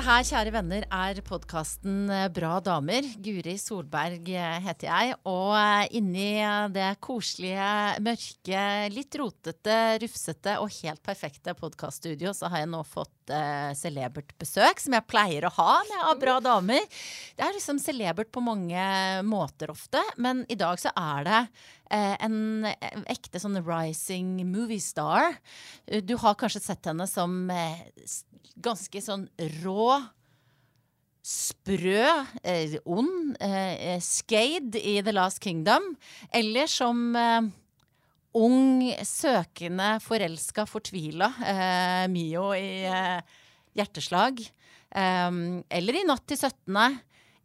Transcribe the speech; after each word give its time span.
Dette 0.00 0.14
her, 0.14 0.24
kjære 0.24 0.52
venner, 0.54 0.84
er 0.96 1.18
podkasten 1.20 2.08
Bra 2.32 2.54
damer. 2.64 3.04
Guri 3.20 3.58
Solberg 3.60 4.30
heter 4.64 4.86
jeg. 4.86 5.16
Og 5.28 5.92
inni 5.92 6.40
det 6.72 6.86
koselige, 7.04 7.66
mørke, 8.00 8.62
litt 8.94 9.18
rotete, 9.20 9.76
rufsete 10.00 10.54
og 10.62 10.72
helt 10.78 11.04
perfekte 11.04 11.52
podkaststudio 11.58 12.32
så 12.32 12.48
har 12.48 12.62
jeg 12.62 12.70
nå 12.72 12.80
fått 12.88 13.34
eh, 13.36 13.74
celebert 13.76 14.32
besøk, 14.40 14.80
som 14.80 14.96
jeg 14.96 15.04
pleier 15.04 15.44
å 15.44 15.52
ha 15.58 15.74
når 15.82 15.92
jeg 15.98 16.20
bra 16.24 16.38
damer. 16.48 16.88
Det 17.36 17.44
er 17.44 17.58
liksom 17.58 17.82
celebert 17.84 18.32
på 18.32 18.40
mange 18.40 18.86
måter 19.28 19.74
ofte, 19.74 20.00
men 20.16 20.46
i 20.48 20.56
dag 20.56 20.80
så 20.80 20.96
er 20.96 21.28
det 21.28 21.42
eh, 21.42 21.76
en 21.90 22.66
ekte 23.10 23.40
sånn 23.42 23.58
rising 23.66 24.38
movie 24.46 24.82
star. 24.82 25.34
Du 26.06 26.14
har 26.22 26.38
kanskje 26.38 26.62
sett 26.62 26.86
henne 26.86 27.06
som 27.10 27.50
eh, 27.50 27.82
ganske 28.60 29.02
sånn 29.02 29.26
rå, 29.60 29.98
sprø, 31.20 32.04
eh, 32.42 32.76
ond, 32.88 33.36
eh, 33.40 33.98
skade 34.00 34.80
i 34.80 35.00
The 35.02 35.12
Last 35.12 35.42
Kingdom. 35.42 35.94
Eller 36.32 36.70
som 36.70 37.16
eh, 37.16 37.50
ung, 38.38 38.88
søkende, 39.04 39.98
forelska, 40.04 40.66
fortvila 40.70 41.32
eh, 41.44 42.06
Mio 42.12 42.50
i 42.56 42.86
eh, 42.88 43.20
Hjerteslag. 43.76 44.42
Eller 44.90 45.94
i 45.94 46.00
Natt 46.02 46.24
til 46.26 46.40
17. 46.40 46.74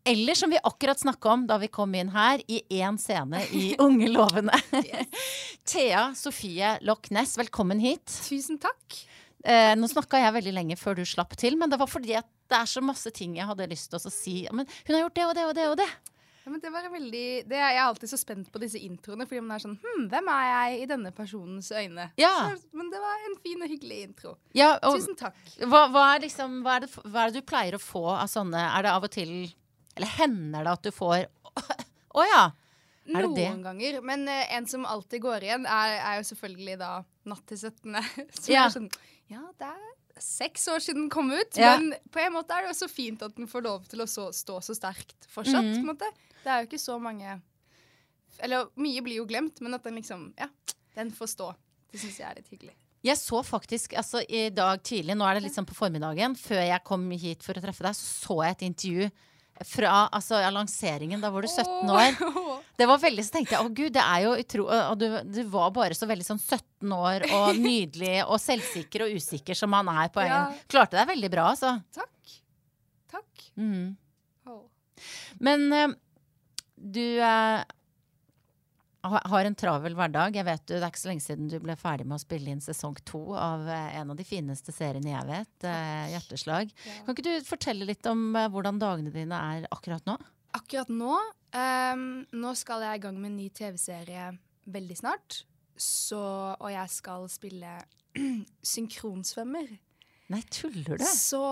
Eller 0.08 0.34
som 0.38 0.50
vi 0.50 0.58
akkurat 0.64 1.00
snakka 1.00 1.30
om 1.30 1.48
da 1.50 1.58
vi 1.58 1.68
kom 1.74 1.96
inn 1.98 2.12
her, 2.14 2.42
i 2.46 2.60
én 2.78 2.98
scene 3.02 3.40
i 3.58 3.72
Unge 3.82 4.06
lovende. 4.14 4.54
Thea 5.66 6.12
Sofie 6.16 6.76
Loch 6.86 7.10
Ness, 7.10 7.34
velkommen 7.42 7.82
hit. 7.82 8.06
Tusen 8.28 8.60
takk. 8.62 9.00
Eh, 9.42 9.72
nå 9.74 9.90
snakka 9.90 10.22
jeg 10.22 10.36
veldig 10.38 10.54
lenge 10.54 10.78
før 10.78 11.00
du 11.00 11.08
slapp 11.10 11.34
til, 11.42 11.58
men 11.58 11.74
det 11.74 11.82
var 11.82 11.90
fordi 11.90 12.14
at 12.20 12.30
det 12.52 12.60
er 12.60 12.70
så 12.70 12.86
masse 12.86 13.10
ting 13.18 13.34
jeg 13.40 13.50
hadde 13.50 13.66
lyst 13.72 13.90
til 13.90 13.98
å 13.98 14.14
si. 14.14 14.36
Men 14.54 14.70
hun 14.86 14.94
har 14.94 15.08
gjort 15.08 15.18
det 15.18 15.26
og 15.26 15.34
det 15.40 15.48
og 15.50 15.58
det 15.58 15.68
og 15.72 15.76
det. 15.82 15.90
Ja, 16.46 16.54
men 16.54 16.62
det 16.62 16.70
var 16.70 16.86
veldig 16.94 17.26
det, 17.50 17.58
Jeg 17.58 17.74
er 17.74 17.82
alltid 17.88 18.10
så 18.14 18.22
spent 18.22 18.54
på 18.54 18.62
disse 18.62 18.78
introene, 18.78 19.26
fordi 19.26 19.42
man 19.42 19.58
er 19.58 19.64
sånn 19.64 19.80
Hm, 19.82 20.06
hvem 20.12 20.28
er 20.30 20.48
jeg 20.52 20.84
i 20.84 20.88
denne 20.94 21.10
personens 21.18 21.72
øyne? 21.74 22.12
Ja. 22.22 22.36
Så, 22.54 22.70
men 22.78 22.94
det 22.94 23.02
var 23.02 23.26
en 23.26 23.38
fin 23.42 23.66
og 23.66 23.74
hyggelig 23.74 24.02
intro. 24.12 24.38
Ja, 24.54 24.76
og 24.86 25.02
Tusen 25.02 25.18
takk. 25.18 25.42
hva, 25.66 25.88
hva, 25.90 26.12
er 26.14 26.28
liksom, 26.30 26.60
hva, 26.62 26.78
er 26.78 26.86
det, 26.86 26.94
hva 27.02 27.26
er 27.26 27.34
det 27.34 27.42
du 27.42 27.50
pleier 27.50 27.82
å 27.82 27.82
få 27.82 28.12
av 28.14 28.30
sånne 28.30 28.62
Er 28.70 28.86
det 28.86 28.94
av 28.94 29.10
og 29.10 29.18
til 29.18 29.40
Eller 29.96 30.08
hender 30.18 30.64
det 30.68 30.72
at 30.78 30.84
du 30.84 30.92
får 30.96 31.26
Å 32.16 32.24
ja! 32.30 32.44
Er 33.06 33.22
det 33.22 33.28
Noen 33.28 33.36
det? 33.38 33.50
ganger. 33.64 33.98
Men 34.02 34.24
uh, 34.28 34.54
en 34.58 34.66
som 34.68 34.86
alltid 34.90 35.22
går 35.22 35.44
igjen, 35.46 35.66
er, 35.70 35.98
er 36.02 36.16
jo 36.22 36.24
selvfølgelig 36.32 36.78
da 36.82 36.94
Natt 37.30 37.44
til 37.50 37.58
17. 37.58 38.00
Så 38.40 38.50
Ja. 38.52 38.64
ja. 38.66 38.70
sånn 38.74 38.90
Ja, 39.30 39.42
det 39.60 39.68
er 39.70 40.22
seks 40.22 40.64
år 40.72 40.80
siden 40.80 41.04
den 41.06 41.10
kom 41.14 41.28
ut, 41.34 41.58
Ja. 41.60 41.74
men 41.78 41.94
på 42.14 42.22
en 42.24 42.34
måte 42.34 42.54
er 42.56 42.64
det 42.66 42.72
også 42.72 42.88
fint 42.90 43.22
at 43.26 43.36
den 43.36 43.50
får 43.52 43.64
lov 43.66 43.86
til 43.92 44.00
å 44.00 44.08
så, 44.08 44.30
stå 44.34 44.62
så 44.64 44.76
sterkt 44.78 45.26
fortsatt. 45.28 45.66
Mhm. 45.66 45.76
på 45.76 45.84
en 45.84 45.92
måte. 45.92 46.10
Det 46.44 46.52
er 46.54 46.62
jo 46.64 46.70
ikke 46.70 46.80
så 46.86 46.96
mange 47.02 47.42
Eller 48.40 48.68
mye 48.76 49.02
blir 49.04 49.16
jo 49.22 49.26
glemt, 49.30 49.62
men 49.62 49.74
at 49.78 49.84
den 49.84 49.96
liksom 50.00 50.34
Ja, 50.40 50.48
den 50.96 51.12
får 51.12 51.28
stå. 51.36 51.52
Det 51.92 52.00
syns 52.02 52.18
jeg 52.20 52.28
er 52.30 52.36
litt 52.42 52.50
hyggelig. 52.52 52.74
Jeg 53.06 53.18
så 53.22 53.44
faktisk 53.46 53.94
altså, 54.00 54.24
i 54.28 54.50
dag 54.50 54.82
tidlig, 54.84 55.14
nå 55.16 55.26
er 55.30 55.36
det 55.38 55.44
litt 55.46 55.54
sånn 55.56 55.68
på 55.70 55.76
formiddagen, 55.78 56.34
før 56.36 56.64
jeg 56.66 56.84
kom 56.84 57.06
hit 57.12 57.44
for 57.46 57.54
å 57.54 57.62
treffe 57.62 57.86
deg, 57.86 57.94
så 57.94 58.26
så 58.26 58.38
jeg 58.48 58.56
et 58.56 58.66
intervju 58.72 59.12
fra 59.64 59.92
altså, 60.12 60.40
ja, 60.44 60.50
lanseringen. 60.52 61.22
Da 61.24 61.30
var 61.32 61.46
du 61.46 61.48
17 61.48 61.90
år. 61.90 62.18
Det 62.76 62.88
var 62.90 63.00
veldig, 63.00 63.24
Så 63.24 63.32
tenkte 63.38 63.56
jeg 63.56 63.64
å 63.64 63.72
gud, 63.72 63.94
det 63.96 64.04
er 64.04 64.26
jo 64.26 64.34
utro... 64.42 64.66
Og 64.68 64.98
du, 65.00 65.06
du 65.32 65.42
var 65.54 65.70
bare 65.76 65.96
så 65.96 66.08
veldig 66.10 66.26
sånn 66.28 66.42
17 66.42 66.92
år 66.98 67.24
og 67.32 67.60
nydelig 67.68 68.18
og 68.26 68.36
selvsikker 68.44 69.06
og 69.06 69.16
usikker 69.16 69.56
som 69.56 69.72
han 69.78 69.88
er 69.96 70.12
på 70.12 70.20
en 70.26 70.32
Ja. 70.34 70.42
Klarte 70.68 71.00
deg 71.00 71.08
veldig 71.14 71.32
bra, 71.32 71.48
altså. 71.54 71.78
Takk. 71.96 72.36
Takk. 73.16 73.46
Mm. 73.56 73.96
Men 75.40 75.96
du 76.76 77.02
ha- 77.22 77.64
har 79.14 79.48
en 79.48 79.58
travel 79.58 79.96
hverdag. 79.98 80.38
Jeg 80.40 80.48
vet 80.48 80.64
du, 80.66 80.74
Det 80.76 80.84
er 80.84 80.92
ikke 80.92 81.02
så 81.02 81.12
lenge 81.12 81.26
siden 81.26 81.50
du 81.52 81.58
ble 81.64 81.76
ferdig 81.80 82.08
med 82.08 82.18
å 82.18 82.24
spille 82.24 82.52
inn 82.52 82.64
sesong 82.64 82.98
to 83.08 83.22
av 83.38 83.68
eh, 83.70 83.98
en 84.00 84.14
av 84.14 84.20
de 84.20 84.26
fineste 84.28 84.74
seriene 84.76 85.12
jeg 85.12 85.30
vet, 85.30 85.68
eh, 85.70 86.06
'Hjerteslag'. 86.14 86.74
Ja. 86.86 86.98
Kan 87.06 87.16
ikke 87.16 87.28
du 87.28 87.48
fortelle 87.48 87.88
litt 87.88 88.06
om 88.10 88.28
eh, 88.36 88.50
hvordan 88.52 88.82
dagene 88.82 89.14
dine 89.14 89.42
er 89.56 89.68
akkurat 89.72 90.06
nå? 90.10 90.18
Akkurat 90.56 90.88
nå 90.88 91.12
um, 91.12 92.06
Nå 92.32 92.54
skal 92.56 92.86
jeg 92.86 93.00
i 93.00 93.04
gang 93.04 93.18
med 93.20 93.34
en 93.34 93.40
ny 93.42 93.50
TV-serie 93.52 94.30
veldig 94.72 94.98
snart. 94.98 95.44
Så, 95.76 96.20
og 96.56 96.70
jeg 96.72 96.92
skal 96.94 97.28
spille 97.30 97.74
synkronsvømmer. 98.74 99.74
Nei, 100.32 100.42
tuller 100.50 101.02
du? 101.02 101.06
Så 101.06 101.44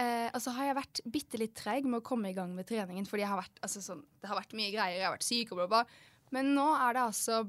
eh, 0.00 0.28
altså 0.32 0.54
har 0.56 0.70
jeg 0.70 0.78
vært 0.78 1.02
bitte 1.14 1.40
litt 1.40 1.54
treig 1.58 1.86
med 1.86 2.00
å 2.00 2.06
komme 2.06 2.32
i 2.32 2.36
gang 2.36 2.54
med 2.56 2.66
treningen. 2.68 3.06
Fordi 3.08 3.24
jeg 3.24 3.32
har 3.32 3.42
vært, 3.42 3.60
altså 3.64 3.82
sånn, 3.84 4.02
det 4.22 4.30
har 4.30 4.40
vært 4.40 4.56
mye 4.58 4.72
greier, 4.72 4.98
jeg 4.98 5.06
har 5.06 5.14
vært 5.16 5.28
syk 5.28 5.52
og 5.52 5.60
bla, 5.60 5.68
bla. 5.74 5.84
Men 6.32 6.54
nå 6.56 6.68
er 6.76 6.96
det 6.96 7.04
altså 7.10 7.42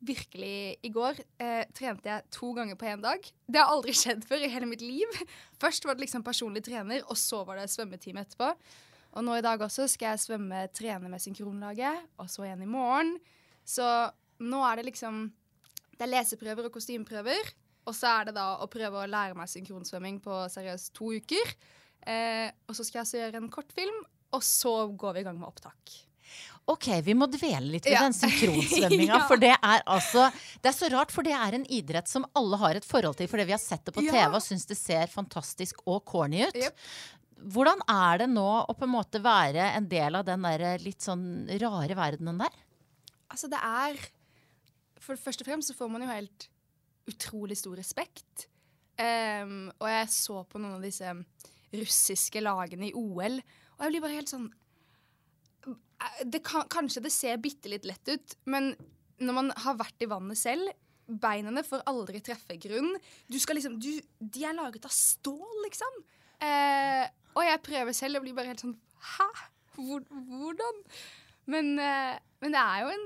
virkelig 0.00 0.78
I 0.80 0.90
går 0.92 1.18
eh, 1.42 1.66
trente 1.76 2.08
jeg 2.08 2.24
to 2.32 2.52
ganger 2.56 2.78
på 2.80 2.88
én 2.88 3.02
dag. 3.04 3.24
Det 3.46 3.60
har 3.60 3.72
aldri 3.72 3.94
skjedd 4.00 4.24
før 4.28 4.44
i 4.44 4.52
hele 4.52 4.68
mitt 4.70 4.84
liv. 4.84 5.18
Først 5.60 5.84
var 5.86 5.96
det 5.96 6.06
liksom 6.06 6.24
personlig 6.26 6.64
trener, 6.66 7.04
og 7.06 7.18
så 7.20 7.42
var 7.48 7.60
det 7.60 7.68
svømmetime 7.72 8.24
etterpå. 8.24 8.52
Og 9.18 9.26
nå 9.26 9.36
i 9.36 9.44
dag 9.44 9.60
også 9.60 9.88
skal 9.90 10.14
jeg 10.14 10.24
svømme, 10.24 10.66
trene 10.76 11.10
med 11.10 11.22
synkronlaget, 11.22 12.06
og 12.22 12.30
så 12.30 12.46
igjen 12.46 12.64
i 12.64 12.70
morgen. 12.70 13.16
Så 13.66 13.84
nå 14.40 14.62
er 14.66 14.80
det 14.80 14.90
liksom 14.90 15.28
Det 16.00 16.06
er 16.06 16.14
leseprøver 16.14 16.70
og 16.70 16.72
kostymeprøver. 16.72 17.50
Og 17.84 17.92
så 17.96 18.08
er 18.08 18.28
det 18.28 18.36
da 18.38 18.54
å 18.62 18.68
prøve 18.72 19.02
å 19.02 19.08
lære 19.08 19.36
meg 19.36 19.50
synkronsvømming 19.52 20.20
på 20.24 20.46
seriøst 20.48 20.94
to 20.96 21.10
uker. 21.12 21.52
Eh, 22.08 22.48
og 22.68 22.76
så 22.76 22.86
skal 22.86 23.00
jeg 23.00 23.04
altså 23.04 23.20
gjøre 23.20 23.42
en 23.42 23.50
kortfilm, 23.52 23.98
og 24.32 24.44
så 24.46 24.72
går 24.96 25.18
vi 25.18 25.20
i 25.20 25.26
gang 25.28 25.36
med 25.36 25.50
opptak. 25.50 25.92
Ok, 26.70 26.86
vi 27.06 27.14
må 27.18 27.26
dvele 27.30 27.74
litt 27.74 27.86
ved 27.88 27.96
Ja. 27.96 28.02
den 28.06 28.14
synkronsvømminga. 28.16 29.16
Ja. 29.20 29.20
For 29.28 29.40
det 29.42 29.52
er 29.56 29.82
altså 29.90 30.28
Det 30.62 30.70
er 30.70 30.76
så 30.76 30.90
rart, 30.92 31.10
for 31.14 31.26
det 31.26 31.32
er 31.34 31.56
en 31.58 31.66
idrett 31.66 32.08
som 32.10 32.26
alle 32.38 32.58
har 32.62 32.78
et 32.78 32.86
forhold 32.86 33.16
til 33.18 33.30
fordi 33.30 33.48
vi 33.48 33.56
har 33.56 33.62
sett 33.62 33.84
det 33.88 33.94
på 33.96 34.04
Ja. 34.06 34.12
TV 34.12 34.36
og 34.38 34.44
syns 34.44 34.66
det 34.70 34.78
ser 34.78 35.10
fantastisk 35.10 35.82
og 35.86 36.04
corny 36.08 36.44
ut. 36.46 36.54
Yep. 36.56 36.76
Hvordan 37.50 37.80
er 37.88 38.18
det 38.22 38.28
nå 38.30 38.46
å 38.68 38.76
på 38.76 38.84
en 38.84 38.92
måte 38.92 39.22
være 39.24 39.70
en 39.74 39.88
del 39.88 40.18
av 40.18 40.26
den 40.28 40.42
der 40.44 40.78
litt 40.82 41.00
sånn 41.00 41.48
rare 41.60 41.96
verdenen 41.96 42.38
der? 42.44 42.52
Altså, 43.30 43.48
det 43.48 43.58
er 43.62 43.96
For 45.00 45.16
det 45.16 45.40
og 45.40 45.46
fremst 45.48 45.70
så 45.70 45.74
får 45.78 45.90
man 45.90 46.02
jo 46.04 46.08
helt 46.12 46.48
utrolig 47.08 47.56
stor 47.56 47.78
respekt. 47.80 48.46
Um, 49.00 49.70
og 49.80 49.88
jeg 49.88 50.10
så 50.12 50.42
på 50.44 50.60
noen 50.60 50.76
av 50.76 50.84
disse 50.84 51.08
russiske 51.72 52.42
lagene 52.44 52.90
i 52.90 52.92
OL, 52.92 53.38
og 53.40 53.84
jeg 53.86 53.94
blir 53.94 54.02
bare 54.04 54.18
helt 54.18 54.28
sånn 54.28 54.50
det 56.24 56.42
kan, 56.46 56.66
Kanskje 56.70 57.02
det 57.04 57.12
ser 57.14 57.40
bitte 57.42 57.70
litt 57.72 57.88
lett 57.88 58.08
ut, 58.08 58.36
men 58.50 58.72
når 59.20 59.36
man 59.36 59.52
har 59.64 59.76
vært 59.80 60.04
i 60.04 60.08
vannet 60.10 60.40
selv 60.40 60.72
Beinene 61.10 61.64
får 61.66 61.82
aldri 61.90 62.20
treffe 62.22 62.54
grunn. 62.62 62.92
Du 63.26 63.34
skal 63.42 63.58
liksom, 63.58 63.80
du, 63.82 63.88
de 64.20 64.44
er 64.46 64.54
laget 64.54 64.84
av 64.86 64.92
stål, 64.94 65.56
liksom. 65.64 65.96
Eh, 66.46 67.06
og 67.34 67.42
jeg 67.46 67.62
prøver 67.66 67.96
selv 67.96 68.20
og 68.20 68.24
blir 68.26 68.36
bare 68.36 68.52
helt 68.52 68.62
sånn 68.62 68.76
Hæ? 69.16 69.26
Hvor, 69.74 70.04
hvordan? 70.28 70.78
Men, 71.50 71.72
eh, 71.82 72.14
men 72.44 72.54
det 72.54 72.62
er 72.62 72.84
jo 72.84 72.92
en 72.94 73.04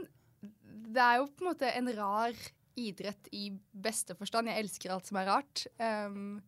Det 0.94 1.02
er 1.02 1.16
jo 1.18 1.30
på 1.30 1.44
en 1.44 1.48
måte 1.48 1.70
en 1.70 1.90
rar 1.96 2.44
idrett 2.76 3.28
i 3.32 3.48
beste 3.70 4.16
forstand. 4.18 4.50
Jeg 4.50 4.64
elsker 4.64 4.92
alt 4.92 5.06
som 5.08 5.18
er 5.20 5.28
rart. 5.30 5.62
Um, 5.78 6.42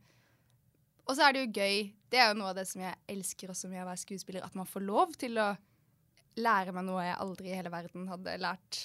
og 1.06 1.14
så 1.14 1.28
er 1.28 1.36
det 1.36 1.44
jo 1.44 1.62
gøy. 1.62 1.76
Det 2.10 2.18
er 2.18 2.32
jo 2.32 2.38
noe 2.40 2.50
av 2.50 2.58
det 2.58 2.64
som 2.66 2.82
jeg 2.82 2.98
elsker 3.14 3.52
også 3.52 3.70
med 3.70 3.84
å 3.84 3.86
være 3.86 4.02
skuespiller, 4.02 4.42
at 4.42 4.56
man 4.58 4.66
får 4.66 4.82
lov 4.88 5.14
til 5.20 5.38
å 5.38 5.52
lære 6.40 6.74
meg 6.76 6.86
noe 6.86 7.04
jeg 7.04 7.20
aldri 7.22 7.50
i 7.50 7.56
hele 7.58 7.72
verden 7.72 8.08
hadde 8.10 8.38
lært. 8.42 8.80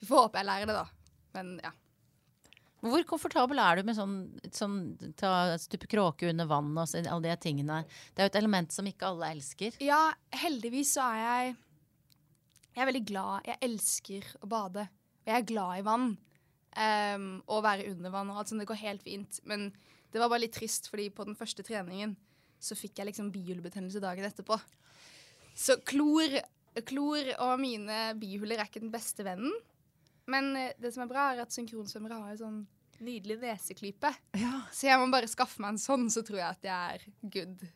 Vi 0.00 0.08
får 0.08 0.26
håpe 0.26 0.40
jeg 0.40 0.48
lærer 0.48 0.70
det, 0.70 0.76
da. 0.76 1.16
Men 1.36 1.54
ja. 1.64 1.72
Hvor 2.80 3.04
komfortabel 3.04 3.60
er 3.60 3.76
du 3.76 3.88
med 3.90 3.96
sånn, 3.96 4.14
sånn 4.56 4.78
ta 5.20 5.58
stupe 5.60 5.88
kråke 5.90 6.30
under 6.30 6.48
vann 6.48 6.70
og 6.72 6.88
så, 6.88 7.02
alle 7.02 7.28
de 7.28 7.36
tingene? 7.42 7.82
Det 8.14 8.22
er 8.22 8.28
jo 8.28 8.32
et 8.32 8.40
element 8.40 8.72
som 8.72 8.88
ikke 8.88 9.10
alle 9.10 9.34
elsker. 9.36 9.76
Ja, 9.84 10.14
heldigvis 10.42 10.94
så 10.96 11.04
er 11.10 11.20
jeg 11.20 11.58
Jeg 12.70 12.84
er 12.84 12.88
veldig 12.88 13.06
glad. 13.10 13.46
Jeg 13.50 13.60
elsker 13.66 14.26
å 14.40 14.48
bade. 14.48 14.86
Og 15.20 15.28
jeg 15.28 15.42
er 15.42 15.48
glad 15.48 15.80
i 15.80 15.84
vann. 15.84 16.10
Um, 16.70 17.30
og 17.50 17.64
være 17.66 17.88
under 17.90 18.12
vann 18.14 18.30
og 18.30 18.40
alt 18.40 18.52
sånt. 18.52 18.62
Det 18.62 18.70
går 18.70 18.84
helt 18.86 19.02
fint. 19.04 19.40
Men 19.44 19.68
det 20.14 20.22
var 20.22 20.30
bare 20.30 20.46
litt 20.46 20.54
trist, 20.56 20.88
fordi 20.88 21.10
på 21.12 21.26
den 21.26 21.36
første 21.36 21.66
treningen 21.66 22.14
så 22.60 22.76
fikk 22.78 23.00
jeg 23.00 23.10
liksom 23.10 23.32
bihulebetennelse 23.34 24.00
dagen 24.00 24.24
etterpå. 24.24 24.56
Så 25.60 25.76
klor, 25.84 26.38
klor 26.88 27.32
og 27.36 27.58
mine 27.60 27.98
bihuler 28.20 28.62
er 28.62 28.70
ikke 28.70 28.82
den 28.82 28.92
beste 28.94 29.26
vennen. 29.26 29.52
Men 30.30 30.54
eh, 30.56 30.76
det 30.80 30.94
som 30.94 31.04
er 31.04 31.10
bra, 31.10 31.30
er 31.34 31.44
at 31.44 31.52
synkronsvømmere 31.52 32.22
har 32.22 32.36
en 32.36 32.40
sånn 32.40 32.62
nydelig 33.00 33.38
neseklype. 33.42 34.12
Så 34.76 34.88
jeg 34.88 35.00
må 35.00 35.10
bare 35.12 35.28
skaffe 35.30 35.60
meg 35.62 35.74
en 35.74 35.82
sånn, 35.82 36.08
så 36.12 36.24
tror 36.24 36.42
jeg 36.42 36.48
at 36.48 36.66
jeg 36.70 36.96
er 36.96 37.06
good. 37.36 37.68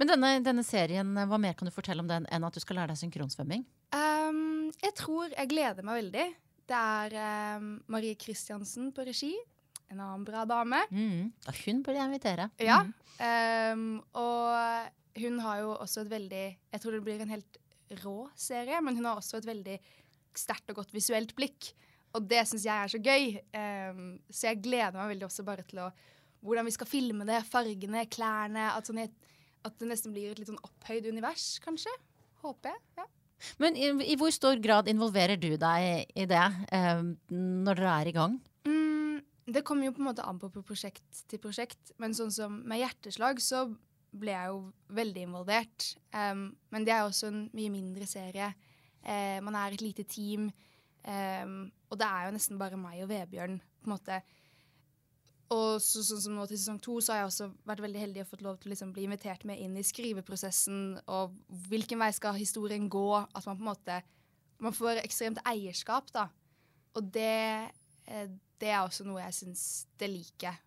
Men 0.00 0.08
denne, 0.08 0.28
denne 0.40 0.62
serien, 0.64 1.08
hva 1.12 1.36
mer 1.36 1.52
kan 1.52 1.68
du 1.68 1.74
fortelle 1.74 2.00
om 2.00 2.08
den 2.08 2.24
enn 2.32 2.44
at 2.46 2.56
du 2.56 2.62
skal 2.62 2.78
lære 2.78 2.94
deg 2.94 3.00
synkronsvømming? 3.02 3.66
Um, 3.92 4.70
jeg 4.80 4.94
tror 4.96 5.34
jeg 5.34 5.50
gleder 5.50 5.84
meg 5.84 5.98
veldig. 5.98 6.24
Det 6.70 6.78
er 6.78 7.16
um, 7.60 7.66
Marie 7.92 8.16
Kristiansen 8.16 8.94
på 8.96 9.04
regi. 9.04 9.34
en 9.90 10.00
annen 10.00 10.24
bra 10.24 10.46
dame. 10.48 10.78
Mm. 10.88 11.28
Ja, 11.44 11.52
hun 11.66 11.82
burde 11.84 11.98
jeg 11.98 12.08
invitere. 12.08 12.48
Ja. 12.62 12.78
Mm. 12.86 12.94
Um, 13.20 13.84
og 14.22 14.88
hun 15.18 15.40
har 15.42 15.62
jo 15.64 15.74
også 15.74 16.04
et 16.04 16.12
veldig 16.12 16.44
Jeg 16.72 16.82
tror 16.82 16.94
det 16.94 17.02
blir 17.04 17.22
en 17.22 17.34
helt 17.34 17.58
rå 18.04 18.28
serie, 18.38 18.78
men 18.84 18.96
hun 18.96 19.08
har 19.08 19.18
også 19.18 19.40
et 19.40 19.48
veldig 19.48 19.76
sterkt 20.38 20.70
og 20.70 20.82
godt 20.82 20.94
visuelt 20.94 21.34
blikk. 21.38 21.72
Og 22.14 22.26
det 22.30 22.42
syns 22.48 22.66
jeg 22.66 22.74
er 22.74 22.90
så 22.90 23.00
gøy. 23.02 23.24
Um, 23.54 24.18
så 24.30 24.50
jeg 24.50 24.62
gleder 24.64 24.98
meg 24.98 25.14
veldig 25.14 25.26
også 25.26 25.46
bare 25.46 25.66
til 25.66 25.82
å 25.84 25.90
hvordan 26.40 26.64
vi 26.64 26.72
skal 26.72 26.88
filme 26.88 27.26
det, 27.28 27.42
fargene, 27.50 28.06
klærne. 28.08 28.70
At, 28.72 28.88
sånn, 28.88 29.02
at 29.66 29.80
det 29.80 29.88
nesten 29.90 30.14
blir 30.14 30.32
et 30.32 30.40
litt 30.40 30.48
sånn 30.48 30.62
opphøyd 30.64 31.10
univers, 31.10 31.58
kanskje. 31.64 31.92
Håper 32.44 32.72
jeg. 32.72 32.84
ja. 33.02 33.08
Men 33.60 33.76
i, 33.76 33.88
i 34.12 34.16
hvor 34.20 34.32
stor 34.34 34.58
grad 34.60 34.88
involverer 34.92 35.40
du 35.40 35.54
deg 35.60 36.10
i 36.12 36.26
det 36.28 36.46
um, 36.76 37.14
når 37.30 37.78
dere 37.80 37.92
er 37.94 38.10
i 38.10 38.16
gang? 38.16 38.34
Mm, 38.68 39.20
det 39.48 39.64
kommer 39.68 39.88
jo 39.88 39.94
på 39.96 40.02
en 40.02 40.10
måte 40.10 40.26
an 40.28 40.40
på 40.40 40.50
på 40.52 40.64
prosjekt 40.66 41.22
til 41.30 41.40
prosjekt. 41.42 41.94
Men 42.00 42.16
sånn 42.16 42.32
som 42.34 42.58
med 42.68 42.82
hjerteslag 42.82 43.40
så 43.44 43.66
ble 44.12 44.34
jeg 44.34 44.50
jo 44.50 44.60
veldig 44.96 45.22
involvert. 45.28 45.92
Um, 46.14 46.50
men 46.72 46.86
det 46.86 46.94
er 46.94 47.04
jo 47.04 47.12
også 47.12 47.30
en 47.30 47.44
mye 47.56 47.72
mindre 47.72 48.08
serie. 48.10 48.50
Uh, 49.04 49.38
man 49.46 49.56
er 49.58 49.76
et 49.76 49.84
lite 49.84 50.04
team. 50.08 50.50
Um, 51.06 51.70
og 51.90 51.98
det 52.00 52.06
er 52.06 52.26
jo 52.26 52.36
nesten 52.36 52.60
bare 52.60 52.78
meg 52.80 53.02
og 53.04 53.10
Vebjørn, 53.12 53.58
på 53.80 53.88
en 53.88 53.94
måte. 53.94 54.20
Og 55.50 55.80
så, 55.82 56.02
sånn 56.06 56.20
som 56.22 56.36
nå 56.38 56.44
til 56.46 56.60
sesong 56.60 56.78
to, 56.82 57.00
så 57.02 57.14
har 57.14 57.24
jeg 57.24 57.30
også 57.32 57.48
vært 57.66 57.82
veldig 57.82 58.02
heldig 58.04 58.22
og 58.22 58.28
fått 58.30 58.44
lov 58.46 58.58
til 58.60 58.70
å 58.70 58.72
liksom 58.74 58.92
bli 58.94 59.08
invitert 59.08 59.42
med 59.48 59.58
inn 59.58 59.74
i 59.78 59.86
skriveprosessen. 59.86 61.00
Og 61.10 61.34
hvilken 61.70 61.98
vei 62.02 62.12
skal 62.14 62.38
historien 62.38 62.86
gå? 62.92 63.08
At 63.18 63.48
man 63.48 63.58
på 63.58 63.64
en 63.66 63.72
måte 63.72 64.00
Man 64.60 64.74
får 64.76 64.98
ekstremt 65.00 65.38
eierskap, 65.48 66.10
da. 66.12 66.26
Og 66.92 67.06
det, 67.14 67.70
eh, 68.12 68.26
det 68.60 68.68
er 68.68 68.82
også 68.82 69.06
noe 69.08 69.22
jeg 69.22 69.32
syns 69.38 69.62
det 69.96 70.10
liker. 70.12 70.58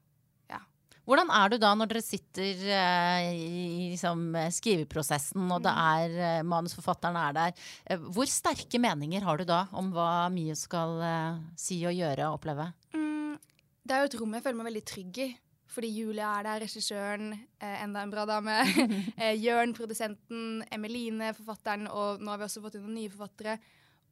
Hvordan 1.03 1.31
er 1.35 1.51
du 1.51 1.57
da 1.59 1.73
når 1.75 1.89
dere 1.91 2.01
sitter 2.03 2.61
eh, 2.71 3.25
i 3.35 3.88
liksom, 3.91 4.21
skriveprosessen, 4.55 5.50
og 5.51 5.63
det 5.65 5.73
er 5.75 6.13
eh, 6.15 6.45
manusforfatteren 6.47 7.17
er 7.19 7.35
der? 7.35 7.65
Eh, 7.83 8.05
hvor 8.15 8.29
sterke 8.31 8.79
meninger 8.79 9.25
har 9.27 9.41
du 9.41 9.44
da 9.50 9.65
om 9.75 9.91
hva 9.91 10.29
Mio 10.31 10.55
skal 10.55 10.95
eh, 11.03 11.41
si 11.59 11.81
og 11.83 11.97
gjøre 11.97 12.29
og 12.29 12.38
oppleve? 12.39 12.69
Mm, 12.95 13.35
det 13.83 13.95
er 13.95 14.05
jo 14.05 14.11
et 14.13 14.17
rom 14.21 14.38
jeg 14.38 14.45
føler 14.47 14.61
meg 14.61 14.69
veldig 14.71 14.85
trygg 14.94 15.21
i. 15.25 15.29
Fordi 15.73 15.89
Julia 15.89 16.29
er 16.38 16.45
der, 16.45 16.63
regissøren, 16.63 17.33
eh, 17.59 17.77
enda 17.83 18.03
en 18.06 18.11
bra 18.13 18.23
dame. 18.29 18.59
eh, 19.17 19.35
Jørn, 19.41 19.73
produsenten, 19.75 20.63
Emeline, 20.71 21.33
forfatteren, 21.35 21.89
og 21.89 22.23
nå 22.23 22.31
har 22.31 22.39
vi 22.39 22.47
også 22.47 22.63
fått 22.63 22.77
inn 22.79 22.85
noen 22.88 22.99
nye 23.01 23.11
forfattere. 23.11 23.57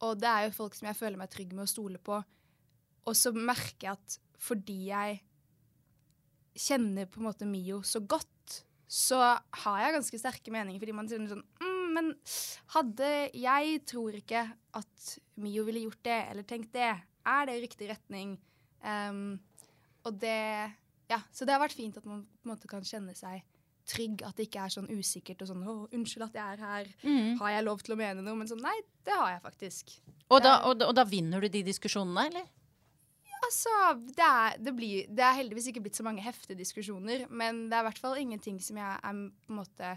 Og 0.04 0.20
det 0.20 0.28
er 0.28 0.48
jo 0.48 0.56
folk 0.58 0.76
som 0.76 0.90
jeg 0.90 0.98
føler 0.98 1.22
meg 1.22 1.32
trygg 1.32 1.54
med 1.54 1.68
å 1.68 1.72
stole 1.72 2.02
på. 2.02 2.20
Og 3.08 3.18
så 3.18 3.32
merker 3.32 3.92
jeg 3.92 3.96
at 3.96 4.18
fordi 4.42 4.80
jeg 4.90 5.22
kjenner 6.58 7.06
på 7.10 7.20
en 7.22 7.28
måte 7.30 7.48
Mio 7.48 7.82
så 7.88 8.00
godt, 8.04 8.28
så 8.92 9.20
har 9.64 9.78
jeg 9.80 9.94
ganske 9.96 10.20
sterke 10.20 10.52
meninger. 10.52 10.80
Fordi 10.82 10.96
man 10.98 11.08
sier 11.08 11.24
sånn 11.30 11.46
mm, 11.62 11.94
Men 11.96 12.10
hadde 12.76 13.08
Jeg 13.36 13.86
tror 13.88 14.16
ikke 14.16 14.42
at 14.80 15.06
Mio 15.40 15.64
ville 15.68 15.86
gjort 15.86 16.02
det 16.04 16.18
eller 16.32 16.44
tenkt 16.48 16.74
det. 16.76 16.90
Er 17.28 17.46
det 17.48 17.62
riktig 17.64 17.88
retning? 17.92 18.38
Um, 18.84 19.40
og 20.04 20.20
det 20.20 20.72
Ja, 21.12 21.20
så 21.32 21.44
det 21.46 21.52
har 21.56 21.60
vært 21.64 21.76
fint 21.76 21.98
at 22.00 22.06
man 22.08 22.24
på 22.24 22.48
en 22.48 22.54
måte 22.54 22.68
kan 22.72 22.84
kjenne 22.88 23.16
seg 23.16 23.42
trygg. 23.92 24.22
At 24.24 24.36
det 24.38 24.48
ikke 24.48 24.64
er 24.64 24.72
sånn 24.76 24.88
usikkert 24.92 25.42
og 25.44 25.48
sånn 25.50 25.64
'Å, 25.66 25.90
unnskyld 25.92 26.24
at 26.30 26.34
jeg 26.38 26.54
er 26.54 26.62
her. 26.64 26.86
Har 27.40 27.50
jeg 27.52 27.64
lov 27.66 27.82
til 27.84 27.96
å 27.96 27.98
mene 28.00 28.22
noe?' 28.24 28.36
Men 28.38 28.48
sånn 28.48 28.62
Nei, 28.64 28.78
det 29.04 29.14
har 29.14 29.32
jeg 29.34 29.42
faktisk. 29.42 30.00
Og 30.30 30.42
da, 30.44 30.62
og, 30.68 30.78
da- 30.80 30.88
og 30.88 30.96
da 30.96 31.04
vinner 31.04 31.42
du 31.42 31.50
de 31.50 31.64
diskusjonene, 31.64 32.28
eller? 32.28 32.48
Altså, 33.42 33.72
det 34.16 34.26
er, 34.28 34.58
det, 34.62 34.74
blir, 34.78 35.08
det 35.10 35.24
er 35.26 35.38
heldigvis 35.40 35.68
ikke 35.72 35.82
blitt 35.88 35.98
så 35.98 36.06
mange 36.06 36.22
heftige 36.22 36.58
diskusjoner, 36.60 37.24
men 37.30 37.64
det 37.72 37.78
er 37.78 37.84
i 37.84 37.88
hvert 37.90 38.02
fall 38.04 38.20
ingenting 38.22 38.60
som 38.62 38.78
jeg 38.78 38.92
er 39.00 39.22
på 39.46 39.54
en 39.54 39.58
måte 39.58 39.96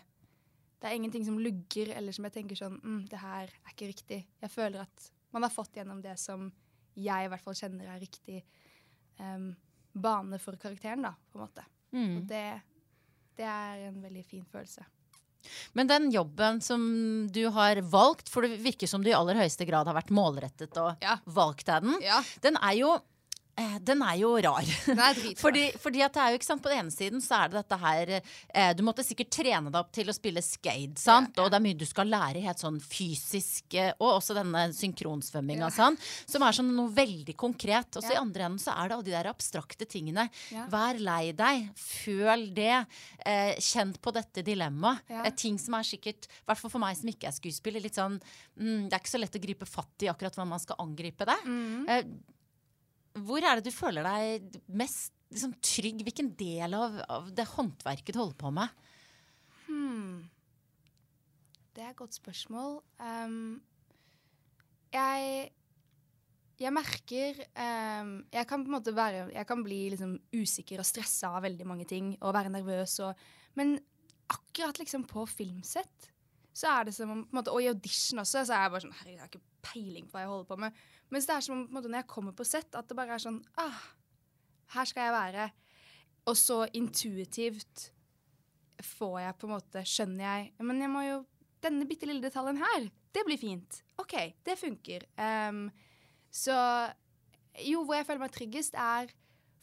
Det 0.80 0.88
er 0.90 0.96
ingenting 0.98 1.24
som 1.26 1.38
lugger, 1.40 1.92
eller 1.96 2.12
som 2.12 2.24
jeg 2.28 2.34
tenker 2.38 2.56
sånn 2.58 2.78
mm, 2.82 3.02
Det 3.12 3.20
her 3.20 3.52
er 3.52 3.70
ikke 3.74 3.90
riktig. 3.92 4.18
Jeg 4.42 4.50
føler 4.52 4.82
at 4.86 5.10
man 5.34 5.42
har 5.46 5.52
fått 5.52 5.76
gjennom 5.76 6.00
det 6.04 6.16
som 6.20 6.50
jeg 6.94 7.26
i 7.26 7.30
hvert 7.32 7.42
fall 7.42 7.56
kjenner 7.58 7.88
er 7.90 8.00
riktig 8.02 8.40
um, 9.18 9.48
bane 9.92 10.38
for 10.38 10.54
karakteren, 10.60 11.02
da, 11.02 11.10
på 11.30 11.38
en 11.40 11.42
måte. 11.42 11.64
Mm. 11.94 12.12
Og 12.20 12.28
det, 12.30 12.42
det 13.38 13.46
er 13.50 13.88
en 13.88 13.96
veldig 14.04 14.22
fin 14.28 14.44
følelse. 14.46 14.84
Men 15.76 15.90
den 15.90 16.06
jobben 16.14 16.60
som 16.64 16.84
du 17.34 17.42
har 17.52 17.80
valgt, 17.92 18.30
for 18.32 18.46
det 18.46 18.60
virker 18.62 18.88
som 18.90 19.02
du 19.04 19.10
i 19.10 19.16
aller 19.16 19.36
høyeste 19.42 19.66
grad 19.68 19.90
har 19.90 19.96
vært 19.98 20.12
målrettet 20.14 20.78
og 20.80 21.02
Ja. 21.04 21.18
valgt 21.26 21.66
deg 21.68 21.82
den, 21.84 21.98
Ja, 22.04 22.22
den 22.46 22.56
er 22.62 22.78
jo, 22.78 22.94
den 23.86 24.02
er 24.02 24.16
jo 24.18 24.32
rar. 24.42 24.66
er. 24.90 25.18
Fordi, 25.44 25.62
fordi 25.78 26.02
at 26.02 26.14
det 26.16 26.22
er 26.22 26.32
jo 26.34 26.38
ikke 26.40 26.46
sant, 26.48 26.62
På 26.64 26.70
den 26.72 26.80
ene 26.84 26.90
siden 26.94 27.22
så 27.22 27.36
er 27.44 27.52
det 27.52 27.60
dette 27.60 27.78
her 27.78 28.10
eh, 28.16 28.70
Du 28.74 28.82
måtte 28.86 29.04
sikkert 29.06 29.30
trene 29.34 29.70
deg 29.70 29.78
opp 29.78 29.92
til 29.94 30.10
å 30.10 30.14
spille 30.16 30.42
skate, 30.42 30.98
sant? 31.00 31.30
Ja, 31.36 31.42
ja. 31.42 31.44
og 31.46 31.52
det 31.52 31.58
er 31.60 31.64
mye 31.68 31.78
du 31.78 31.84
skal 31.86 32.10
lære 32.10 32.42
helt 32.44 32.62
sånn 32.62 32.80
fysisk. 32.82 33.76
eh, 33.78 33.92
Og 34.00 34.16
også 34.16 34.34
denne 34.36 34.64
synkronsvømminga, 34.74 35.70
sånn, 35.74 35.98
som 36.26 36.42
er 36.46 36.56
sånn 36.58 36.72
noe 36.74 36.90
veldig 36.94 37.36
konkret. 37.38 37.94
Og 37.98 38.02
så 38.04 38.16
i 38.16 38.20
andre 38.20 38.48
enden 38.48 38.62
så 38.62 38.74
er 38.74 38.90
det 38.90 38.98
alle 38.98 39.08
de 39.08 39.14
der 39.14 39.30
abstrakte 39.30 39.86
tingene. 39.90 40.26
Ja. 40.54 40.66
Vær 40.72 40.98
lei 40.98 41.32
deg. 41.36 41.70
Føl 41.78 42.48
det. 42.56 42.82
Eh, 43.24 43.54
kjenn 43.62 43.94
på 44.02 44.14
dette 44.14 44.42
dilemmaet. 44.46 45.04
Ja. 45.10 45.24
Eh, 45.28 45.34
ting 45.38 45.58
som 45.62 45.78
er 45.78 45.86
sikkert, 45.86 46.26
i 46.30 46.46
hvert 46.50 46.60
fall 46.60 46.72
for 46.74 46.82
meg 46.82 46.98
som 46.98 47.10
ikke 47.10 47.30
er 47.30 47.38
skuespiller, 47.38 47.82
litt 47.84 47.98
sånn 47.98 48.18
mm, 48.18 48.88
Det 48.88 48.94
er 48.96 49.00
ikke 49.02 49.14
så 49.14 49.22
lett 49.22 49.38
å 49.38 49.42
gripe 49.46 49.68
fatt 49.68 50.04
i 50.06 50.10
akkurat 50.12 50.36
hva 50.38 50.46
man 50.48 50.62
skal 50.62 50.80
angripe 50.84 51.26
det. 51.28 51.38
Mm. 51.46 51.84
Hvor 53.14 53.44
er 53.46 53.58
det 53.60 53.68
du 53.68 53.74
føler 53.74 54.06
deg 54.06 54.60
mest 54.74 55.14
liksom, 55.30 55.54
trygg? 55.62 56.02
Hvilken 56.06 56.32
del 56.38 56.74
av, 56.74 56.96
av 57.06 57.28
det 57.34 57.46
håndverket 57.52 58.14
du 58.14 58.20
holder 58.20 58.38
på 58.40 58.50
med? 58.54 58.86
Hmm. 59.68 60.24
Det 61.74 61.82
er 61.82 61.92
et 61.92 61.98
godt 61.98 62.16
spørsmål. 62.18 62.80
Um, 62.98 63.60
jeg 64.94 65.52
jeg 66.54 66.70
merker 66.70 67.38
um, 67.58 68.10
Jeg 68.30 68.46
kan 68.46 68.62
på 68.62 68.70
en 68.70 68.76
måte 68.76 68.92
være 68.94 69.24
Jeg 69.34 69.46
kan 69.48 69.62
bli 69.66 69.78
liksom 69.90 70.12
usikker 70.30 70.78
og 70.78 70.86
stressa 70.86 71.32
av 71.34 71.42
veldig 71.42 71.66
mange 71.66 71.86
ting 71.90 72.12
og 72.20 72.34
være 72.36 72.52
nervøs 72.54 72.94
og 73.02 73.24
Men 73.58 73.74
akkurat 74.30 74.78
liksom 74.78 75.02
på 75.10 75.26
filmsett 75.26 76.10
så 76.54 76.70
er 76.70 76.86
det 76.86 76.94
som 76.94 77.10
om 77.10 77.24
på 77.24 77.34
en 77.34 77.40
måte, 77.40 77.50
Og 77.50 77.64
i 77.64 77.70
audition 77.72 78.22
også, 78.22 78.44
så 78.46 78.54
er 78.54 78.62
jeg 78.62 78.74
bare 78.74 78.84
sånn 78.84 78.94
Herregud, 79.00 79.16
jeg 79.16 79.24
har 79.24 79.32
ikke 79.32 79.72
peiling 79.72 80.06
på 80.06 80.14
hva 80.14 80.22
jeg 80.22 80.30
holder 80.30 80.46
på 80.46 80.58
med. 80.62 80.82
Mens 81.14 81.28
det 81.30 81.36
er 81.36 81.44
som 81.46 81.60
om 81.60 81.66
på 81.68 81.76
måte, 81.76 81.90
når 81.92 82.02
jeg 82.02 82.10
kommer 82.10 82.34
på 82.34 82.46
sett, 82.48 82.74
at 82.74 82.88
det 82.90 82.96
bare 82.98 83.14
er 83.14 83.22
sånn 83.22 83.38
ah, 83.62 83.82
Her 84.74 84.88
skal 84.90 85.06
jeg 85.06 85.14
være. 85.14 85.44
Og 86.26 86.36
så 86.40 86.64
intuitivt 86.74 87.90
får 88.82 89.20
jeg 89.22 89.36
på 89.38 89.46
en 89.46 89.54
måte 89.54 89.82
Skjønner 89.86 90.24
jeg 90.24 90.64
Men 90.66 90.82
jeg 90.82 90.90
må 90.90 91.04
jo 91.06 91.20
Denne 91.62 91.86
bitte 91.88 92.08
lille 92.08 92.24
detaljen 92.24 92.58
her, 92.60 92.90
det 93.14 93.22
blir 93.24 93.38
fint. 93.40 93.78
OK, 94.02 94.12
det 94.44 94.58
funker. 94.60 95.06
Um, 95.16 95.68
så 96.28 96.52
jo, 97.62 97.84
hvor 97.86 97.96
jeg 97.96 98.04
føler 98.04 98.20
meg 98.20 98.34
tryggest, 98.34 98.74
er 98.76 99.08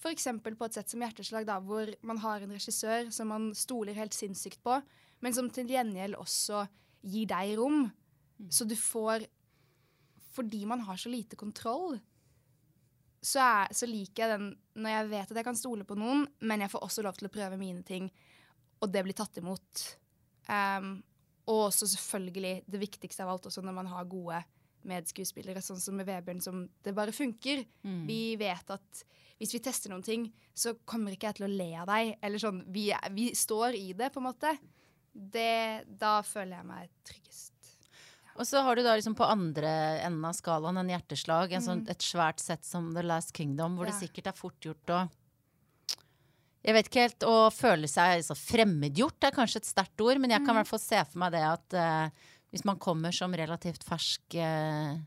f.eks. 0.01 0.25
på 0.41 0.65
et 0.65 0.77
sett 0.79 0.89
som 0.89 1.03
Hjerteslag, 1.03 1.45
da, 1.45 1.59
hvor 1.61 1.91
man 2.07 2.17
har 2.23 2.41
en 2.41 2.55
regissør 2.55 3.11
som 3.13 3.29
man 3.29 3.51
stoler 3.53 3.97
helt 3.99 4.17
sinnssykt 4.17 4.63
på, 4.65 4.79
men 5.21 5.37
som 5.37 5.51
til 5.53 5.69
gjengjeld 5.69 6.17
også 6.17 6.63
gir 7.05 7.29
deg 7.29 7.53
rom. 7.59 7.83
Så 8.49 8.65
du 8.65 8.73
får 8.73 9.27
Fordi 10.31 10.63
man 10.69 10.83
har 10.87 10.99
så 10.99 11.11
lite 11.11 11.35
kontroll, 11.39 11.99
så, 13.21 13.39
er, 13.43 13.73
så 13.75 13.85
liker 13.89 14.23
jeg 14.23 14.33
den 14.33 14.47
når 14.81 14.95
jeg 14.95 15.09
vet 15.11 15.31
at 15.31 15.39
jeg 15.41 15.45
kan 15.45 15.59
stole 15.59 15.85
på 15.85 15.97
noen, 15.99 16.25
men 16.47 16.63
jeg 16.63 16.71
får 16.73 16.85
også 16.87 17.03
lov 17.05 17.19
til 17.19 17.29
å 17.29 17.33
prøve 17.33 17.59
mine 17.59 17.83
ting, 17.85 18.07
og 18.81 18.89
det 18.89 19.03
blir 19.05 19.17
tatt 19.17 19.37
imot. 19.37 19.83
Um, 20.47 20.95
og 21.51 21.67
også 21.67 21.89
selvfølgelig 21.91 22.55
det 22.71 22.81
viktigste 22.81 23.25
av 23.25 23.33
alt, 23.33 23.45
også 23.49 23.61
når 23.65 23.77
man 23.77 23.91
har 23.91 24.09
gode 24.09 24.39
medskuespillere, 24.87 25.61
sånn 25.61 25.81
som 25.81 25.97
med 25.99 26.07
Vebjørn, 26.07 26.41
som 26.41 26.63
det 26.81 26.95
bare 26.97 27.13
funker. 27.13 27.61
Vi 28.07 28.21
vet 28.41 28.73
at 28.73 29.03
hvis 29.41 29.55
vi 29.55 29.61
tester 29.65 29.89
noen 29.89 30.05
ting, 30.05 30.27
så 30.53 30.75
kommer 30.85 31.13
ikke 31.13 31.29
jeg 31.29 31.39
til 31.39 31.47
å 31.47 31.51
le 31.51 31.69
av 31.81 31.89
deg. 31.89 32.15
Eller 32.21 32.41
sånn, 32.41 32.63
vi, 32.73 32.87
vi 33.13 33.31
står 33.37 33.77
i 33.77 33.91
det, 33.97 34.11
på 34.13 34.21
en 34.21 34.27
måte. 34.27 34.55
Det, 35.11 35.85
da 35.85 36.19
føler 36.25 36.59
jeg 36.59 36.69
meg 36.69 36.91
tryggest. 37.05 37.60
Og 38.41 38.47
så 38.49 38.63
har 38.65 38.75
du 38.75 38.81
da 38.81 38.95
liksom 38.97 39.13
på 39.17 39.27
andre 39.29 39.69
enden 40.01 40.25
av 40.25 40.33
skalaen 40.33 40.79
en 40.81 40.89
hjerteslag, 40.89 41.51
en 41.53 41.61
sånn, 41.61 41.83
Mm. 41.85 41.91
et 41.93 42.01
svært 42.01 42.39
sett 42.41 42.65
som 42.65 42.87
The 42.95 43.03
Last 43.05 43.33
Kingdom, 43.37 43.75
hvor 43.77 43.85
det 43.85 43.93
sikkert 43.99 44.31
er 44.31 44.37
fort 44.37 44.59
gjort 44.65 44.89
å 44.95 45.01
Jeg 46.63 46.73
vet 46.75 46.89
ikke 46.89 47.01
helt, 47.07 47.19
Å 47.25 47.49
føle 47.53 47.87
seg 47.89 48.21
så 48.25 48.35
fremmedgjort 48.37 49.23
er 49.25 49.31
kanskje 49.33 49.57
et 49.61 49.65
sterkt 49.69 50.01
ord, 50.01 50.19
men 50.21 50.29
jeg 50.29 50.41
kan 50.45 50.49
i 50.49 50.59
Mm. 50.59 50.63
hvert 50.63 50.67
fall 50.67 50.79
se 50.79 51.03
for 51.05 51.17
meg 51.19 51.31
det 51.31 51.41
at 51.41 51.73
uh, 51.73 52.09
hvis 52.53 52.65
man 52.65 52.77
kommer 52.77 53.11
som 53.11 53.31
relativt 53.33 53.83
fersk 53.83 54.21
uh, 54.35 54.97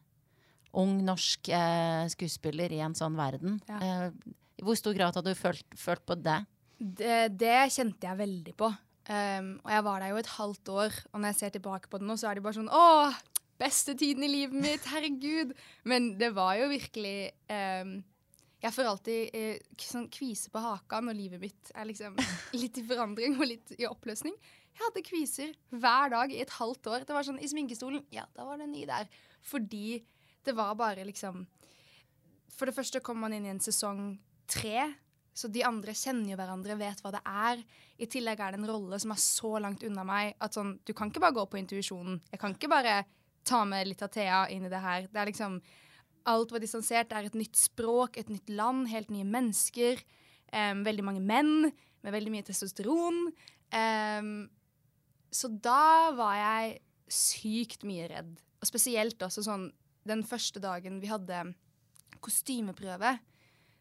ung 0.74 1.04
norsk 1.04 1.48
eh, 1.50 2.08
skuespiller 2.10 2.72
i 2.72 2.80
en 2.80 2.94
sånn 2.94 3.14
verden, 3.14 3.60
Ja. 3.68 3.78
eh, 3.78 4.10
i 4.58 4.62
hvor 4.64 4.74
stor 4.76 4.92
grad 4.94 5.14
hadde 5.14 5.30
du 5.30 5.34
følt, 5.34 5.62
følt 5.76 6.04
på 6.04 6.20
det? 6.20 6.44
Det, 6.80 7.38
det 7.38 7.70
kjente 7.70 8.00
jeg 8.02 8.18
veldig 8.18 8.56
på. 8.56 8.76
Um, 9.04 9.58
og 9.60 9.68
jeg 9.68 9.84
var 9.84 10.00
der 10.00 10.12
jo 10.14 10.18
et 10.22 10.32
halvt 10.38 10.68
år, 10.72 10.98
og 11.12 11.20
når 11.20 11.32
jeg 11.32 11.36
ser 11.42 11.54
tilbake 11.58 11.90
på 11.92 12.00
det 12.00 12.06
nå, 12.08 12.16
så 12.16 12.30
er 12.30 12.38
det 12.38 12.44
bare 12.46 12.56
sånn 12.56 12.70
Å, 12.72 13.12
beste 13.60 13.92
tiden 14.00 14.24
i 14.24 14.30
livet 14.32 14.56
mitt! 14.56 14.88
Herregud! 14.88 15.52
Men 15.84 16.14
det 16.20 16.30
var 16.36 16.56
jo 16.56 16.70
virkelig 16.72 17.28
um, 17.52 17.98
Jeg 18.64 18.72
får 18.72 18.88
alltid 18.88 19.36
uh, 19.36 19.76
sånn 19.84 20.08
kvise 20.08 20.48
på 20.54 20.62
haka 20.64 21.02
når 21.04 21.18
livet 21.18 21.42
mitt 21.42 21.74
er 21.76 21.90
liksom 21.90 22.16
litt 22.62 22.80
i 22.80 22.86
forandring 22.88 23.36
og 23.36 23.44
litt 23.50 23.76
i 23.76 23.84
oppløsning. 23.90 24.38
Jeg 24.74 24.82
hadde 24.86 25.06
kviser 25.06 25.52
hver 25.70 26.16
dag 26.16 26.32
i 26.32 26.40
et 26.42 26.56
halvt 26.56 26.88
år. 26.90 27.04
Det 27.06 27.14
var 27.14 27.28
sånn 27.28 27.38
i 27.44 27.50
sminkestolen, 27.50 28.02
ja, 28.14 28.24
da 28.34 28.48
var 28.48 28.58
det 28.58 28.72
ny 28.72 28.88
der. 28.88 29.06
Fordi 29.44 30.00
det 30.44 30.56
var 30.56 30.72
bare 30.80 31.04
liksom 31.04 31.44
For 32.56 32.68
det 32.68 32.76
første 32.76 33.04
kom 33.04 33.20
man 33.20 33.36
inn 33.36 33.46
i 33.46 33.52
en 33.52 33.62
sesong 33.62 34.14
tre, 34.50 34.94
så 35.34 35.50
de 35.50 35.64
andre 35.66 35.94
kjenner 35.98 36.30
jo 36.30 36.38
hverandre, 36.38 36.76
vet 36.78 37.00
hva 37.02 37.10
det 37.16 37.20
er. 37.26 37.62
I 37.98 38.06
tillegg 38.10 38.40
er 38.40 38.54
det 38.54 38.60
en 38.60 38.70
rolle 38.70 38.98
som 39.02 39.14
er 39.14 39.20
så 39.22 39.56
langt 39.62 39.82
unna 39.86 40.04
meg 40.06 40.36
at 40.42 40.54
sånn, 40.54 40.76
du 40.86 40.94
kan 40.94 41.10
ikke 41.10 41.22
bare 41.24 41.34
gå 41.34 41.44
på 41.50 41.58
intuisjonen. 41.58 42.20
Jeg 42.30 42.40
kan 42.42 42.54
ikke 42.54 42.70
bare 42.70 43.00
ta 43.44 43.64
med 43.68 43.90
litt 43.90 44.04
av 44.06 44.12
Thea 44.14 44.44
inn 44.54 44.68
i 44.68 44.72
det 44.72 44.82
her. 44.82 45.08
Det 45.10 45.20
er 45.20 45.32
liksom 45.32 45.58
Alt 46.24 46.54
var 46.54 46.62
distansert. 46.62 47.10
Det 47.10 47.18
er 47.18 47.26
et 47.28 47.34
nytt 47.36 47.58
språk, 47.60 48.14
et 48.16 48.30
nytt 48.32 48.48
land, 48.48 48.86
helt 48.88 49.10
nye 49.12 49.26
mennesker. 49.28 49.98
Um, 50.54 50.80
veldig 50.86 51.04
mange 51.04 51.20
menn 51.20 51.66
med 51.68 52.14
veldig 52.14 52.32
mye 52.32 52.46
testosteron. 52.46 53.18
Um, 53.68 54.30
så 55.28 55.50
da 55.52 56.14
var 56.16 56.38
jeg 56.38 56.78
sykt 57.12 57.84
mye 57.84 58.08
redd. 58.08 58.32
Og 58.62 58.70
spesielt 58.70 59.20
også 59.20 59.44
sånn 59.44 59.68
den 60.08 60.24
første 60.24 60.62
dagen 60.64 60.96
vi 61.02 61.12
hadde 61.12 61.42
kostymeprøve. 62.24 63.18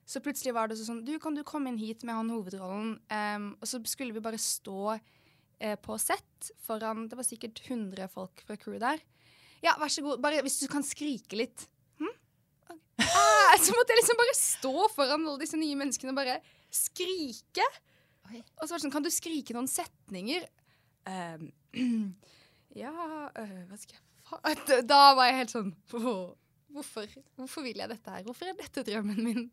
Så 0.05 0.19
plutselig 0.23 0.53
var 0.55 0.67
det 0.67 0.77
sånn 0.81 1.03
Du, 1.07 1.13
kan 1.21 1.35
du 1.35 1.43
komme 1.47 1.71
inn 1.71 1.79
hit 1.79 2.03
med 2.03 2.17
han 2.17 2.31
hovedrollen? 2.33 2.97
Um, 3.07 3.53
og 3.59 3.69
så 3.69 3.79
skulle 3.87 4.15
vi 4.15 4.23
bare 4.23 4.39
stå 4.41 4.95
uh, 4.97 5.77
på 5.79 5.97
sett 6.01 6.51
foran 6.65 7.07
Det 7.07 7.19
var 7.19 7.27
sikkert 7.27 7.63
100 7.65 8.09
folk 8.11 8.43
fra 8.47 8.57
crew 8.59 8.79
der. 8.81 8.99
Ja, 9.63 9.77
vær 9.79 9.91
så 9.93 10.03
god. 10.03 10.19
Bare 10.23 10.43
hvis 10.43 10.59
du 10.59 10.67
kan 10.71 10.83
skrike 10.83 11.39
litt. 11.39 11.67
Hm? 12.01 12.11
Okay. 12.65 13.07
Ah, 13.07 13.55
så 13.63 13.75
måtte 13.77 13.95
jeg 13.95 14.01
liksom 14.01 14.19
bare 14.19 14.35
stå 14.35 14.75
foran 14.91 15.23
alle 15.23 15.39
disse 15.45 15.59
nye 15.59 15.79
menneskene 15.79 16.11
og 16.11 16.19
bare 16.19 16.41
skrike. 16.73 17.65
Okay. 18.25 18.43
Og 18.59 18.65
så 18.65 18.73
var 18.73 18.77
det 18.77 18.85
sånn 18.85 18.95
Kan 18.95 19.05
du 19.05 19.11
skrike 19.13 19.55
noen 19.55 19.71
setninger? 19.71 20.45
Um, 21.07 21.49
ja 22.83 22.93
øh, 22.93 23.57
Hva 23.67 23.79
skal 23.79 23.97
jeg 23.97 24.03
faen? 24.29 24.85
Da 24.91 25.01
var 25.17 25.27
jeg 25.27 25.41
helt 25.41 25.51
sånn 25.51 25.73
Hvorfor, 25.91 27.09
hvorfor 27.35 27.65
vil 27.65 27.81
jeg 27.83 27.91
dette 27.91 28.13
her? 28.13 28.23
Hvorfor 28.25 28.49
er 28.49 28.55
dette 28.57 28.85
drømmen 28.87 29.19
min? 29.19 29.43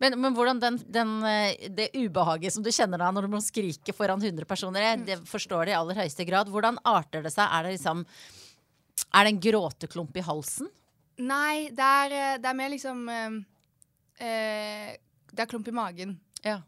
Men, 0.00 0.14
men 0.22 0.34
hvordan 0.36 0.60
den, 0.62 0.76
den, 0.94 1.12
eh, 1.26 1.68
det 1.74 1.88
ubehaget 1.98 2.54
som 2.54 2.62
du 2.62 2.70
kjenner 2.70 3.00
da 3.02 3.08
når 3.10 3.26
du 3.26 3.32
må 3.32 3.40
skrike 3.42 3.94
foran 3.96 4.20
100 4.22 4.46
personer, 4.46 4.80
jeg- 4.80 5.06
det 5.06 5.16
forstår 5.26 5.64
det 5.66 5.72
i 5.74 5.78
aller 5.78 5.98
høyeste 5.98 6.26
grad. 6.28 6.48
Hvordan 6.54 6.78
arter 6.86 7.22
det 7.22 7.32
seg? 7.34 7.48
Er 7.50 7.62
det 7.66 7.72
liksom 7.78 8.04
Er 9.14 9.24
det 9.24 9.32
en 9.32 9.40
gråteklump 9.40 10.16
i 10.16 10.20
halsen? 10.26 10.68
Nei, 11.18 11.68
det 11.74 11.82
er, 11.82 12.12
eh, 12.12 12.38
det 12.38 12.46
er 12.46 12.54
mer 12.54 12.70
liksom 12.70 13.08
eh, 13.08 14.96
Det 15.32 15.40
er 15.42 15.46
klump 15.50 15.68
i 15.68 15.74
magen. 15.74 16.18
Ja. 16.44 16.60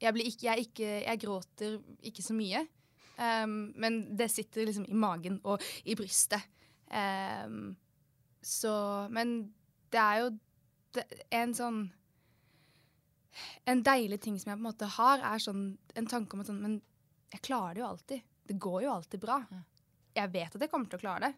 Jeg, 0.00 0.12
blir 0.14 0.26
ikke, 0.28 0.42
jeg, 0.48 0.66
ikke, 0.68 0.88
jeg 1.06 1.20
gråter 1.22 1.78
ikke 2.02 2.22
så 2.22 2.34
mye. 2.36 2.66
Um, 3.14 3.72
men 3.78 4.16
det 4.18 4.26
sitter 4.32 4.66
liksom 4.66 4.88
i 4.90 4.94
magen 4.98 5.38
og 5.46 5.62
i 5.86 5.94
brystet. 5.94 6.42
Um, 6.90 7.76
så 8.42 9.08
Men 9.10 9.52
det 9.90 10.00
er 10.00 10.18
jo 10.24 10.32
en 11.30 11.54
sånn 11.56 11.84
En 13.66 13.80
deilig 13.82 14.20
ting 14.22 14.36
som 14.38 14.52
jeg 14.52 14.58
på 14.58 14.62
en 14.62 14.68
måte 14.68 14.88
har, 14.94 15.22
er 15.26 15.42
sånn 15.42 15.62
en 15.98 16.06
tanke 16.06 16.36
om 16.36 16.42
at 16.44 16.50
sånn 16.50 16.60
Men 16.62 16.76
jeg 17.34 17.42
klarer 17.48 17.74
det 17.74 17.82
jo 17.82 17.88
alltid. 17.88 18.28
Det 18.46 18.56
går 18.62 18.84
jo 18.84 18.92
alltid 18.92 19.22
bra. 19.24 19.40
Jeg 20.14 20.30
vet 20.30 20.54
at 20.54 20.62
jeg 20.62 20.70
kommer 20.70 20.86
til 20.86 21.00
å 21.00 21.02
klare 21.02 21.26
det. 21.26 21.32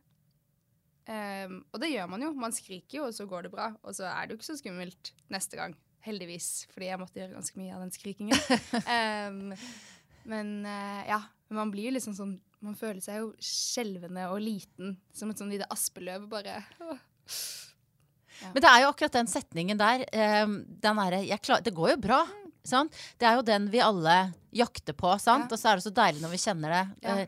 Um, 1.06 1.60
og 1.70 1.80
det 1.80 1.92
gjør 1.92 2.08
man 2.10 2.24
jo. 2.24 2.32
Man 2.36 2.54
skriker 2.54 2.98
jo, 2.98 3.06
og 3.08 3.14
så 3.16 3.24
går 3.30 3.46
det 3.46 3.52
bra. 3.54 3.70
Og 3.86 3.96
så 3.96 4.08
er 4.10 4.26
det 4.26 4.34
jo 4.34 4.40
ikke 4.40 4.48
så 4.50 4.58
skummelt 4.60 5.12
neste 5.32 5.58
gang. 5.58 5.76
Heldigvis, 6.04 6.66
fordi 6.74 6.90
jeg 6.90 7.00
måtte 7.00 7.20
gjøre 7.22 7.36
ganske 7.38 7.60
mye 7.60 7.76
av 7.76 7.84
den 7.84 7.94
skrikingen. 7.94 8.42
um, 8.90 9.54
men 10.32 10.52
uh, 10.66 11.02
ja, 11.08 11.20
man 11.54 11.72
blir 11.72 11.88
jo 11.88 11.96
liksom 11.96 12.16
sånn 12.18 12.36
Man 12.64 12.74
føler 12.74 13.02
seg 13.04 13.20
jo 13.20 13.26
skjelvende 13.38 14.24
og 14.32 14.40
liten, 14.42 14.96
som 15.14 15.30
et 15.30 15.38
sånn 15.38 15.52
lite 15.52 15.68
aspeløv. 15.70 16.24
Bare 16.32 16.56
Men 18.42 18.62
det 18.62 18.70
er 18.70 18.82
jo 18.84 18.90
akkurat 18.92 19.12
den 19.12 19.26
setningen 19.30 19.78
der. 19.80 20.04
eh, 20.12 20.46
den 20.46 20.98
er, 20.98 21.18
jeg 21.24 21.40
klar- 21.42 21.62
Det 21.62 21.74
går 21.74 21.90
jo 21.90 21.96
bra. 21.96 22.26
Sant? 22.66 22.92
Det 23.18 23.26
er 23.28 23.36
jo 23.36 23.42
den 23.46 23.68
vi 23.70 23.78
alle 23.80 24.34
jakter 24.52 24.92
på, 24.92 25.12
sant? 25.20 25.46
Ja. 25.50 25.54
og 25.54 25.58
så 25.58 25.70
er 25.70 25.76
det 25.76 25.84
så 25.84 25.94
deilig 25.94 26.20
når 26.20 26.30
vi 26.34 26.42
kjenner 26.42 26.68
det. 26.74 26.84
Ja. 27.06 27.16
Eh, 27.18 27.26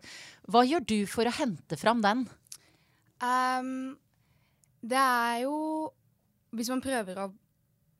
hva 0.50 0.64
gjør 0.66 0.84
du 0.86 1.06
for 1.06 1.24
å 1.24 1.32
hente 1.32 1.76
fram 1.78 2.00
den? 2.02 2.24
Um, 3.22 3.96
det 4.86 4.96
er 4.98 5.40
jo 5.42 5.90
Hvis 6.54 6.68
man 6.70 6.80
prøver 6.80 7.18
å 7.18 7.32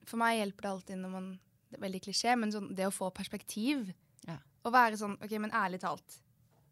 For 0.06 0.16
meg 0.20 0.38
hjelper 0.38 0.62
det 0.62 0.70
alltid 0.70 1.00
når 1.02 1.10
man 1.10 1.26
Det 1.70 1.76
er 1.80 1.82
veldig 1.82 2.00
klisjé, 2.04 2.36
men 2.38 2.52
sånn, 2.54 2.68
det 2.74 2.86
å 2.86 2.92
få 2.94 3.10
perspektiv. 3.12 3.90
Ja. 4.26 4.38
Å 4.64 4.70
være 4.72 4.96
sånn 4.96 5.18
OK, 5.22 5.34
men 5.42 5.50
ærlig 5.52 5.80
talt. 5.82 6.20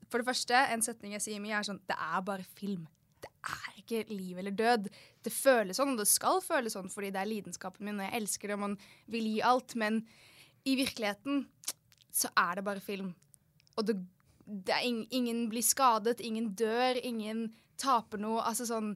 For 0.08 0.22
det 0.22 0.26
første, 0.28 0.54
en 0.72 0.80
setning 0.80 1.12
jeg 1.12 1.20
sier 1.26 1.40
mye, 1.42 1.58
er 1.58 1.66
sånn 1.68 1.80
Det 1.86 1.96
er 1.98 2.22
bare 2.22 2.46
film. 2.56 2.86
Det 3.20 3.28
er 3.44 3.82
ikke 3.82 4.04
liv 4.08 4.38
eller 4.38 4.54
død. 4.56 4.88
Det 5.26 5.32
føles 5.34 5.78
sånn, 5.80 5.94
og 5.94 6.02
det 6.02 6.08
skal 6.10 6.38
føles 6.44 6.76
sånn 6.76 6.90
fordi 6.92 7.10
det 7.14 7.22
er 7.22 7.30
lidenskapen 7.30 7.86
min, 7.88 7.98
og 7.98 8.06
jeg 8.06 8.20
elsker 8.20 8.50
det, 8.50 8.58
og 8.58 8.62
man 8.62 8.76
vil 9.10 9.26
gi 9.26 9.40
alt. 9.42 9.74
Men 9.78 10.02
i 10.66 10.76
virkeligheten 10.78 11.46
så 12.14 12.30
er 12.38 12.58
det 12.58 12.66
bare 12.66 12.84
film. 12.84 13.10
Og 13.76 13.88
det, 13.88 13.98
det 14.46 14.78
ing, 14.86 15.02
ingen 15.14 15.46
blir 15.52 15.64
skadet, 15.66 16.22
ingen 16.24 16.52
dør, 16.58 17.00
ingen 17.02 17.48
taper 17.80 18.22
noe. 18.22 18.44
Altså 18.46 18.68
sånn 18.68 18.94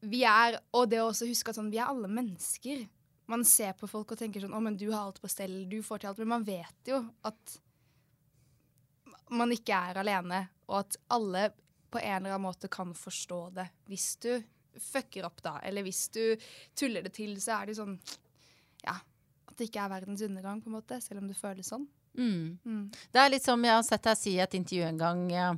Vi 0.00 0.22
er 0.24 0.56
Og 0.72 0.88
det 0.88 1.02
å 1.02 1.10
også 1.10 1.28
huske 1.28 1.52
at 1.52 1.58
sånn, 1.58 1.70
vi 1.72 1.78
er 1.78 1.90
alle 1.92 2.08
mennesker. 2.10 2.86
Man 3.30 3.44
ser 3.46 3.76
på 3.78 3.88
folk 3.90 4.14
og 4.14 4.18
tenker 4.18 4.42
sånn 4.42 4.56
Å, 4.56 4.62
men 4.64 4.78
du 4.80 4.88
har 4.90 5.04
alt 5.04 5.20
på 5.22 5.30
stell, 5.30 5.62
du 5.70 5.82
får 5.86 6.02
til 6.02 6.10
alt. 6.10 6.22
Men 6.22 6.34
man 6.38 6.46
vet 6.48 6.90
jo 6.90 7.04
at 7.28 7.58
man 9.30 9.52
ikke 9.54 9.76
er 9.76 10.00
alene, 10.00 10.40
og 10.66 10.80
at 10.80 10.96
alle 11.14 11.50
på 11.90 12.00
en 12.00 12.16
eller 12.16 12.34
annen 12.34 12.48
måte 12.48 12.70
kan 12.72 12.90
forstå 12.96 13.38
det. 13.54 13.68
Hvis 13.86 14.16
du 14.22 14.32
fucker 14.78 15.26
opp, 15.26 15.42
da, 15.42 15.58
eller 15.66 15.82
hvis 15.86 16.08
du 16.14 16.22
tuller 16.78 17.02
det 17.02 17.14
til, 17.16 17.34
så 17.42 17.60
er 17.60 17.70
det 17.70 17.78
sånn 17.80 17.96
Ja. 18.84 18.96
At 19.50 19.56
det 19.58 19.66
ikke 19.68 19.82
er 19.82 19.90
verdens 19.92 20.22
undergang, 20.22 20.60
på 20.62 20.70
en 20.70 20.76
måte, 20.78 21.00
selv 21.02 21.20
om 21.20 21.26
det 21.28 21.36
føles 21.36 21.68
sånn. 21.68 21.88
Mm. 22.16 22.58
Mm. 22.64 22.84
Det 23.12 23.20
er 23.20 23.30
litt 23.30 23.44
som 23.44 23.64
jeg 23.64 23.74
har 23.74 23.82
sett 23.86 24.06
deg 24.06 24.18
si 24.18 24.34
i 24.36 24.42
et 24.42 24.54
intervju 24.54 24.86
en 24.86 25.00
gang, 25.00 25.24
ja, 25.30 25.48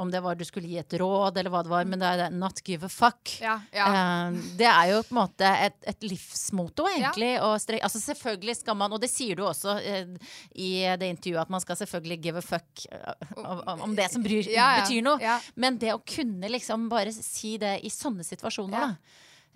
om 0.00 0.10
det 0.10 0.20
var 0.20 0.36
du 0.38 0.44
skulle 0.46 0.68
gi 0.70 0.78
et 0.78 0.94
råd, 1.00 1.38
eller 1.40 1.50
hva 1.50 1.60
det 1.66 1.70
var, 1.72 1.86
men 1.88 1.98
det 1.98 2.06
er 2.08 2.30
'not 2.30 2.62
give 2.64 2.86
a 2.86 2.88
fuck'. 2.88 3.40
Ja, 3.42 3.60
ja. 3.74 3.86
Eh, 3.90 4.38
det 4.56 4.66
er 4.66 4.92
jo 4.92 5.02
på 5.02 5.10
en 5.10 5.18
måte 5.18 5.48
et, 5.66 5.76
et 5.82 6.06
livsmotto, 6.06 6.86
egentlig. 6.86 7.32
Ja. 7.34 7.50
Strek, 7.58 7.82
altså 7.82 8.00
selvfølgelig 8.00 8.56
skal 8.60 8.78
man, 8.78 8.92
og 8.92 9.00
det 9.02 9.10
sier 9.10 9.36
du 9.36 9.42
også 9.44 9.74
uh, 9.76 10.30
i 10.54 10.70
det 10.96 11.10
intervjuet, 11.10 11.42
at 11.42 11.50
man 11.50 11.60
skal 11.60 11.76
selvfølgelig 11.76 12.20
give 12.22 12.38
a 12.38 12.44
fuck 12.46 12.86
uh, 12.94 13.74
om, 13.74 13.96
det 13.96 14.06
som 14.12 14.22
bryr, 14.22 14.46
betyr 14.46 15.02
noe. 15.02 15.36
Men 15.56 15.78
det 15.82 15.92
å 15.94 16.00
kunne 16.06 16.48
liksom 16.48 16.88
bare 16.88 17.12
si 17.12 17.56
det 17.58 17.80
i 17.82 17.90
sånne 17.90 18.24
situasjoner, 18.24 18.78
da, 18.78 18.94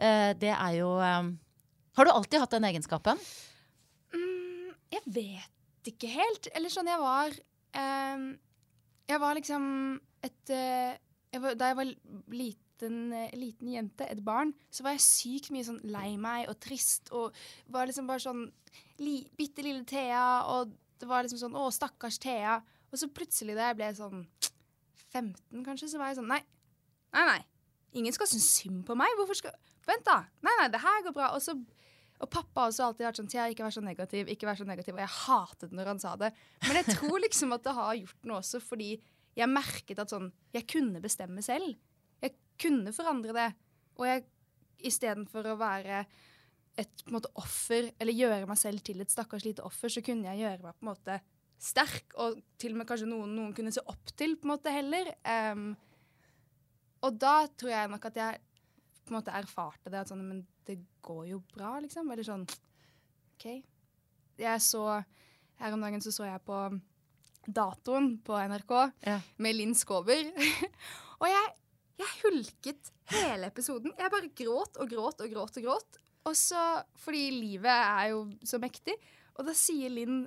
uh, 0.02 0.30
det 0.34 0.52
er 0.52 0.78
jo 0.80 0.98
eh, 0.98 1.32
Har 1.94 2.04
du 2.04 2.10
alltid 2.10 2.40
hatt 2.42 2.50
den 2.50 2.66
egenskapen? 2.66 3.20
Mm, 4.10 4.74
jeg 4.90 5.02
vet 5.06 5.92
ikke 5.94 6.10
helt. 6.10 6.50
Eller 6.50 6.72
sånn, 6.72 6.90
jeg 6.90 6.98
var 6.98 7.30
ehm, 7.78 8.32
Jeg 9.08 9.20
var 9.20 9.36
liksom 9.36 9.64
et 10.24 10.52
eh, 10.52 10.94
jeg 11.34 11.42
var, 11.42 11.56
Da 11.58 11.70
jeg 11.70 11.76
var 11.76 11.90
liten, 12.32 13.12
eh, 13.12 13.34
liten 13.36 13.72
jente, 13.72 14.06
et 14.08 14.22
barn, 14.24 14.54
så 14.70 14.86
var 14.86 14.94
jeg 14.94 15.04
sykt 15.04 15.50
mye 15.52 15.66
sånn 15.66 15.82
lei 15.84 16.14
meg 16.20 16.48
og 16.48 16.58
trist 16.62 17.10
og 17.12 17.34
var 17.74 17.90
liksom 17.90 18.08
bare 18.08 18.22
sånn 18.24 18.46
li, 19.02 19.18
Bitte 19.36 19.64
lille 19.66 19.84
Thea, 19.88 20.44
og 20.54 20.72
det 21.00 21.08
var 21.10 21.26
liksom 21.26 21.42
sånn 21.42 21.58
Å, 21.58 21.68
stakkars 21.74 22.20
Thea. 22.22 22.60
Og 22.92 23.00
så 23.00 23.10
plutselig 23.10 23.56
da 23.58 23.70
jeg 23.70 23.80
ble 23.80 23.90
sånn 23.98 24.26
15, 25.12 25.64
kanskje, 25.66 25.90
så 25.90 26.00
var 26.00 26.12
jeg 26.12 26.20
sånn 26.22 26.30
Nei, 26.30 26.40
nei, 27.14 27.26
nei. 27.32 27.40
Ingen 27.94 28.14
skal 28.14 28.26
synes 28.26 28.48
synd 28.56 28.82
på 28.86 28.96
meg. 28.98 29.12
Hvorfor 29.18 29.38
skal 29.38 29.54
Vent, 29.84 30.06
da. 30.06 30.22
Nei, 30.40 30.52
nei, 30.60 30.68
det 30.72 30.80
her 30.80 31.02
går 31.04 31.12
bra. 31.12 31.26
Og 31.36 31.42
så 31.44 31.52
og 32.22 32.30
pappa 32.30 32.62
har 32.62 32.70
også 32.70 32.86
alltid 32.86 33.06
vært 33.08 33.18
sånn 33.18 33.30
Thea, 33.32 33.48
ikke 33.50 33.64
vær 33.66 33.74
så 33.74 33.82
negativ, 33.84 34.28
ikke 34.30 34.46
vær 34.46 34.58
så 34.60 34.66
negativ. 34.68 34.94
Og 34.94 35.02
jeg 35.02 35.14
hatet 35.16 35.74
når 35.74 35.90
han 35.90 36.02
sa 36.02 36.14
det. 36.20 36.30
Men 36.62 36.78
jeg 36.78 36.94
tror 36.94 37.18
liksom 37.24 37.56
at 37.56 37.64
det 37.66 37.74
har 37.74 37.98
gjort 37.98 38.28
noe 38.30 38.38
også, 38.38 38.60
fordi 38.62 38.92
jeg 39.34 39.50
merket 39.50 39.98
at 39.98 40.12
sånn 40.14 40.28
Jeg 40.54 40.68
kunne 40.70 41.02
bestemme 41.02 41.42
selv. 41.42 41.74
Jeg 42.22 42.36
kunne 42.62 42.94
forandre 42.94 43.34
det. 43.34 43.48
Og 43.98 44.06
jeg 44.06 44.24
istedenfor 44.84 45.50
å 45.50 45.58
være 45.58 46.04
et 46.78 47.04
måte, 47.10 47.30
offer, 47.38 47.90
eller 48.02 48.16
gjøre 48.16 48.48
meg 48.50 48.58
selv 48.58 48.82
til 48.86 49.02
et 49.02 49.10
stakkars 49.10 49.44
lite 49.46 49.62
offer, 49.66 49.92
så 49.92 50.02
kunne 50.04 50.30
jeg 50.32 50.42
gjøre 50.42 50.64
meg 50.64 50.78
på 50.78 50.84
en 50.84 50.90
måte 50.90 51.18
sterk, 51.64 52.16
og 52.20 52.40
til 52.60 52.74
og 52.74 52.80
med 52.80 52.88
kanskje 52.88 53.08
noen 53.08 53.30
noen 53.36 53.52
kunne 53.56 53.72
se 53.74 53.82
opp 53.90 54.10
til, 54.18 54.34
på 54.38 54.48
en 54.48 54.54
måte, 54.54 54.72
heller. 54.74 55.12
Um, 55.54 55.68
og 57.06 57.20
da 57.20 57.36
tror 57.54 57.74
jeg 57.74 57.92
nok 57.92 58.08
at 58.10 58.18
jeg 58.18 58.42
på 59.04 59.12
en 59.12 59.18
måte 59.20 59.36
erfarte 59.36 59.92
det, 59.92 60.02
at 60.02 60.10
sånn, 60.10 60.24
men 60.26 60.42
det 60.66 60.78
går 61.04 61.26
jo 61.32 61.40
bra, 61.54 61.76
liksom. 61.84 62.10
Eller 62.12 62.26
sånn 62.26 62.44
OK. 63.34 63.46
Jeg 64.40 64.62
så 64.64 64.84
Her 65.60 65.74
om 65.76 65.82
dagen 65.84 66.02
så 66.02 66.10
så 66.10 66.26
jeg 66.26 66.42
på 66.42 66.56
datoen 67.46 68.16
på 68.24 68.34
NRK 68.48 68.72
Ja. 69.06 69.18
med 69.38 69.54
Linn 69.54 69.74
Skåber. 69.76 70.24
og 71.20 71.26
jeg, 71.28 71.52
jeg 72.00 72.16
hulket 72.22 72.90
hele 73.12 73.50
episoden. 73.52 73.92
Jeg 73.98 74.10
bare 74.10 74.32
gråt 74.34 74.80
og 74.80 74.90
gråt 74.90 75.20
og 75.22 75.30
gråt 75.30 75.60
og 75.60 75.68
gråt. 75.68 76.00
Og 76.24 76.34
så, 76.40 76.60
fordi 77.04 77.26
livet 77.36 77.68
er 77.70 78.10
jo 78.14 78.24
så 78.48 78.58
mektig. 78.62 78.96
Og 79.36 79.44
da 79.46 79.54
sier 79.56 79.92
Linn 79.92 80.22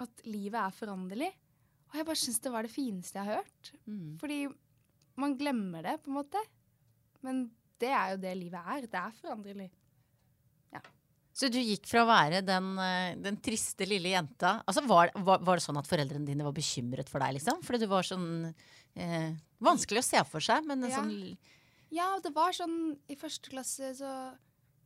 at 0.00 0.22
livet 0.30 0.60
er 0.62 0.76
foranderlig. 0.76 1.30
Og 1.90 1.98
jeg 1.98 2.06
bare 2.06 2.20
syns 2.22 2.40
det 2.40 2.52
var 2.54 2.64
det 2.64 2.72
fineste 2.72 3.18
jeg 3.18 3.26
har 3.26 3.42
hørt. 3.42 3.72
Mm. 3.90 4.14
Fordi 4.22 4.40
man 5.20 5.34
glemmer 5.36 5.82
det, 5.84 5.96
på 6.04 6.12
en 6.12 6.20
måte. 6.20 6.40
Men 7.26 7.48
det 7.82 7.90
er 7.90 8.14
jo 8.14 8.20
det 8.22 8.36
livet 8.38 8.62
er. 8.76 8.86
Det 8.86 9.00
er 9.00 9.16
foranderlig. 9.18 9.66
Så 11.32 11.48
du 11.52 11.60
gikk 11.62 11.86
fra 11.86 12.02
å 12.02 12.08
være 12.08 12.40
den, 12.42 12.72
eh, 12.82 13.14
den 13.22 13.36
triste 13.40 13.86
lille 13.86 14.10
jenta 14.12 14.56
altså 14.66 14.82
var, 14.86 15.12
var, 15.14 15.38
var 15.46 15.60
det 15.60 15.64
sånn 15.64 15.78
at 15.78 15.86
foreldrene 15.88 16.26
dine 16.26 16.44
var 16.44 16.52
bekymret 16.56 17.08
for 17.08 17.22
deg, 17.22 17.36
liksom? 17.38 17.62
Fordi 17.62 17.78
du 17.84 17.86
var 17.90 18.02
sånn 18.06 18.28
eh, 18.96 19.30
Vanskelig 19.62 20.02
å 20.02 20.08
se 20.08 20.22
for 20.26 20.42
seg, 20.44 20.66
men 20.66 20.82
en 20.84 20.90
Ja. 20.90 21.00
sånn 21.02 21.38
Ja, 21.90 22.08
det 22.22 22.34
var 22.34 22.52
sånn 22.56 22.96
I 23.08 23.16
første 23.16 23.50
klasse 23.52 23.94
så 23.98 24.10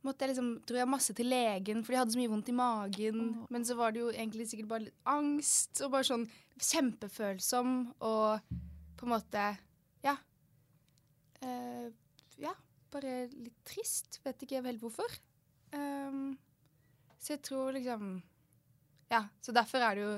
måtte 0.05 0.21
jeg 0.21 0.35
liksom 0.35 0.51
Dro 0.69 0.77
jeg 0.77 0.87
masse 0.91 1.15
til 1.17 1.31
legen 1.33 1.81
fordi 1.83 1.97
jeg 1.97 2.03
hadde 2.03 2.13
så 2.13 2.21
mye 2.21 2.29
vondt 2.35 2.49
i 2.53 2.57
magen. 2.61 3.21
Oh. 3.41 3.47
Men 3.49 3.65
så 3.65 3.75
var 3.79 3.91
det 3.91 4.03
jo 4.03 4.11
egentlig 4.13 4.45
sikkert 4.51 4.69
bare 4.69 4.85
litt 4.85 5.09
angst 5.09 5.81
og 5.81 5.91
bare 5.97 6.05
sånn 6.05 6.27
kjempefølsom 6.61 7.71
og 8.05 8.39
på 8.95 9.07
en 9.09 9.15
måte 9.17 9.57
Ja. 10.05 10.17
Eh, 11.41 11.89
ja, 12.37 12.53
bare 12.93 13.25
litt 13.33 13.57
trist. 13.65 14.19
Vet 14.23 14.45
ikke 14.45 14.61
helt 14.63 14.81
hvorfor. 14.83 15.09
Ehm, 15.75 16.37
så 17.19 17.35
jeg 17.35 17.43
tror 17.45 17.75
liksom 17.75 18.15
Ja, 19.11 19.25
så 19.41 19.53
derfor 19.55 19.83
er 19.83 19.97
det 19.97 20.05
jo 20.05 20.13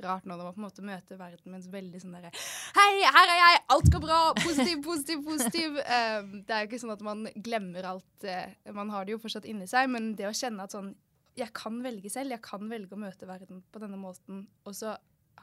rart 0.00 0.24
nå 0.24 0.36
når 0.36 0.46
man 0.46 0.54
på 0.56 0.60
en 0.62 0.66
måte 0.66 0.84
møter 0.84 1.18
verden 1.20 1.56
en 1.56 1.66
veldig 1.72 2.00
sånn 2.02 2.16
derre 2.16 2.30
Hei, 2.76 3.02
her 3.04 3.32
er 3.34 3.38
jeg! 3.40 3.60
Alt 3.74 3.90
går 3.92 4.02
bra! 4.04 4.18
Positiv, 4.38 4.80
positiv, 4.86 5.22
positiv. 5.26 5.76
Um, 5.82 6.30
det 6.46 6.54
er 6.54 6.64
jo 6.64 6.70
ikke 6.70 6.80
sånn 6.82 6.94
at 6.94 7.04
man 7.04 7.24
glemmer 7.44 7.88
alt. 7.90 8.24
eh, 8.24 8.54
man 8.76 8.92
har 8.94 9.06
det 9.06 9.16
jo 9.16 9.20
fortsatt 9.22 9.48
inni 9.50 9.66
seg, 9.70 9.90
men 9.92 10.12
det 10.18 10.28
å 10.28 10.34
kjenne 10.36 10.64
at 10.64 10.76
sånn 10.76 10.92
Jeg 11.38 11.52
kan 11.56 11.80
velge 11.82 12.10
selv. 12.12 12.32
Jeg 12.34 12.42
kan 12.46 12.70
velge 12.70 12.94
å 12.96 13.00
møte 13.00 13.28
verden 13.28 13.60
på 13.72 13.82
denne 13.82 13.98
måten, 14.00 14.44
og 14.66 14.76
så 14.78 14.94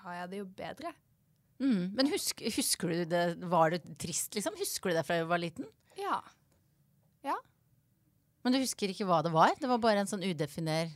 har 0.03 0.17
jeg 0.21 0.31
det 0.31 0.41
jo 0.41 0.47
bedre. 0.57 0.93
mm. 1.59 1.83
Men 1.99 2.11
husk, 2.13 2.41
husker 2.55 2.93
du 2.93 3.05
det 3.11 3.23
Var 3.43 3.75
du 3.75 3.93
trist, 3.99 4.33
liksom? 4.35 4.57
Husker 4.59 4.91
du 4.91 4.97
det 4.97 5.05
fra 5.07 5.19
du 5.19 5.29
var 5.29 5.43
liten? 5.43 5.67
Ja. 5.99 6.21
Ja. 7.27 7.37
Men 8.47 8.55
du 8.55 8.61
husker 8.63 8.93
ikke 8.93 9.03
hva 9.03 9.19
det 9.25 9.33
var? 9.33 9.51
Det 9.59 9.67
var 9.67 9.79
bare 9.83 9.99
en 9.99 10.07
sånn 10.07 10.23
udefinert 10.23 10.95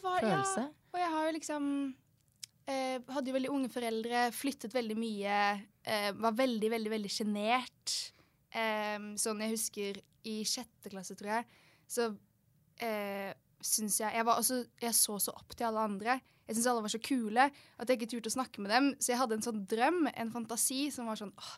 var, 0.00 0.22
følelse? 0.22 0.62
Ja, 0.64 0.92
og 0.94 1.02
jeg 1.02 1.10
har 1.12 1.26
jo 1.26 1.32
liksom 1.36 1.66
eh, 2.64 2.94
Hadde 3.12 3.28
jo 3.28 3.34
veldig 3.36 3.50
unge 3.52 3.68
foreldre, 3.68 4.22
flyttet 4.32 4.72
veldig 4.72 4.96
mye. 4.96 5.34
Eh, 5.84 6.08
var 6.16 6.38
veldig, 6.38 6.70
veldig, 6.72 6.92
veldig 6.94 7.10
sjenert. 7.12 7.92
Eh, 8.56 8.96
sånn 9.20 9.44
jeg 9.44 9.52
husker 9.52 10.00
i 10.32 10.38
sjette 10.48 10.88
klasse, 10.88 11.12
tror 11.18 11.34
jeg, 11.36 11.60
så 11.88 12.08
eh, 12.84 13.36
syns 13.60 14.00
jeg 14.00 14.16
jeg, 14.16 14.24
var 14.24 14.40
også, 14.40 14.62
jeg 14.80 14.96
så 14.96 15.18
så 15.20 15.36
opp 15.36 15.52
til 15.52 15.68
alle 15.68 15.84
andre. 15.90 16.16
Jeg 16.48 16.56
syntes 16.56 16.70
alle 16.72 16.86
var 16.86 16.94
så 16.94 17.02
kule 17.04 17.50
at 17.52 17.84
jeg 17.84 18.00
ikke 18.00 18.10
turte 18.14 18.32
å 18.32 18.36
snakke 18.38 18.64
med 18.64 18.72
dem. 18.72 18.90
Så 18.96 19.12
jeg 19.12 19.20
hadde 19.20 19.36
en 19.36 19.44
sånn 19.44 19.60
drøm, 19.68 20.06
en 20.08 20.32
fantasi, 20.32 20.86
som 20.94 21.12
var 21.12 21.20
sånn 21.20 21.36
åh, 21.36 21.52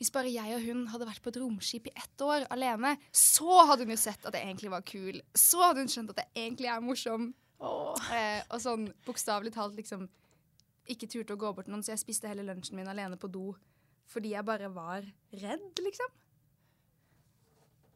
Hvis 0.00 0.10
bare 0.14 0.32
jeg 0.32 0.56
og 0.56 0.64
hun 0.66 0.86
hadde 0.90 1.06
vært 1.08 1.22
på 1.22 1.30
et 1.30 1.38
romskip 1.42 1.86
i 1.90 1.94
ett 1.94 2.24
år 2.24 2.46
alene, 2.54 2.96
så 3.14 3.60
hadde 3.68 3.86
hun 3.86 3.94
jo 3.94 4.00
sett 4.00 4.26
at 4.26 4.34
jeg 4.34 4.48
egentlig 4.48 4.72
var 4.72 4.84
kul. 4.88 5.20
Så 5.38 5.62
hadde 5.62 5.84
hun 5.84 5.92
skjønt 5.92 6.10
at 6.14 6.24
jeg 6.24 6.32
egentlig 6.48 6.70
er 6.72 6.82
morsom. 6.84 7.30
Eh, 8.12 8.42
og 8.50 8.60
sånn 8.60 8.88
bokstavelig 9.06 9.54
talt 9.54 9.78
liksom 9.78 10.08
ikke 10.90 11.08
turte 11.08 11.36
å 11.36 11.40
gå 11.40 11.52
bort 11.56 11.70
noen, 11.70 11.84
så 11.84 11.94
jeg 11.94 12.02
spiste 12.02 12.28
hele 12.28 12.44
lunsjen 12.44 12.76
min 12.76 12.90
alene 12.90 13.16
på 13.20 13.30
do 13.32 13.54
fordi 14.12 14.34
jeg 14.34 14.44
bare 14.44 14.68
var 14.68 15.06
redd, 15.32 15.80
liksom. 15.80 16.10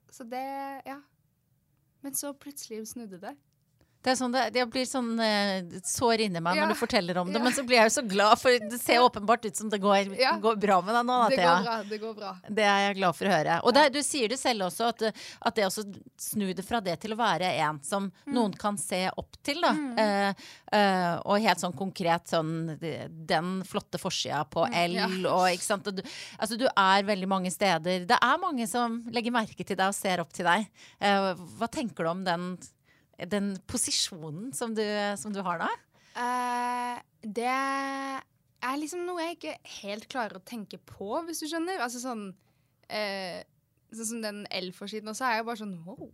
Så 0.09 0.25
det 0.25 0.83
Ja. 0.89 1.03
Men 2.01 2.15
så 2.15 2.31
plutselig 2.33 2.87
snudde 2.89 3.19
det. 3.21 3.35
Det, 4.09 4.15
er 4.15 4.19
sånn 4.23 4.33
det, 4.33 4.43
det 4.57 4.65
blir 4.73 4.87
sånn 4.89 5.11
uh, 5.21 5.79
sår 5.85 6.25
inni 6.27 6.41
meg 6.41 6.57
Ja. 6.57 6.65
når 6.65 6.73
du 6.73 6.79
forteller 6.81 7.19
om 7.21 7.29
det, 7.29 7.37
Ja. 7.39 7.45
men 7.45 7.53
så 7.53 7.65
blir 7.69 7.77
jeg 7.83 7.91
jo 7.91 7.95
så 8.01 8.05
glad, 8.09 8.39
for 8.41 8.57
det 8.73 8.79
ser 8.81 9.03
åpenbart 9.05 9.45
ut 9.45 9.57
som 9.61 9.69
det 9.69 9.81
går, 9.85 10.15
Ja. 10.19 10.33
går 10.41 10.57
bra 10.63 10.81
med 10.81 10.95
deg 10.97 11.05
nå. 11.11 11.19
da, 11.19 11.29
Det 11.29 11.39
går 11.45 11.65
bra. 11.67 11.77
Det 11.91 11.99
går 12.01 12.15
bra. 12.17 12.31
Det 12.49 12.65
er 12.65 12.81
jeg 12.89 12.97
glad 13.03 13.17
for 13.19 13.29
å 13.29 13.35
høre. 13.37 13.59
Og 13.69 13.75
det, 13.77 13.85
du 13.93 14.01
sier 14.03 14.29
det 14.33 14.39
selv 14.41 14.65
også, 14.71 14.89
at, 14.95 15.03
at 15.45 15.55
det 15.61 15.67
også 15.69 15.85
snu 16.19 16.47
det 16.57 16.65
fra 16.65 16.81
det 16.81 16.97
til 17.05 17.13
å 17.13 17.21
være 17.21 17.53
en 17.61 17.83
som 17.85 18.09
Mm. 18.27 18.33
noen 18.35 18.57
kan 18.59 18.77
se 18.81 19.03
opp 19.17 19.37
til. 19.45 19.61
Da. 19.61 19.73
Mm. 19.73 19.99
Uh, 19.99 20.33
uh, 20.73 21.15
og 21.29 21.41
helt 21.45 21.61
sånn 21.61 21.77
konkret 21.77 22.29
sånn 22.33 22.79
Den 23.29 23.63
flotte 23.69 23.99
forsida 24.01 24.45
på 24.49 24.65
L 24.73 24.97
Mm, 24.99 25.27
og 25.29 25.47
ikke 25.53 25.63
sant. 25.67 25.87
Og 25.87 25.97
du, 25.97 26.03
altså, 26.41 26.57
du 26.59 26.67
er 26.67 27.03
veldig 27.05 27.29
mange 27.29 27.51
steder. 27.53 28.07
Det 28.09 28.17
er 28.21 28.39
mange 28.41 28.67
som 28.67 29.03
legger 29.13 29.31
merke 29.35 29.65
til 29.67 29.77
deg 29.77 29.89
og 29.93 29.95
ser 29.95 30.21
opp 30.23 30.33
til 30.33 30.45
deg. 30.49 30.67
Hva 31.01 31.69
tenker 31.71 32.05
du 32.05 32.11
om 32.11 32.25
den, 32.25 32.47
den 33.27 33.53
posisjonen 33.67 34.53
som 34.55 34.75
du, 34.77 34.85
som 35.19 35.35
du 35.35 35.41
har 35.43 35.63
da? 35.65 35.69
Uh, 36.19 36.99
det 37.23 37.51
er 37.51 38.81
liksom 38.81 39.05
noe 39.07 39.25
jeg 39.27 39.39
ikke 39.39 39.55
helt 39.81 40.09
klarer 40.11 40.39
å 40.39 40.47
tenke 40.47 40.81
på, 40.83 41.11
hvis 41.27 41.43
du 41.43 41.49
skjønner. 41.51 41.83
Altså 41.85 42.03
sånn 42.03 42.29
uh, 42.33 43.39
Sånn 43.89 44.05
som 44.05 44.19
den 44.21 44.43
L-forsiden 44.53 45.09
også, 45.09 45.25
er 45.25 45.39
jeg 45.39 45.45
bare 45.49 45.61
sånn 45.63 45.79
Wow, 45.87 46.11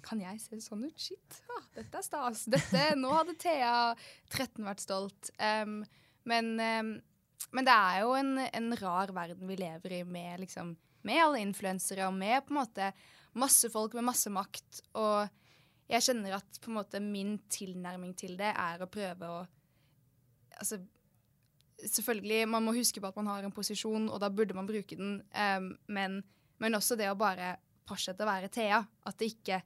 kan 0.00 0.22
jeg 0.22 0.38
se 0.40 0.56
sånn 0.64 0.86
ut? 0.86 0.94
Shit, 0.96 1.40
ah, 1.52 1.66
dette 1.76 2.00
er 2.00 2.06
stas. 2.06 2.46
Dette, 2.48 2.84
nå 2.96 3.10
hadde 3.12 3.34
Thea 3.36 3.72
13 4.32 4.64
vært 4.64 4.80
stolt. 4.80 5.28
Um, 5.36 5.82
men, 6.28 6.54
um, 6.56 6.94
men 7.52 7.68
det 7.68 7.74
er 7.74 8.00
jo 8.06 8.14
en, 8.16 8.32
en 8.48 8.70
rar 8.80 9.12
verden 9.12 9.50
vi 9.50 9.58
lever 9.60 9.98
i 9.98 10.04
med 10.08 10.46
liksom 10.46 10.72
med 11.06 11.22
alle 11.22 11.42
influensere 11.44 12.08
og 12.08 12.16
med 12.16 12.42
på 12.44 12.52
en 12.52 12.60
måte 12.62 12.88
masse 13.38 13.68
folk 13.72 13.94
med 13.96 14.08
masse 14.08 14.32
makt. 14.32 14.82
Og 14.98 15.28
jeg 15.88 16.04
kjenner 16.04 16.36
at 16.36 16.60
på 16.60 16.70
en 16.70 16.78
måte 16.78 17.00
min 17.00 17.38
tilnærming 17.52 18.12
til 18.18 18.36
det 18.38 18.52
er 18.52 18.84
å 18.84 18.90
prøve 18.92 19.32
å 19.38 19.46
Altså 20.58 20.80
Selvfølgelig, 21.78 22.48
man 22.50 22.64
må 22.66 22.72
huske 22.74 22.98
på 22.98 23.06
at 23.06 23.18
man 23.20 23.28
har 23.30 23.44
en 23.46 23.52
posisjon, 23.54 24.08
og 24.10 24.16
da 24.18 24.26
burde 24.34 24.56
man 24.56 24.66
bruke 24.66 24.96
den. 24.98 25.20
um, 25.30 25.68
men, 25.86 26.16
men 26.58 26.74
også 26.74 26.96
det 26.98 27.06
å 27.06 27.14
bare 27.14 27.52
fortsette 27.86 28.24
å 28.24 28.26
være 28.26 28.48
Thea. 28.50 28.80
At 29.06 29.18
det 29.20 29.28
ikke 29.36 29.60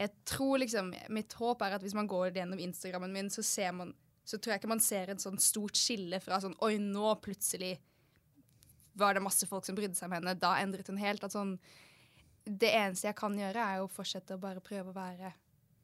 Jeg 0.00 0.10
tror 0.24 0.62
liksom 0.62 0.94
Mitt 1.12 1.34
håp 1.36 1.60
er 1.60 1.76
at 1.76 1.82
hvis 1.84 1.96
man 1.98 2.08
går 2.08 2.38
gjennom 2.38 2.62
Instagrammen 2.64 3.12
min, 3.12 3.28
så 3.28 3.44
ser 3.44 3.74
man 3.76 3.92
så 4.24 4.38
tror 4.38 4.54
jeg 4.54 4.60
ikke 4.60 4.70
man 4.70 4.82
ser 4.82 5.10
et 5.10 5.22
sånn 5.22 5.40
stort 5.42 5.78
skille 5.78 6.20
fra 6.22 6.38
sånn 6.42 6.56
Oi, 6.62 6.76
nå 6.78 7.14
plutselig 7.24 7.74
var 9.00 9.16
det 9.16 9.24
masse 9.24 9.46
folk 9.48 9.66
som 9.66 9.76
brydde 9.78 9.96
seg 9.98 10.08
om 10.08 10.16
henne. 10.18 10.36
Da 10.38 10.56
endret 10.60 10.90
hun 10.90 11.00
helt. 11.00 11.24
At 11.24 11.34
sånn 11.34 11.56
Det 12.44 12.70
eneste 12.72 13.08
jeg 13.08 13.18
kan 13.18 13.36
gjøre, 13.36 13.64
er 13.64 13.82
å 13.82 13.90
fortsette 13.90 14.36
å 14.36 14.42
bare 14.42 14.62
prøve 14.64 14.92
å 14.92 14.96
være 14.96 15.32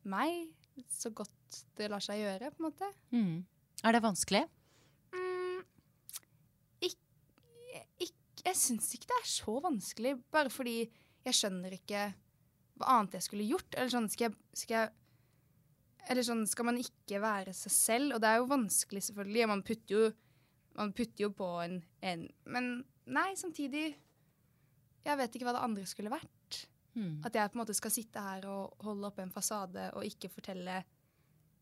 meg 0.08 0.52
så 0.92 1.10
godt 1.14 1.62
det 1.78 1.88
lar 1.92 2.02
seg 2.04 2.20
gjøre, 2.20 2.50
på 2.52 2.60
en 2.60 2.66
måte. 2.68 2.88
Mm. 3.14 3.36
Er 3.86 3.96
det 3.96 4.02
vanskelig? 4.04 4.42
Mm, 5.14 5.62
ikke, 6.84 7.80
ikk- 8.06 8.44
jeg 8.44 8.58
syns 8.60 8.90
ikke 8.96 9.08
det 9.10 9.18
er 9.22 9.30
så 9.30 9.56
vanskelig, 9.64 10.14
bare 10.34 10.52
fordi 10.52 10.76
jeg 11.26 11.34
skjønner 11.38 11.74
ikke 11.78 12.02
hva 12.76 12.90
annet 12.98 13.16
jeg 13.18 13.24
skulle 13.26 13.46
gjort. 13.48 13.72
Eller 13.74 13.92
sånn, 13.94 14.08
skal 14.12 14.28
jeg, 14.28 14.36
skal 14.62 14.76
jeg 14.82 14.94
Eller 16.08 16.22
sånn, 16.22 16.44
skal 16.46 16.68
man 16.68 16.76
ikke 16.78 17.18
være 17.18 17.50
seg 17.56 17.72
selv? 17.74 18.12
Og 18.14 18.20
det 18.22 18.28
er 18.30 18.36
jo 18.38 18.44
vanskelig, 18.52 19.00
selvfølgelig. 19.08 19.46
Man 19.50 19.62
putter 19.66 19.94
jo, 19.96 20.10
man 20.78 20.92
putter 20.94 21.24
jo 21.24 21.30
på 21.34 21.48
en, 21.64 21.80
en 22.06 22.28
Men 22.44 22.68
nei, 23.10 23.32
samtidig 23.34 23.88
Jeg 25.08 25.18
vet 25.18 25.34
ikke 25.34 25.48
hva 25.48 25.56
det 25.56 25.64
andre 25.66 25.86
skulle 25.90 26.12
vært. 26.12 26.30
Mm. 26.96 27.20
At 27.28 27.34
jeg 27.36 27.52
på 27.52 27.58
en 27.58 27.62
måte 27.62 27.76
skal 27.76 27.92
sitte 27.92 28.22
her 28.24 28.46
og 28.48 28.86
holde 28.86 29.08
oppe 29.10 29.24
en 29.24 29.32
fasade 29.32 29.90
og 29.92 30.06
ikke 30.08 30.30
fortelle 30.32 30.80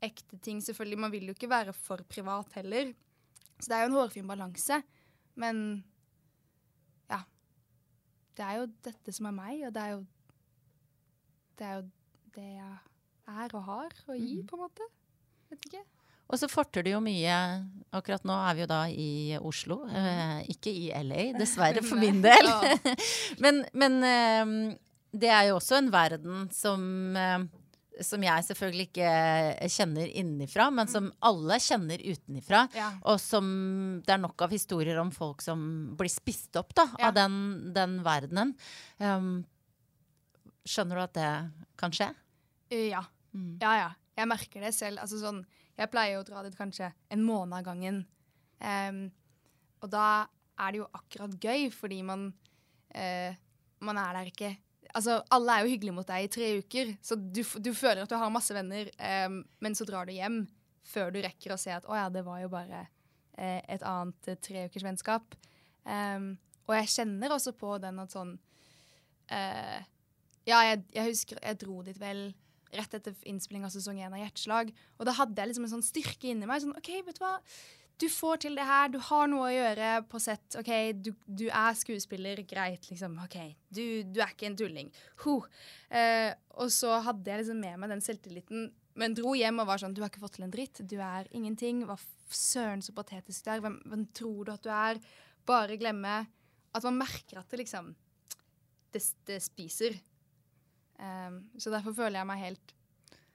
ekte 0.04 0.38
ting. 0.38 0.60
Selvfølgelig, 0.62 0.98
Man 0.98 1.12
vil 1.12 1.26
jo 1.30 1.34
ikke 1.34 1.50
være 1.50 1.72
for 1.72 2.04
privat 2.08 2.52
heller. 2.54 2.92
Så 3.58 3.68
det 3.68 3.76
er 3.76 3.82
jo 3.84 3.92
en 3.92 3.98
hårfin 3.98 4.28
balanse. 4.28 4.82
Men 5.34 5.84
ja. 7.10 7.22
Det 8.36 8.44
er 8.44 8.60
jo 8.60 8.70
dette 8.84 9.14
som 9.14 9.30
er 9.30 9.36
meg, 9.36 9.66
og 9.66 9.74
det 9.74 9.82
er 9.82 9.94
jo 9.96 10.04
Det 11.58 11.66
er 11.66 11.74
jo 11.74 11.82
det 12.34 12.50
jeg 12.50 12.78
er 13.30 13.52
og 13.54 13.62
har 13.62 13.92
å 14.10 14.14
gi, 14.18 14.40
mm. 14.42 14.46
på 14.50 14.56
en 14.56 14.62
måte. 14.64 14.86
Vet 15.50 15.68
ikke. 15.68 15.84
Og 16.24 16.40
så 16.40 16.48
forter 16.48 16.82
det 16.82 16.94
jo 16.94 17.02
mye 17.04 17.34
Akkurat 17.94 18.24
nå 18.26 18.34
er 18.48 18.56
vi 18.56 18.64
jo 18.64 18.68
da 18.70 18.80
i 18.88 19.10
Oslo, 19.38 19.84
eh, 19.86 20.40
ikke 20.50 20.72
i 20.72 20.88
LA, 21.04 21.28
dessverre 21.38 21.84
for 21.88 22.00
min 22.00 22.22
del. 22.24 22.50
Men 23.44 23.62
men 23.72 24.00
eh, 24.02 24.54
det 25.14 25.30
er 25.30 25.48
jo 25.50 25.58
også 25.60 25.78
en 25.78 25.92
verden 25.94 26.48
som 26.54 26.82
eh, 27.16 27.44
som 28.02 28.22
jeg 28.26 28.42
selvfølgelig 28.48 28.88
ikke 28.88 29.68
kjenner 29.70 30.08
innenfra, 30.18 30.64
men 30.74 30.88
som 30.90 31.12
alle 31.22 31.60
kjenner 31.62 32.00
utenifra. 32.02 32.64
Ja. 32.74 32.88
Og 33.06 33.20
som 33.22 33.46
det 34.02 34.16
er 34.16 34.18
nok 34.18 34.42
av 34.42 34.50
historier 34.54 34.98
om 34.98 35.12
folk 35.14 35.44
som 35.44 35.94
blir 35.98 36.10
spist 36.10 36.56
opp 36.58 36.74
da, 36.74 36.88
Ja. 36.98 37.08
av 37.12 37.14
den, 37.14 37.36
den 37.76 38.00
verdenen. 38.02 38.54
Um, 38.98 39.44
skjønner 40.66 40.98
du 40.98 41.02
at 41.04 41.14
det 41.14 41.30
kan 41.78 41.94
skje? 41.94 42.10
Eh, 42.70 42.88
Ja. 42.90 43.04
Mm. 43.34 43.58
Ja, 43.62 43.76
ja. 43.78 43.90
Jeg 44.16 44.28
merker 44.30 44.60
det 44.62 44.74
selv. 44.74 44.98
Altså 45.02 45.18
sånn, 45.18 45.40
jeg 45.78 45.90
pleier 45.90 46.20
å 46.20 46.26
dra 46.26 46.42
dit 46.42 46.54
kanskje 46.58 46.92
en 47.10 47.22
måned 47.26 47.56
av 47.58 47.64
gangen. 47.66 48.04
Um, 48.62 49.10
og 49.82 49.90
da 49.90 50.26
er 50.58 50.70
det 50.72 50.78
jo 50.82 50.90
akkurat 50.94 51.34
gøy, 51.42 51.70
fordi 51.74 52.02
man, 52.06 52.28
uh, 52.94 53.34
man 53.82 53.98
er 53.98 54.12
der 54.18 54.30
ikke 54.30 54.56
Altså, 54.94 55.18
alle 55.34 55.54
er 55.54 55.64
jo 55.64 55.72
hyggelige 55.72 55.96
mot 55.96 56.06
deg 56.06 56.26
i 56.26 56.30
tre 56.30 56.50
uker, 56.62 56.92
så 57.02 57.16
du, 57.18 57.40
du 57.42 57.72
føler 57.74 58.04
at 58.04 58.12
du 58.12 58.14
har 58.18 58.30
masse 58.30 58.54
venner, 58.54 58.90
um, 59.26 59.40
men 59.64 59.74
så 59.74 59.86
drar 59.88 60.06
du 60.06 60.14
hjem 60.14 60.44
før 60.86 61.10
du 61.10 61.18
rekker 61.24 61.54
å 61.54 61.58
se 61.58 61.72
at 61.74 61.88
å 61.88 61.96
ja, 61.96 62.06
det 62.12 62.22
var 62.26 62.42
jo 62.42 62.50
bare 62.52 62.84
eh, 63.34 63.58
et 63.72 63.82
annet 63.88 64.30
eh, 64.30 64.38
treukers 64.44 64.84
vennskap. 64.86 65.34
Um, 65.82 66.34
og 66.68 66.76
jeg 66.78 66.92
kjenner 66.94 67.34
også 67.34 67.54
på 67.58 67.74
den 67.82 67.98
at 68.00 68.14
sånn 68.14 68.36
uh, 69.32 69.80
Ja, 70.48 70.60
jeg, 70.70 70.84
jeg 70.94 71.10
husker 71.10 71.40
jeg 71.40 71.58
dro 71.60 71.82
dit 71.84 71.98
vel 72.00 72.26
rett 72.74 72.96
etter 72.96 73.16
innspilling 73.28 73.66
av 73.66 73.72
sesong 73.74 74.00
én 74.00 74.12
av 74.12 74.20
Hjerteslag, 74.20 74.70
og 74.98 75.08
da 75.08 75.14
hadde 75.18 75.40
jeg 75.40 75.50
liksom 75.50 75.66
en 75.66 75.74
sånn 75.76 75.86
styrke 75.86 76.30
inni 76.30 76.48
meg. 76.48 76.62
sånn, 76.62 76.76
OK, 76.78 76.90
vet 77.06 77.18
du 77.18 77.22
hva? 77.24 77.36
Du 78.00 78.08
får 78.10 78.40
til 78.42 78.56
det 78.58 78.64
her, 78.66 78.88
du 78.90 78.98
har 79.06 79.28
noe 79.30 79.46
å 79.46 79.54
gjøre 79.54 79.90
på 80.10 80.18
sett. 80.22 80.56
OK, 80.58 80.70
du, 80.98 81.12
du 81.26 81.44
er 81.46 81.76
skuespiller, 81.78 82.40
greit, 82.48 82.88
liksom. 82.90 83.14
OK, 83.22 83.36
du, 83.70 83.84
du 84.10 84.18
er 84.18 84.32
ikke 84.34 84.48
en 84.48 84.56
tulling. 84.58 84.90
Ho. 85.22 85.36
Eh, 85.94 86.32
og 86.58 86.72
så 86.74 86.96
hadde 87.06 87.30
jeg 87.30 87.44
liksom 87.44 87.60
med 87.62 87.78
meg 87.82 87.94
den 87.94 88.02
selvtilliten, 88.02 88.66
men 88.98 89.14
dro 89.14 89.34
hjem 89.38 89.62
og 89.62 89.66
var 89.66 89.80
sånn 89.82 89.94
Du 89.94 90.02
har 90.02 90.10
ikke 90.10 90.22
fått 90.22 90.36
til 90.38 90.46
en 90.46 90.54
dritt. 90.54 90.82
Du 90.86 90.96
er 91.02 91.30
ingenting. 91.34 91.82
Hva 91.86 91.96
søren 92.30 92.82
så 92.82 92.94
patetisk 92.94 93.46
du 93.46 93.52
er. 93.54 93.62
Hvem, 93.62 93.78
hvem 93.90 94.04
tror 94.14 94.40
du 94.46 94.52
at 94.54 94.66
du 94.66 94.70
er? 94.74 95.00
Bare 95.46 95.78
glemme 95.78 96.20
at 96.74 96.86
man 96.88 96.98
merker 97.02 97.40
at 97.40 97.50
det 97.50 97.62
liksom 97.64 97.94
Det, 98.94 99.02
det 99.26 99.40
spiser. 99.42 99.96
Um, 100.94 101.40
så 101.58 101.72
derfor 101.74 101.94
føler 101.96 102.20
jeg 102.20 102.30
meg 102.30 102.42
helt 102.44 102.74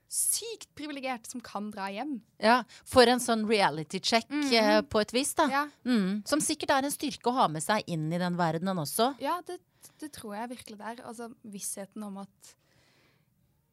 sykt 0.10 0.72
privilegert 0.76 1.28
som 1.30 1.42
kan 1.46 1.68
dra 1.72 1.86
hjem. 1.94 2.16
Ja, 2.42 2.64
For 2.84 3.06
en 3.08 3.20
sånn 3.22 3.44
reality 3.48 4.00
check 4.02 4.28
Mhm. 4.30 4.54
eh, 4.54 4.82
på 4.82 5.02
et 5.02 5.12
vis, 5.14 5.34
da. 5.36 5.48
Ja, 5.48 5.68
Mm, 5.86 6.26
som 6.28 6.40
sikkert 6.42 6.72
er 6.72 6.86
en 6.86 6.92
styrke 6.92 7.30
å 7.30 7.34
ha 7.36 7.48
med 7.48 7.62
seg 7.62 7.84
inn 7.88 8.12
i 8.12 8.18
den 8.18 8.36
verdenen 8.36 8.78
også. 8.78 9.16
ja 9.20 9.40
det, 9.46 9.60
det 10.00 10.12
tror 10.12 10.34
jeg 10.36 10.50
virkelig 10.58 10.78
det 10.78 10.88
er. 11.00 11.06
Altså 11.06 11.34
vissheten 11.46 12.04
om 12.04 12.18
at 12.18 12.56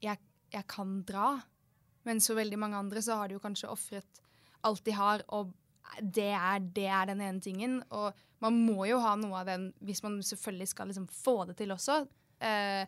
jeg, 0.02 0.18
jeg 0.52 0.66
kan 0.68 1.02
dra. 1.08 1.42
Mens 2.06 2.26
for 2.28 2.38
veldig 2.38 2.58
mange 2.58 2.76
andre 2.78 3.00
så 3.02 3.16
har 3.16 3.28
de 3.28 3.34
jo 3.38 3.40
kanskje 3.42 3.70
ofret 3.72 4.20
alt 4.66 4.84
de 4.84 4.92
har, 4.92 5.22
og 5.30 5.52
det 6.02 6.32
er, 6.34 6.58
det 6.60 6.86
er 6.86 7.06
den 7.06 7.20
ene 7.20 7.40
tingen. 7.40 7.82
Og 7.90 8.12
man 8.42 8.52
må 8.66 8.86
jo 8.88 8.98
ha 9.00 9.14
noe 9.16 9.40
av 9.40 9.46
den 9.46 9.72
hvis 9.82 10.02
man 10.04 10.18
selvfølgelig 10.22 10.68
skal 10.68 10.88
liksom 10.88 11.08
få 11.08 11.46
det 11.48 11.56
til 11.56 11.68
også. 11.74 12.06
Eh, 12.40 12.84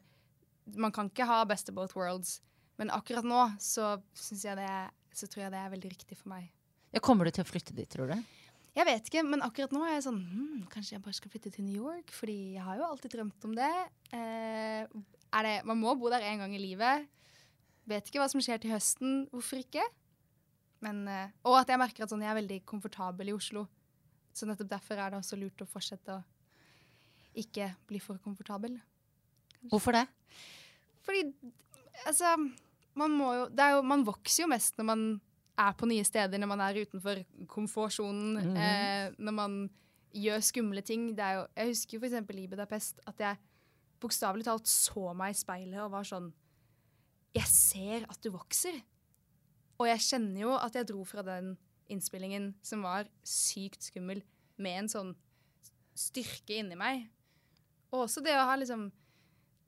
man 0.77 0.93
kan 0.93 1.09
ikke 1.11 1.27
ha 1.27 1.45
best 1.49 1.71
of 1.71 1.75
both 1.75 1.97
worlds. 1.97 2.41
Men 2.79 2.93
akkurat 2.95 3.27
nå 3.27 3.41
så, 3.63 3.97
jeg 4.31 4.59
det, 4.59 4.73
så 5.17 5.27
tror 5.27 5.45
jeg 5.45 5.55
det 5.55 5.61
er 5.61 5.73
veldig 5.75 5.91
riktig 5.97 6.19
for 6.21 6.31
meg. 6.33 6.47
Ja, 6.95 7.03
kommer 7.05 7.27
du 7.27 7.35
til 7.35 7.45
å 7.45 7.49
flytte 7.49 7.75
dit, 7.77 7.89
tror 7.91 8.13
du? 8.13 8.17
Jeg 8.79 8.87
vet 8.87 9.09
ikke, 9.11 9.25
men 9.27 9.43
akkurat 9.43 9.73
nå 9.75 9.83
er 9.83 9.97
jeg 9.97 10.05
sånn 10.07 10.19
hmm, 10.23 10.59
Kanskje 10.71 10.95
jeg 10.95 11.03
bare 11.03 11.17
skal 11.17 11.33
flytte 11.33 11.51
til 11.51 11.67
New 11.67 11.81
York? 11.89 12.13
Fordi 12.15 12.37
jeg 12.55 12.63
har 12.63 12.79
jo 12.79 12.87
alltid 12.87 13.17
drømt 13.17 13.47
om 13.49 13.57
det. 13.59 13.71
Eh, 14.15 14.85
er 15.29 15.49
det 15.49 15.55
man 15.69 15.81
må 15.81 15.97
bo 15.99 16.13
der 16.13 16.25
en 16.29 16.45
gang 16.45 16.55
i 16.55 16.63
livet. 16.63 17.09
Vet 17.89 18.09
ikke 18.09 18.23
hva 18.23 18.29
som 18.31 18.43
skjer 18.45 18.63
til 18.63 18.73
høsten. 18.73 19.25
Hvorfor 19.33 19.65
ikke? 19.65 19.83
Men, 20.85 21.03
eh, 21.11 21.35
og 21.49 21.59
at 21.59 21.73
jeg 21.73 21.81
merker 21.83 22.07
at 22.07 22.13
sånn, 22.13 22.23
jeg 22.23 22.31
er 22.31 22.39
veldig 22.39 22.61
komfortabel 22.69 23.33
i 23.33 23.35
Oslo. 23.35 23.67
Så 24.31 24.47
nettopp 24.47 24.71
derfor 24.71 25.01
er 25.01 25.11
det 25.11 25.19
også 25.19 25.41
lurt 25.41 25.65
å 25.65 25.67
fortsette 25.67 26.15
å 26.15 26.23
ikke 27.39 27.73
bli 27.91 27.99
for 28.03 28.21
komfortabel. 28.23 28.79
Hvorfor 29.73 29.97
det? 29.99 30.05
Fordi 31.03 31.25
altså 32.07 32.37
man 32.99 33.15
må 33.17 33.29
jo, 33.37 33.49
det 33.55 33.71
jo 33.77 33.83
Man 33.87 34.05
vokser 34.07 34.43
jo 34.45 34.49
mest 34.51 34.77
når 34.81 34.89
man 34.91 35.03
er 35.59 35.73
på 35.79 35.89
nye 35.91 36.05
steder, 36.07 36.39
når 36.39 36.51
man 36.53 36.61
er 36.63 36.77
utenfor 36.85 37.21
komfortsonen, 37.51 38.37
Mhm. 38.39 38.57
eh, 38.57 39.11
når 39.19 39.35
man 39.35 39.57
gjør 40.15 40.41
skumle 40.43 40.83
ting. 40.87 41.09
Det 41.17 41.25
jo, 41.35 41.47
jeg 41.57 41.67
husker 41.73 41.99
jo 41.99 42.01
f.eks. 42.07 42.37
i 42.39 42.47
Budapest 42.47 43.01
at 43.07 43.19
jeg 43.19 43.39
bokstavelig 44.01 44.45
talt 44.47 44.67
så 44.71 45.13
meg 45.19 45.35
i 45.35 45.39
speilet 45.39 45.81
og 45.83 45.91
var 45.97 46.07
sånn 46.07 46.33
Jeg 47.35 47.45
ser 47.51 48.07
at 48.09 48.21
du 48.25 48.31
vokser. 48.31 48.79
Og 49.79 49.87
jeg 49.87 49.99
kjenner 50.01 50.41
jo 50.41 50.55
at 50.57 50.75
jeg 50.75 50.87
dro 50.89 51.05
fra 51.05 51.23
den 51.23 51.57
innspillingen 51.91 52.55
som 52.63 52.83
var 52.83 53.05
sykt 53.25 53.83
skummel, 53.91 54.23
med 54.59 54.79
en 54.85 54.89
sånn 54.89 55.15
styrke 55.95 56.57
inni 56.59 56.77
meg. 56.79 57.09
Og 57.93 58.07
også 58.07 58.23
det 58.25 58.35
å 58.35 58.47
ha 58.49 58.57
liksom 58.59 58.91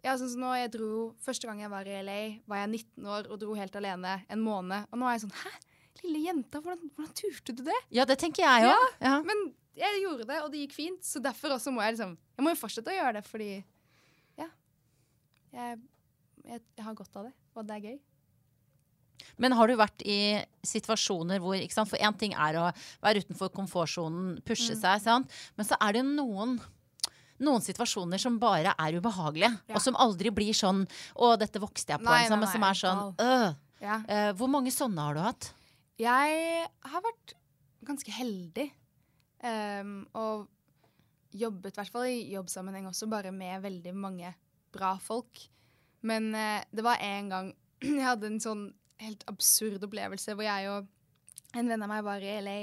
ja, 0.05 0.15
sånn 0.17 0.31
som 0.33 0.41
nå, 0.45 0.51
jeg 0.57 0.71
dro, 0.77 1.15
Første 1.21 1.47
gang 1.49 1.61
jeg 1.61 1.71
var 1.73 1.89
i 1.89 1.99
LA, 2.03 2.19
var 2.49 2.63
jeg 2.63 2.71
19 2.73 3.07
år 3.17 3.29
og 3.31 3.41
dro 3.43 3.55
helt 3.59 3.77
alene 3.77 4.15
en 4.33 4.41
måned. 4.45 4.87
Og 4.91 4.99
nå 5.01 5.09
er 5.11 5.17
jeg 5.19 5.25
sånn 5.27 5.37
Hæ? 5.43 5.53
Lille 6.01 6.21
jenta, 6.31 6.61
hvordan, 6.65 6.91
hvordan 6.97 7.15
turte 7.19 7.53
du 7.59 7.63
det? 7.67 7.77
Ja, 7.93 8.07
det 8.09 8.17
tenker 8.23 8.41
jeg 8.47 8.71
òg. 8.71 8.87
Ja. 9.05 9.19
Men 9.27 9.43
jeg 9.77 10.01
gjorde 10.03 10.25
det, 10.31 10.39
og 10.45 10.51
det 10.53 10.63
gikk 10.63 10.73
fint. 10.79 11.03
Så 11.05 11.21
derfor 11.21 11.53
også 11.57 11.73
må 11.75 11.83
jeg 11.85 11.99
liksom 11.99 12.15
Jeg 12.17 12.45
må 12.47 12.55
jo 12.55 12.61
fortsette 12.63 12.93
å 12.93 12.97
gjøre 12.97 13.19
det, 13.21 13.25
fordi 13.29 13.51
Ja. 14.41 14.47
Jeg, 15.53 15.81
jeg, 16.47 16.63
jeg 16.79 16.85
har 16.87 16.95
godt 16.95 17.17
av 17.21 17.29
det, 17.29 17.35
og 17.55 17.67
det 17.69 17.77
er 17.77 17.87
gøy. 17.91 17.99
Men 19.37 19.53
har 19.53 19.69
du 19.69 19.75
vært 19.77 20.01
i 20.09 20.41
situasjoner 20.65 21.41
hvor? 21.45 21.61
For 21.85 22.01
én 22.01 22.17
ting 22.19 22.33
er 22.33 22.57
å 22.57 22.69
være 23.05 23.21
utenfor 23.25 23.51
komfortsonen, 23.53 24.39
pushe 24.47 24.73
Mm. 24.75 24.81
seg, 24.81 25.03
sant? 25.05 25.31
men 25.57 25.67
så 25.69 25.77
er 25.81 25.93
det 25.99 26.05
noen 26.09 26.57
noen 27.41 27.65
situasjoner 27.65 28.21
som 28.21 28.39
bare 28.41 28.75
er 28.79 28.99
ubehagelige, 29.01 29.51
Ja. 29.69 29.75
og 29.75 29.81
som 29.83 29.97
aldri 29.97 30.31
blir 30.31 30.53
sånn 30.53 30.87
'Å, 31.17 31.39
dette 31.39 31.61
vokste 31.61 31.95
jeg 31.95 32.01
på', 32.01 32.05
Nei, 32.11 32.23
liksom, 32.23 32.41
nei, 32.41 32.47
nei, 32.47 32.53
som 32.53 32.63
er 32.63 32.77
sånn 32.83 33.17
øh. 33.19 33.57
Ja. 33.81 33.97
uh, 34.09 34.33
Hvor 34.37 34.49
mange 34.49 34.71
sånne 34.71 35.01
har 35.01 35.15
du 35.15 35.21
hatt? 35.21 35.53
Jeg 35.99 36.69
har 36.85 37.03
vært 37.03 37.35
ganske 37.85 38.11
heldig. 38.13 38.71
Um, 39.43 40.07
og 40.15 40.49
jobbet, 41.33 41.73
i 41.73 41.81
hvert 41.81 41.93
fall 41.93 42.07
i 42.09 42.31
jobbsammenheng 42.35 42.87
også, 42.87 43.09
bare 43.09 43.33
med 43.33 43.63
veldig 43.63 43.95
mange 43.95 44.35
bra 44.73 44.99
folk. 44.99 45.49
Men 46.03 46.35
uh, 46.35 46.61
det 46.73 46.85
var 46.85 46.99
en 47.01 47.29
gang 47.29 47.55
jeg 47.83 48.05
hadde 48.05 48.27
en 48.27 48.41
sånn 48.41 48.75
helt 49.01 49.25
absurd 49.29 49.83
opplevelse 49.83 50.35
hvor 50.37 50.45
jeg 50.45 50.69
og 50.69 50.87
en 51.57 51.69
venn 51.69 51.83
av 51.83 51.89
meg 51.89 52.05
var 52.05 52.21
i 52.21 52.41
LA. 52.41 52.59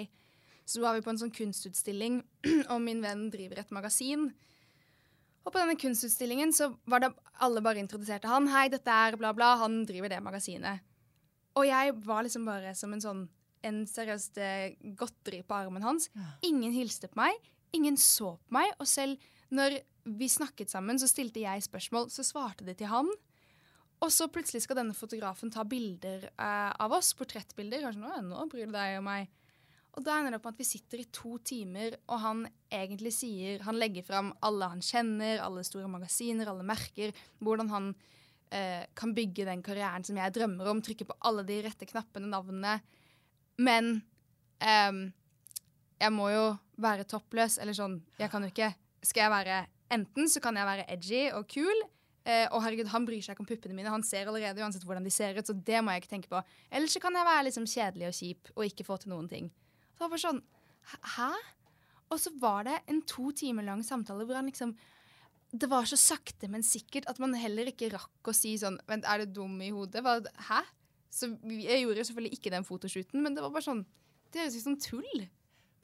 Så 0.67 0.81
var 0.83 0.93
vi 0.93 1.01
på 1.01 1.09
en 1.09 1.17
sånn 1.17 1.33
kunstutstilling, 1.33 2.21
og 2.71 2.81
min 2.83 3.01
venn 3.01 3.29
driver 3.33 3.59
et 3.63 3.71
magasin. 3.71 4.29
Og 5.47 5.53
på 5.55 5.61
denne 5.61 5.77
kunstutstillingen 5.79 6.51
så 6.51 6.73
var 6.91 7.05
det 7.05 7.13
alle 7.39 7.63
bare 7.63 7.79
introduserte 7.79 8.27
han. 8.27 8.49
Hei, 8.51 8.67
dette 8.73 8.91
er 8.91 9.15
bla, 9.15 9.31
bla. 9.35 9.53
Han 9.61 9.85
driver 9.87 10.11
det 10.11 10.19
magasinet. 10.25 10.83
Og 11.55 11.63
jeg 11.69 11.93
var 12.03 12.25
liksom 12.27 12.43
bare 12.45 12.73
som 12.75 12.91
en 12.93 13.03
sånn 13.03 13.21
en 13.65 13.79
seriøst 13.89 14.37
eh, 14.43 14.75
godteri 14.99 15.41
på 15.47 15.55
armen 15.55 15.85
hans. 15.85 16.11
Ingen 16.45 16.75
hilste 16.75 17.09
på 17.09 17.19
meg. 17.21 17.39
Ingen 17.75 17.97
så 17.99 18.35
på 18.37 18.57
meg. 18.59 18.73
Og 18.77 18.89
selv 18.89 19.23
når 19.55 19.79
vi 20.17 20.27
snakket 20.31 20.71
sammen, 20.71 20.99
så 20.99 21.07
stilte 21.09 21.41
jeg 21.43 21.65
spørsmål, 21.65 22.11
så 22.11 22.25
svarte 22.27 22.67
de 22.67 22.75
til 22.77 22.91
han. 22.91 23.09
Og 24.03 24.11
så 24.13 24.27
plutselig 24.29 24.61
skal 24.65 24.81
denne 24.81 24.95
fotografen 24.95 25.51
ta 25.53 25.63
bilder 25.67 26.27
eh, 26.29 26.71
av 26.75 26.93
oss, 26.99 27.13
portrettbilder. 27.17 27.87
Kanskje 27.87 28.03
nå, 28.03 28.13
nå 28.27 28.47
bryr 28.51 28.67
du 28.69 28.75
deg 28.75 28.99
om 28.99 29.07
meg. 29.09 29.31
Og 29.97 30.05
da 30.05 30.19
ender 30.19 30.35
det 30.35 30.37
opp 30.37 30.45
med 30.45 30.53
at 30.53 30.61
vi 30.61 30.67
sitter 30.69 31.01
i 31.01 31.07
to 31.13 31.39
timer, 31.41 31.95
og 32.05 32.19
han 32.21 32.43
egentlig 32.69 33.11
sier 33.15 33.63
Han 33.65 33.79
legger 33.81 34.05
fram 34.05 34.29
alle 34.45 34.69
han 34.69 34.83
kjenner, 34.85 35.41
alle 35.41 35.63
store 35.65 35.89
magasiner, 35.89 36.51
alle 36.51 36.65
merker. 36.67 37.15
Hvordan 37.41 37.71
han 37.73 37.89
eh, 38.53 38.85
kan 38.93 39.15
bygge 39.17 39.47
den 39.49 39.63
karrieren 39.65 40.05
som 40.05 40.19
jeg 40.19 40.35
drømmer 40.35 40.69
om. 40.69 40.83
Trykke 40.85 41.09
på 41.09 41.17
alle 41.25 41.45
de 41.47 41.63
rette 41.65 41.89
knappene, 41.89 42.29
navnene. 42.29 42.77
Men 43.57 43.95
eh, 44.61 45.01
jeg 45.97 46.13
må 46.13 46.29
jo 46.29 46.45
være 46.77 47.07
toppløs, 47.09 47.57
eller 47.57 47.73
sånn 47.73 47.95
Jeg 48.19 48.29
kan 48.29 48.43
jo 48.45 48.51
ikke 48.51 48.67
Skal 49.01 49.23
jeg 49.23 49.33
være 49.33 49.55
Enten 49.89 50.27
så 50.29 50.41
kan 50.43 50.57
jeg 50.59 50.67
være 50.67 50.83
edgy 50.93 51.21
og 51.31 51.45
kul. 51.49 51.85
Eh, 52.27 52.43
og 52.51 52.59
herregud, 52.59 52.89
han 52.91 53.05
bryr 53.07 53.23
seg 53.23 53.33
ikke 53.33 53.45
om 53.45 53.47
puppene 53.47 53.77
mine. 53.77 53.89
Han 53.93 54.03
ser 54.03 54.27
allerede 54.27 54.59
uansett 54.59 54.83
hvordan 54.83 55.05
de 55.07 55.13
ser 55.15 55.37
ut, 55.37 55.47
så 55.47 55.55
det 55.55 55.79
må 55.79 55.93
jeg 55.95 56.03
ikke 56.03 56.11
tenke 56.11 56.31
på. 56.33 56.41
Eller 56.67 56.91
så 56.91 56.99
kan 56.99 57.15
jeg 57.15 57.23
være 57.23 57.45
liksom 57.47 57.69
kjedelig 57.71 58.09
og 58.09 58.17
kjip 58.17 58.51
og 58.51 58.65
ikke 58.67 58.85
få 58.85 58.97
til 58.99 59.13
noen 59.13 59.29
ting. 59.31 59.47
Så 59.97 60.03
det 60.03 60.05
var 60.05 60.13
bare 60.13 60.25
sånn 60.27 60.43
Hæ? 61.17 61.31
Og 62.13 62.21
så 62.21 62.31
var 62.39 62.67
det 62.67 62.77
en 62.87 63.01
to 63.09 63.31
timer 63.35 63.65
lang 63.67 63.81
samtale 63.83 64.27
hvor 64.27 64.37
han 64.37 64.47
liksom 64.47 64.75
Det 65.51 65.69
var 65.71 65.87
så 65.89 65.97
sakte, 65.99 66.47
men 66.51 66.63
sikkert 66.63 67.09
at 67.09 67.19
man 67.23 67.33
heller 67.35 67.71
ikke 67.71 67.89
rakk 67.95 68.29
å 68.29 68.35
si 68.35 68.53
sånn 68.61 68.77
Vent, 68.87 69.07
er 69.07 69.25
du 69.25 69.41
dum 69.41 69.57
i 69.63 69.71
hodet? 69.73 70.05
Hæ? 70.51 70.61
Så 71.09 71.31
jeg 71.49 71.81
gjorde 71.81 72.03
jo 72.03 72.07
selvfølgelig 72.11 72.37
ikke 72.37 72.53
den 72.53 72.67
fotoshooten, 72.67 73.23
men 73.23 73.35
det 73.35 73.41
var 73.41 73.51
bare 73.55 73.65
sånn 73.65 73.83
Det 74.29 74.43
høres 74.43 74.59
ut 74.59 74.67
som 74.67 74.77
tull. 74.83 75.25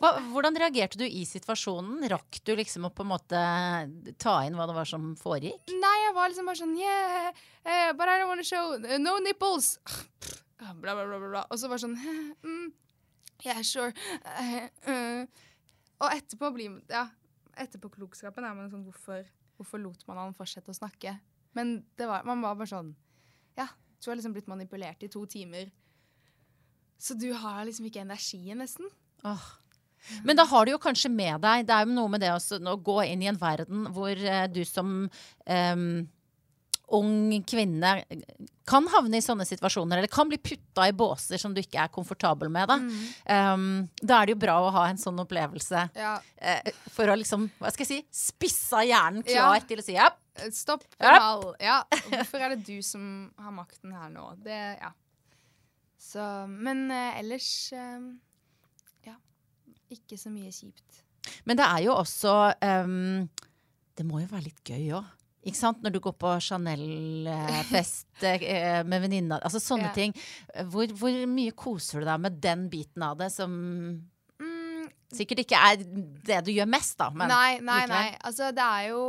Hva, 0.03 0.09
hvordan 0.33 0.57
reagerte 0.59 0.99
du 0.99 1.05
i 1.07 1.23
situasjonen? 1.25 2.03
Rakk 2.11 2.41
du 2.43 2.51
liksom 2.59 2.89
å 2.89 2.91
på 2.93 3.05
en 3.05 3.11
måte 3.13 3.41
ta 4.19 4.33
inn 4.43 4.57
hva 4.59 4.67
det 4.67 4.75
var 4.75 4.89
som 4.89 5.13
foregikk? 5.19 5.71
Nei, 5.71 5.95
jeg 6.03 6.15
var 6.17 6.31
liksom 6.31 6.49
bare 6.49 6.59
sånn 6.59 6.75
Yeah, 6.75 7.43
eh, 7.63 7.91
but 7.95 8.11
I 8.11 8.19
don't 8.19 8.27
want 8.27 8.43
to 8.43 8.47
show 8.47 8.75
eh, 8.75 8.99
No 8.99 9.15
nipples. 9.23 9.77
Bla, 10.59 10.95
bla, 10.95 11.03
bla, 11.07 11.19
bla. 11.19 11.41
Og 11.51 11.59
så 11.59 11.67
bare 11.71 11.81
sånn 11.83 11.95
mm, 12.43 12.67
Yeah, 13.43 13.61
sure. 13.61 13.93
Eh, 14.39 14.69
eh. 14.87 15.43
Og 15.99 16.09
etterpå 16.09 16.51
blir 16.55 16.79
Ja, 16.91 17.07
etterpåklokskapen 17.59 18.45
er 18.45 18.55
man 18.57 18.71
sånn 18.71 18.85
Hvorfor, 18.87 19.25
hvorfor 19.59 19.81
lot 19.81 20.05
man 20.07 20.21
han 20.21 20.37
fortsette 20.37 20.71
å 20.71 20.77
snakke? 20.77 21.17
Men 21.53 21.81
var, 21.99 22.23
man 22.27 22.41
var 22.43 22.55
bare 22.59 22.71
sånn 22.71 22.93
Ja, 23.59 23.67
du 23.99 24.09
har 24.09 24.19
liksom 24.19 24.35
blitt 24.35 24.49
manipulert 24.51 25.03
i 25.03 25.11
to 25.11 25.25
timer. 25.29 25.69
Så 26.97 27.17
du 27.19 27.29
har 27.35 27.65
liksom 27.67 27.87
ikke 27.89 28.03
energien, 28.03 28.61
nesten. 28.63 28.87
Oh. 29.27 29.43
Men 30.23 30.35
da 30.39 30.45
har 30.47 30.65
du 30.65 30.73
jo 30.73 30.81
kanskje 30.83 31.11
med 31.11 31.39
deg 31.43 31.67
Det 31.67 31.75
er 31.75 31.85
jo 31.85 31.95
noe 31.95 32.11
med 32.11 32.23
det 32.23 32.33
å 32.33 32.75
gå 32.75 32.97
inn 33.07 33.23
i 33.23 33.29
en 33.31 33.39
verden 33.39 33.85
hvor 33.95 34.11
eh, 34.11 34.47
du 34.51 34.63
som 34.67 35.05
em, 35.47 35.85
ung 36.93 37.31
kvinne 37.49 37.91
kan 38.69 38.85
havne 38.93 39.17
i 39.19 39.23
sånne 39.25 39.43
situasjoner, 39.47 39.99
eller 39.99 40.11
kan 40.11 40.29
bli 40.29 40.37
putta 40.39 40.85
i 40.87 40.93
båser 40.95 41.41
som 41.41 41.51
du 41.55 41.59
ikke 41.59 41.81
er 41.83 41.91
komfortabel 41.91 42.47
med. 42.53 42.69
Da, 42.71 42.77
um, 43.53 43.65
da 43.99 44.21
er 44.21 44.29
det 44.29 44.35
jo 44.37 44.41
bra 44.45 44.55
å 44.63 44.69
ha 44.71 44.85
en 44.91 44.99
sånn 45.01 45.19
opplevelse 45.23 45.81
Ja. 45.99 46.13
uh, 46.21 46.71
for 46.95 47.11
å 47.11 47.17
liksom, 47.19 47.49
hva 47.59 47.71
skal 47.75 47.83
jeg 47.87 47.91
si, 48.05 48.29
spissa 48.31 48.83
hjernen 48.87 49.25
klar 49.27 49.57
Ja. 49.59 49.65
til 49.67 49.81
å 49.81 49.85
si 49.85 49.97
ja. 49.97 50.07
Eh, 50.39 50.49
Stopp. 50.55 50.85
Ja. 50.97 51.35
Ja. 51.59 51.79
Hvorfor 52.07 52.41
er 52.45 52.55
det 52.55 52.63
du 52.69 52.77
som 52.81 53.31
har 53.37 53.51
makten 53.53 53.91
her 53.93 54.09
nå? 54.13 54.29
Det, 54.45 54.61
ja. 54.79 54.93
Så, 55.99 56.23
men 56.47 56.85
uh, 56.91 57.19
ellers 57.19 57.49
eh, 57.73 58.07
Ja. 59.09 59.17
Ikke 59.91 60.17
så 60.19 60.31
mye 60.33 60.51
kjipt. 60.55 61.03
Men 61.47 61.59
det 61.59 61.65
er 61.67 61.83
jo 61.85 61.93
også 61.95 62.31
um, 62.83 63.27
Det 63.95 64.03
må 64.07 64.19
jo 64.23 64.27
være 64.31 64.47
litt 64.49 64.63
gøy 64.67 64.89
òg. 64.97 65.11
Ikke 65.43 65.59
sant? 65.59 65.81
Når 65.83 65.91
du 65.91 65.99
går 65.99 66.13
på 66.15 66.29
Chanel-fest 66.39 68.23
eh, 68.23 68.83
med 68.87 69.01
venninna 69.03 69.39
Altså 69.43 69.59
sånne 69.59 69.89
Ja. 69.89 69.93
ting. 69.95 70.13
Hvor, 70.71 70.87
hvor 70.99 71.17
mye 71.27 71.51
koser 71.51 71.99
du 71.99 72.07
deg 72.07 72.21
med 72.23 72.39
den 72.43 72.69
biten 72.71 73.03
av 73.03 73.17
det 73.19 73.31
som 73.35 73.51
Mm, 74.39 74.87
sikkert 75.13 75.43
ikke 75.43 75.59
er 75.59 75.83
det 76.27 76.39
du 76.47 76.51
gjør 76.51 76.67
mest, 76.67 76.97
da. 76.99 77.09
Men 77.13 77.29
nei, 77.31 77.59
nei, 77.63 77.83
nei. 77.87 78.05
Altså, 78.25 78.49
det 78.55 78.63
er 78.65 78.87
jo 78.91 79.03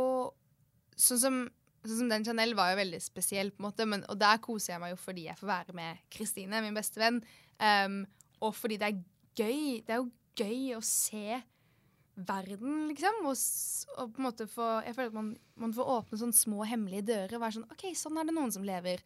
Sånn 0.95 1.19
som, 1.19 1.39
sånn 1.83 1.97
som 1.97 2.11
den 2.13 2.23
Chanel 2.23 2.53
var 2.55 2.69
jo 2.71 2.77
veldig 2.79 3.01
spesiell, 3.03 3.49
på 3.51 3.59
en 3.59 3.65
måte, 3.65 3.83
men, 3.89 4.05
og 4.07 4.15
der 4.21 4.37
koser 4.39 4.73
jeg 4.73 4.79
meg 4.79 4.93
jo 4.93 4.99
fordi 5.01 5.25
jeg 5.25 5.35
får 5.41 5.49
være 5.49 5.73
med 5.75 5.97
Kristine, 6.13 6.61
min 6.63 6.77
beste 6.77 7.01
venn. 7.01 7.17
Um, 7.59 7.97
og 8.39 8.53
fordi 8.55 8.77
det 8.79 8.87
er 8.87 9.01
gøy. 9.35 9.81
Det 9.83 9.91
er 9.91 9.99
jo 9.99 10.07
gøy 10.39 10.77
å 10.77 10.79
se 10.87 11.41
verden, 12.15 12.87
liksom. 12.89 13.21
Og, 13.27 13.39
og 13.99 14.11
på 14.13 14.21
en 14.21 14.27
måte 14.27 14.47
få 14.49 14.67
Jeg 14.85 14.95
føler 14.95 15.11
at 15.11 15.17
man, 15.17 15.31
man 15.61 15.73
får 15.75 15.93
åpne 15.97 16.19
sånne 16.21 16.37
små 16.37 16.67
hemmelige 16.67 17.07
dører 17.11 17.37
og 17.37 17.43
være 17.43 17.57
sånn 17.57 17.71
OK, 17.75 17.87
sånn 17.97 18.19
er 18.19 18.29
det 18.29 18.35
noen 18.35 18.53
som 18.55 18.67
lever. 18.67 19.03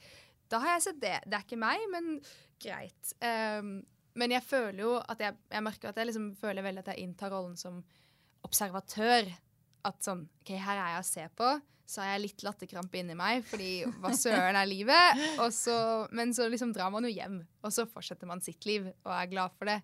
Da 0.50 0.62
har 0.64 0.76
jeg 0.76 0.88
sett 0.88 1.02
det. 1.02 1.16
Det 1.26 1.38
er 1.38 1.46
ikke 1.46 1.62
meg, 1.62 1.86
men 1.94 2.20
greit. 2.62 3.14
Um, 3.22 3.80
men 4.20 4.34
jeg 4.34 4.46
føler 4.46 4.82
jo 4.84 4.94
at 5.00 5.22
jeg, 5.22 5.38
jeg 5.54 5.66
merker 5.66 5.92
at 5.92 6.00
jeg 6.00 6.10
liksom 6.10 6.32
føler 6.40 6.66
veldig 6.66 6.84
at 6.84 6.94
jeg 6.94 7.06
inntar 7.06 7.34
rollen 7.34 7.58
som 7.60 7.82
observatør. 8.48 9.30
At 9.88 10.02
sånn 10.04 10.26
OK, 10.42 10.54
her 10.58 10.76
er 10.76 10.96
jeg 10.96 11.04
og 11.04 11.10
ser 11.10 11.36
på. 11.38 11.52
Så 11.90 12.04
har 12.04 12.12
jeg 12.14 12.26
litt 12.28 12.44
latterkrampe 12.46 13.00
inni 13.00 13.16
meg, 13.18 13.42
fordi 13.50 13.72
hva 14.02 14.12
søren 14.14 14.58
er 14.60 14.70
livet? 14.70 15.22
Så, 15.56 15.74
men 16.14 16.36
så 16.38 16.46
liksom 16.52 16.74
drar 16.76 16.92
man 16.94 17.08
jo 17.08 17.10
hjem, 17.10 17.40
og 17.66 17.74
så 17.74 17.88
fortsetter 17.90 18.30
man 18.30 18.44
sitt 18.46 18.68
liv 18.70 18.92
og 18.92 19.14
er 19.16 19.32
glad 19.32 19.56
for 19.58 19.72
det. 19.72 19.80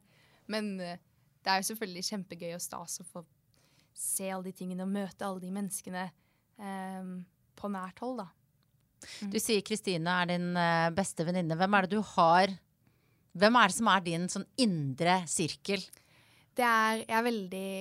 Men 0.52 0.76
eh, 0.84 1.02
det 1.46 1.54
er 1.54 1.62
jo 1.62 1.68
selvfølgelig 1.70 2.08
kjempegøy 2.10 2.56
og 2.56 2.64
stas 2.64 3.00
å 3.04 3.06
få 3.06 3.22
se 3.96 4.28
alle 4.32 4.50
de 4.50 4.56
tingene 4.58 4.84
og 4.84 4.92
møte 4.92 5.28
alle 5.28 5.44
de 5.44 5.52
menneskene 5.54 6.08
um, 6.58 7.20
på 7.56 7.70
nært 7.72 8.02
hold, 8.04 8.24
da. 8.24 8.32
Du 9.22 9.38
sier 9.38 9.62
Kristine 9.66 10.16
er 10.24 10.30
din 10.32 10.56
eh, 10.58 10.90
beste 10.96 11.26
venninne. 11.28 11.54
Hvem 11.60 11.76
er 11.78 11.86
det 11.86 11.94
du 11.94 12.02
har 12.16 12.54
Hvem 13.36 13.58
er 13.60 13.70
det 13.70 13.76
som 13.76 13.90
er 13.92 14.04
din 14.06 14.24
sånn 14.32 14.46
indre 14.64 15.20
sirkel? 15.30 15.84
Det 16.56 16.66
er 16.66 17.04
Jeg 17.04 17.18
er 17.20 17.26
veldig 17.28 17.72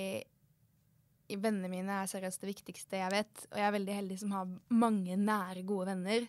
Vennene 1.41 1.71
mine 1.71 1.95
er 2.03 2.11
seriøst 2.11 2.43
det 2.43 2.51
viktigste 2.51 2.99
jeg 2.99 3.13
vet. 3.15 3.45
Og 3.47 3.57
jeg 3.57 3.65
er 3.65 3.73
veldig 3.73 3.95
heldig 3.97 4.17
som 4.21 4.35
har 4.35 4.51
mange 4.69 5.15
nære, 5.17 5.63
gode 5.65 5.87
venner. 5.89 6.27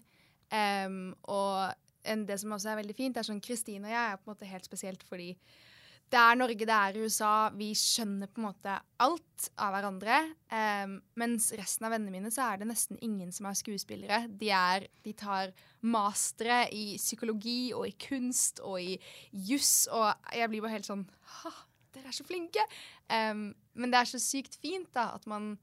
Um, 0.48 1.10
og 1.28 1.74
en, 2.08 2.22
det 2.24 2.38
som 2.40 2.54
også 2.56 2.72
er 2.72 2.80
veldig 2.80 2.96
fint, 2.96 3.18
er 3.18 3.26
sånn 3.26 3.42
Kristine 3.44 3.90
og 3.90 3.92
jeg 3.92 4.14
er 4.14 4.16
på 4.16 4.24
en 4.24 4.32
måte 4.32 4.48
helt 4.48 4.70
spesielt 4.70 5.04
fordi 5.04 5.34
det 6.06 6.18
er 6.20 6.36
Norge, 6.38 6.66
det 6.68 6.74
er 6.74 6.96
USA. 7.02 7.50
Vi 7.58 7.72
skjønner 7.74 8.30
på 8.30 8.38
en 8.38 8.46
måte 8.46 8.74
alt 9.02 9.46
av 9.58 9.72
hverandre. 9.74 10.18
Um, 10.52 10.92
mens 11.18 11.48
resten 11.58 11.88
av 11.88 11.96
vennene 11.96 12.14
mine 12.14 12.30
så 12.30 12.44
er 12.46 12.60
det 12.60 12.68
nesten 12.70 13.00
ingen 13.02 13.32
som 13.34 13.48
er 13.50 13.58
skuespillere. 13.58 14.20
De, 14.30 14.52
er, 14.54 14.86
de 15.02 15.14
tar 15.18 15.50
mastere 15.82 16.60
i 16.70 16.94
psykologi 17.00 17.72
og 17.74 17.88
i 17.88 17.96
kunst 18.06 18.62
og 18.62 18.78
i 18.78 18.94
juss, 19.48 19.88
og 19.90 20.12
jeg 20.34 20.52
blir 20.52 20.62
bare 20.62 20.76
helt 20.76 20.86
sånn 20.86 21.02
ha, 21.40 21.52
dere 21.96 22.12
er 22.12 22.16
så 22.16 22.26
flinke! 22.28 22.62
Um, 23.10 23.48
men 23.74 23.90
det 23.90 24.00
er 24.00 24.10
så 24.12 24.22
sykt 24.22 24.54
fint, 24.62 24.88
da, 24.94 25.12
at 25.14 25.26
man 25.30 25.56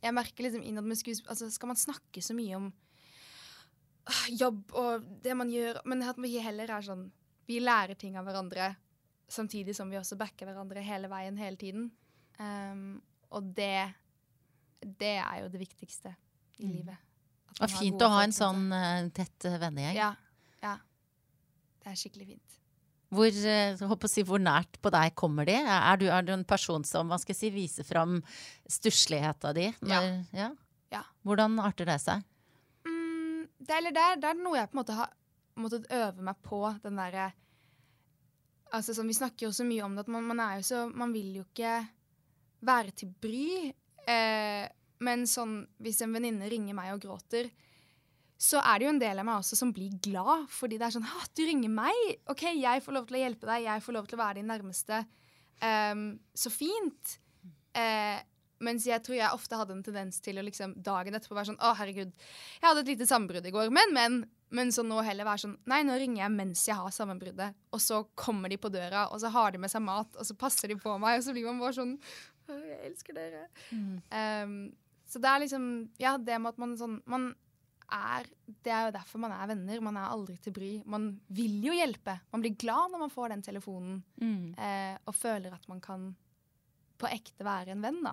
Jeg 0.00 0.16
merker 0.16 0.46
liksom 0.46 0.62
innad 0.64 0.86
med 0.88 0.96
skuespill 0.96 1.28
Altså, 1.28 1.50
skal 1.52 1.68
man 1.68 1.76
snakke 1.76 2.22
så 2.24 2.32
mye 2.32 2.56
om 2.56 2.70
ah, 4.08 4.22
jobb 4.32 4.72
og 4.80 5.08
det 5.24 5.34
man 5.36 5.50
gjør, 5.52 5.82
men 5.84 6.06
at 6.08 6.20
vi 6.20 6.38
heller 6.40 6.72
er 6.72 6.86
sånn 6.86 7.08
Vi 7.48 7.58
lærer 7.60 7.98
ting 8.00 8.16
av 8.16 8.24
hverandre, 8.28 8.70
samtidig 9.30 9.74
som 9.78 9.90
vi 9.90 9.98
også 10.00 10.18
backer 10.18 10.48
hverandre 10.50 10.82
hele 10.84 11.10
veien, 11.12 11.38
hele 11.38 11.56
tiden. 11.60 11.90
Um, 12.40 13.02
og 13.30 13.50
det 13.56 13.92
Det 14.80 15.16
er 15.20 15.42
jo 15.42 15.48
det 15.52 15.60
viktigste 15.60 16.14
i 16.58 16.64
Mm. 16.64 16.72
livet. 16.72 16.96
Har 17.60 17.68
fint 17.68 18.00
å 18.00 18.08
ha 18.08 18.22
en 18.24 18.32
sånn 18.32 18.72
uh, 18.72 19.08
tett 19.12 19.44
eh, 19.44 19.58
vennegjeng. 19.60 19.94
Ja. 19.98 20.14
Ja. 20.62 20.78
Det 21.82 21.90
er 21.92 21.98
skikkelig 22.00 22.26
fint. 22.30 22.56
Hvor, 23.10 23.26
eh, 23.26 23.76
si, 24.06 24.22
hvor 24.22 24.38
nært 24.38 24.78
på 24.80 24.90
deg 24.94 25.14
kommer 25.18 25.44
de? 25.44 25.52
Er 25.52 25.96
du, 25.98 26.06
er 26.06 26.22
du 26.22 26.32
en 26.32 26.44
person 26.44 26.84
som 26.86 27.08
hva 27.10 27.18
skal 27.18 27.34
jeg 27.34 27.40
si, 27.40 27.50
viser 27.50 27.84
fram 27.84 28.22
stussligheta 28.70 29.52
di? 29.52 29.66
Ja. 29.82 30.00
ja. 30.32 30.50
Ja. 30.92 31.02
Hvordan 31.26 31.58
arter 31.62 31.90
det 31.90 31.98
seg? 32.00 32.22
Mm, 32.86 33.48
det, 33.58 33.80
det 33.94 34.30
er 34.30 34.38
noe 34.38 34.56
jeg 34.60 34.70
på 34.70 34.76
en 34.78 34.80
måte 34.80 34.96
har 34.96 35.12
måttet 35.60 35.90
øve 35.90 36.22
meg 36.22 36.38
på. 36.46 36.62
Den 36.84 36.96
derre 36.96 37.32
Altså 38.76 38.94
sånn, 38.94 39.10
Vi 39.10 39.18
snakker 39.18 39.48
jo 39.48 39.54
så 39.54 39.66
mye 39.66 39.82
om 39.86 39.96
det 39.96 40.04
at 40.06 40.12
man, 40.12 40.26
man 40.30 40.42
er 40.44 40.60
jo 40.60 40.66
så 40.68 40.84
Man 40.94 41.14
vil 41.14 41.40
jo 41.40 41.46
ikke 41.48 41.78
være 42.66 42.92
til 42.92 43.10
bry. 43.22 43.70
Eh, 44.10 44.66
men 45.00 45.24
sånn 45.28 45.62
hvis 45.80 46.02
en 46.04 46.12
venninne 46.12 46.48
ringer 46.52 46.76
meg 46.76 46.92
og 46.92 47.00
gråter, 47.00 47.48
så 48.40 48.60
er 48.64 48.80
det 48.80 48.86
jo 48.86 48.92
en 48.94 49.00
del 49.00 49.20
av 49.20 49.26
meg 49.28 49.40
også 49.40 49.56
som 49.56 49.72
blir 49.76 49.94
glad. 50.04 50.46
Fordi 50.52 50.78
det 50.80 50.86
er 50.86 50.94
sånn 50.96 51.08
«Hå, 51.08 51.22
Du 51.36 51.42
ringer 51.44 51.72
meg! 51.72 52.02
OK, 52.32 52.46
jeg 52.56 52.84
får 52.84 52.96
lov 52.96 53.08
til 53.08 53.18
å 53.18 53.22
hjelpe 53.22 53.48
deg. 53.48 53.66
Jeg 53.66 53.84
får 53.84 53.96
lov 53.96 54.08
til 54.08 54.16
å 54.16 54.22
være 54.22 54.40
din 54.40 54.48
nærmeste. 54.48 55.00
Um, 55.60 56.04
så 56.36 56.52
fint. 56.52 57.16
Eh, 57.76 58.20
mens 58.64 58.84
jeg 58.88 59.00
tror 59.04 59.16
jeg 59.16 59.36
ofte 59.36 59.56
hadde 59.60 59.76
en 59.76 59.84
tendens 59.84 60.20
til 60.24 60.40
å 60.40 60.44
liksom 60.44 60.74
dagen 60.84 61.16
etterpå 61.16 61.36
være 61.36 61.52
sånn 61.52 61.60
Å, 61.64 61.72
herregud, 61.78 62.10
jeg 62.58 62.66
hadde 62.66 62.82
et 62.84 62.92
lite 62.94 63.08
sambrudd 63.08 63.48
i 63.48 63.54
går. 63.54 63.72
Men, 63.72 63.96
men. 63.96 64.20
Men 64.50 64.72
så 64.74 64.82
nå 64.82 64.98
heller 65.06 65.28
være 65.28 65.44
sånn 65.44 65.56
Nei, 65.70 65.82
nå 65.86 65.94
ringer 66.00 66.24
jeg 66.24 66.34
mens 66.34 66.64
jeg 66.66 66.74
har 66.78 66.94
sammenbruddet. 66.94 67.54
Og 67.74 67.82
så 67.82 68.02
kommer 68.18 68.50
de 68.50 68.58
på 68.60 68.72
døra, 68.72 69.06
og 69.12 69.22
så 69.22 69.30
har 69.30 69.54
de 69.54 69.60
med 69.62 69.70
seg 69.70 69.84
mat, 69.86 70.16
og 70.18 70.26
så 70.26 70.34
passer 70.38 70.72
de 70.72 70.78
på 70.80 70.96
meg, 71.02 71.20
og 71.20 71.26
så 71.26 71.34
blir 71.36 71.46
man 71.46 71.62
bare 71.62 71.76
sånn 71.78 71.96
jeg 72.50 72.80
elsker 72.88 73.14
dere. 73.14 73.44
Ehm, 74.16 74.56
så 75.06 75.20
det 75.22 75.30
er 75.30 75.42
liksom 75.44 75.64
Ja, 76.02 76.16
det 76.18 76.38
med 76.38 76.54
at 76.54 76.58
man 76.58 76.76
sånn 76.78 77.00
Man 77.06 77.28
er 77.90 78.26
Det 78.46 78.72
er 78.74 78.88
jo 78.88 78.94
derfor 78.94 79.22
man 79.22 79.34
er 79.34 79.50
venner. 79.50 79.80
Man 79.82 79.96
er 79.98 80.10
aldri 80.10 80.36
til 80.42 80.54
bry. 80.54 80.70
Man 80.86 81.20
vil 81.28 81.60
jo 81.64 81.74
hjelpe. 81.74 82.20
Man 82.32 82.42
blir 82.44 82.56
glad 82.58 82.92
når 82.92 83.04
man 83.04 83.10
får 83.14 83.32
den 83.34 83.42
telefonen 83.42 84.02
eh, 84.58 84.96
og 85.06 85.14
føler 85.14 85.54
at 85.54 85.66
man 85.68 85.80
kan 85.80 86.10
på 87.00 87.08
ekte 87.08 87.46
være 87.46 87.72
en 87.72 87.82
venn, 87.82 88.02
da. 88.04 88.12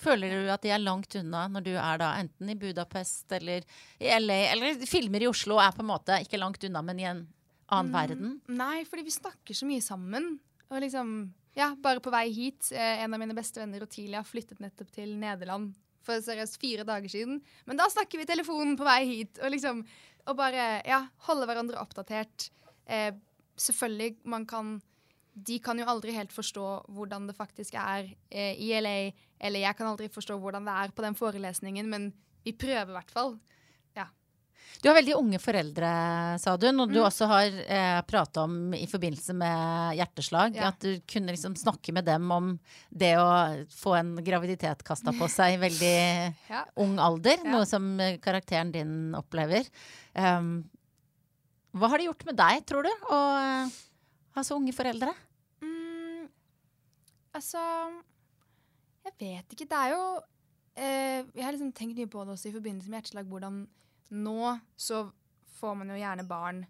Føler 0.00 0.32
du 0.34 0.50
at 0.50 0.64
de 0.64 0.72
er 0.74 0.82
langt 0.82 1.14
unna 1.20 1.44
når 1.48 1.64
du 1.68 1.72
er 1.76 2.00
da 2.02 2.10
enten 2.18 2.50
i 2.50 2.56
Budapest 2.58 3.30
eller 3.36 3.62
i 4.02 4.10
LA, 4.18 4.40
eller 4.52 4.82
filmer 4.90 5.22
i 5.22 5.28
Oslo 5.30 5.60
er 5.62 5.74
på 5.76 5.84
en 5.84 5.90
måte 5.92 6.18
ikke 6.24 6.40
langt 6.40 6.64
unna, 6.66 6.82
men 6.82 7.00
i 7.00 7.06
en 7.08 7.22
annen 7.72 7.94
verden? 7.94 8.34
Nei, 8.50 8.82
fordi 8.88 9.06
vi 9.06 9.14
snakker 9.14 9.56
så 9.56 9.68
mye 9.68 9.84
sammen. 9.84 10.36
Og 10.70 10.80
liksom 10.84 11.16
Ja, 11.54 11.68
bare 11.78 12.00
på 12.02 12.10
vei 12.10 12.32
hit. 12.34 12.72
Eh, 12.74 13.04
en 13.04 13.14
av 13.14 13.20
mine 13.22 13.34
beste 13.36 13.60
venner, 13.62 13.84
Otilia, 13.86 14.24
flyttet 14.26 14.58
nettopp 14.58 14.90
til 14.90 15.12
Nederland 15.20 15.70
for 16.02 16.18
seriøst 16.18 16.58
fire 16.60 16.82
dager 16.84 17.08
siden. 17.08 17.38
Men 17.64 17.78
da 17.78 17.86
snakker 17.88 18.18
vi 18.18 18.26
i 18.26 18.30
telefonen 18.32 18.74
på 18.76 18.84
vei 18.84 19.04
hit, 19.06 19.38
og 19.38 19.54
liksom 19.54 19.84
Og 20.26 20.36
bare, 20.38 20.80
ja, 20.88 21.02
holde 21.28 21.44
hverandre 21.46 21.76
oppdatert. 21.76 22.48
Eh, 22.88 23.12
selvfølgelig, 23.56 24.16
man 24.24 24.46
kan 24.46 24.80
De 25.36 25.58
kan 25.58 25.76
jo 25.78 25.84
aldri 25.84 26.12
helt 26.14 26.32
forstå 26.32 26.86
hvordan 26.88 27.26
det 27.26 27.36
faktisk 27.36 27.74
er 27.74 28.08
eh, 28.30 28.54
i 28.54 28.72
LA, 28.80 29.12
eller 29.44 29.60
jeg 29.66 29.76
kan 29.76 29.90
aldri 29.92 30.08
forstå 30.12 30.38
hvordan 30.40 30.64
det 30.66 30.74
er 30.82 30.94
på 30.96 31.04
den 31.04 31.16
forelesningen, 31.18 31.88
men 31.92 32.08
vi 32.44 32.52
prøver 32.56 32.88
i 32.94 32.98
hvert 32.98 33.12
fall. 33.14 33.34
Du 34.82 34.88
har 34.90 34.96
veldig 34.98 35.14
unge 35.16 35.38
foreldre, 35.40 35.88
sa 36.42 36.56
du, 36.60 36.66
og 36.68 36.88
du 36.90 36.98
Mm. 36.98 37.04
også 37.06 37.26
har 37.30 37.46
eh, 37.46 38.00
prata 38.08 38.42
om 38.42 38.74
i 38.74 38.86
forbindelse 38.90 39.32
med 39.32 39.94
hjerteslag, 39.96 40.56
Ja. 40.56 40.68
at 40.72 40.80
du 40.80 40.98
kunne 41.08 41.30
liksom 41.32 41.54
snakke 41.56 41.92
med 41.94 42.04
dem 42.04 42.26
om 42.34 42.58
det 42.90 43.12
å 43.16 43.64
få 43.70 43.94
en 43.96 44.16
graviditet 44.24 44.82
kasta 44.84 45.12
på 45.14 45.28
seg 45.30 45.54
i 45.54 45.60
veldig 45.62 46.34
Ja. 46.50 46.64
ung 46.76 46.98
alder, 46.98 47.38
noe 47.46 47.64
som 47.70 47.86
eh, 48.00 48.18
karakteren 48.18 48.72
din 48.74 49.14
opplever. 49.14 49.64
Um, 50.16 50.68
hva 51.72 51.88
har 51.88 51.98
det 51.98 52.08
gjort 52.10 52.26
med 52.26 52.36
deg, 52.36 52.66
tror 52.66 52.82
du, 52.82 52.90
å 53.08 53.20
eh, 53.38 53.70
ha 54.34 54.42
så 54.42 54.58
unge 54.58 54.74
foreldre? 54.74 55.14
Mm, 55.62 56.28
altså 57.32 57.62
Jeg 59.04 59.16
vet 59.20 59.54
ikke. 59.54 59.68
Det 59.68 59.80
er 59.80 59.94
jo 59.94 60.04
eh, 60.80 61.20
Jeg 61.34 61.44
har 61.44 61.54
liksom 61.54 61.72
tenkt 61.76 61.98
mye 62.00 62.10
på 62.10 62.24
det 62.24 62.36
også 62.36 62.50
i 62.50 62.54
forbindelse 62.56 62.90
med 62.90 63.00
hjerteslag. 63.00 63.28
Hvordan 63.30 63.64
nå 64.14 64.54
så 64.76 65.04
får 65.58 65.76
man 65.80 65.92
jo 65.92 66.00
gjerne 66.00 66.26
barn 66.28 66.64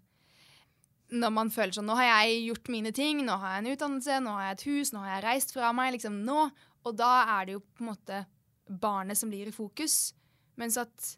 når 1.13 1.33
man 1.33 1.51
føler 1.53 1.75
sånn 1.75 1.85
Nå 1.85 1.97
har 1.99 2.07
jeg 2.07 2.45
gjort 2.47 2.71
mine 2.73 2.91
ting, 2.95 3.19
nå 3.25 3.35
har 3.37 3.55
jeg 3.55 3.63
en 3.63 3.73
utdannelse, 3.75 4.21
nå 4.23 4.31
har 4.33 4.47
jeg 4.47 4.55
et 4.55 4.63
hus, 4.71 4.91
nå 4.93 5.03
har 5.03 5.11
jeg 5.11 5.25
reist 5.27 5.53
fra 5.53 5.69
meg. 5.75 5.91
liksom 5.95 6.23
nå. 6.25 6.47
Og 6.85 6.97
da 6.97 7.11
er 7.37 7.45
det 7.45 7.55
jo 7.57 7.61
på 7.61 7.83
en 7.83 7.91
måte 7.91 8.23
barnet 8.65 9.19
som 9.19 9.29
blir 9.29 9.49
i 9.49 9.53
fokus. 9.53 10.15
Mens 10.59 10.77
at 10.81 11.11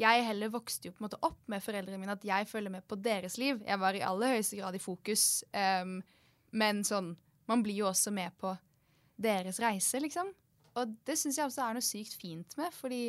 jeg 0.00 0.24
heller 0.26 0.50
vokste 0.50 0.88
jo 0.88 0.94
på 0.94 1.02
en 1.02 1.06
måte 1.06 1.20
opp 1.22 1.42
med 1.50 1.62
foreldrene 1.62 2.00
mine, 2.00 2.16
at 2.16 2.24
jeg 2.26 2.48
følger 2.50 2.72
med 2.72 2.86
på 2.88 2.98
deres 2.98 3.36
liv. 3.38 3.60
Jeg 3.62 3.80
var 3.80 3.94
i 3.94 4.02
aller 4.02 4.34
høyeste 4.34 4.58
grad 4.58 4.74
i 4.74 4.82
fokus, 4.82 5.44
um, 5.52 6.00
men 6.52 6.84
sånn 6.86 7.14
Man 7.44 7.60
blir 7.60 7.76
jo 7.76 7.90
også 7.90 8.08
med 8.08 8.32
på 8.40 8.54
deres 9.20 9.58
reise, 9.60 9.98
liksom. 10.00 10.30
Og 10.80 10.94
det 11.06 11.16
syns 11.18 11.38
jeg 11.38 11.46
også 11.46 11.62
er 11.64 11.76
noe 11.76 11.86
sykt 11.86 12.16
fint 12.18 12.56
med, 12.58 12.74
fordi 12.74 13.02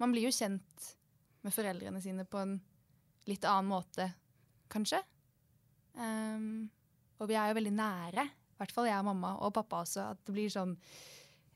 man 0.00 0.12
blir 0.12 0.28
jo 0.28 0.34
kjent 0.34 0.88
med 1.46 1.54
foreldrene 1.54 2.00
sine 2.04 2.26
på 2.28 2.40
en 2.42 2.56
litt 3.26 3.44
annen 3.48 3.70
måte, 3.70 4.10
kanskje. 4.72 5.00
Um, 5.96 6.66
og 7.16 7.30
vi 7.30 7.38
er 7.38 7.50
jo 7.50 7.56
veldig 7.56 7.72
nære, 7.74 8.26
i 8.26 8.60
hvert 8.60 8.72
fall 8.74 8.88
jeg 8.88 9.00
og 9.00 9.08
mamma 9.08 9.32
og 9.44 9.54
pappa 9.56 9.80
også, 9.84 10.10
at 10.12 10.22
det 10.26 10.36
blir 10.36 10.52
sånn 10.52 10.76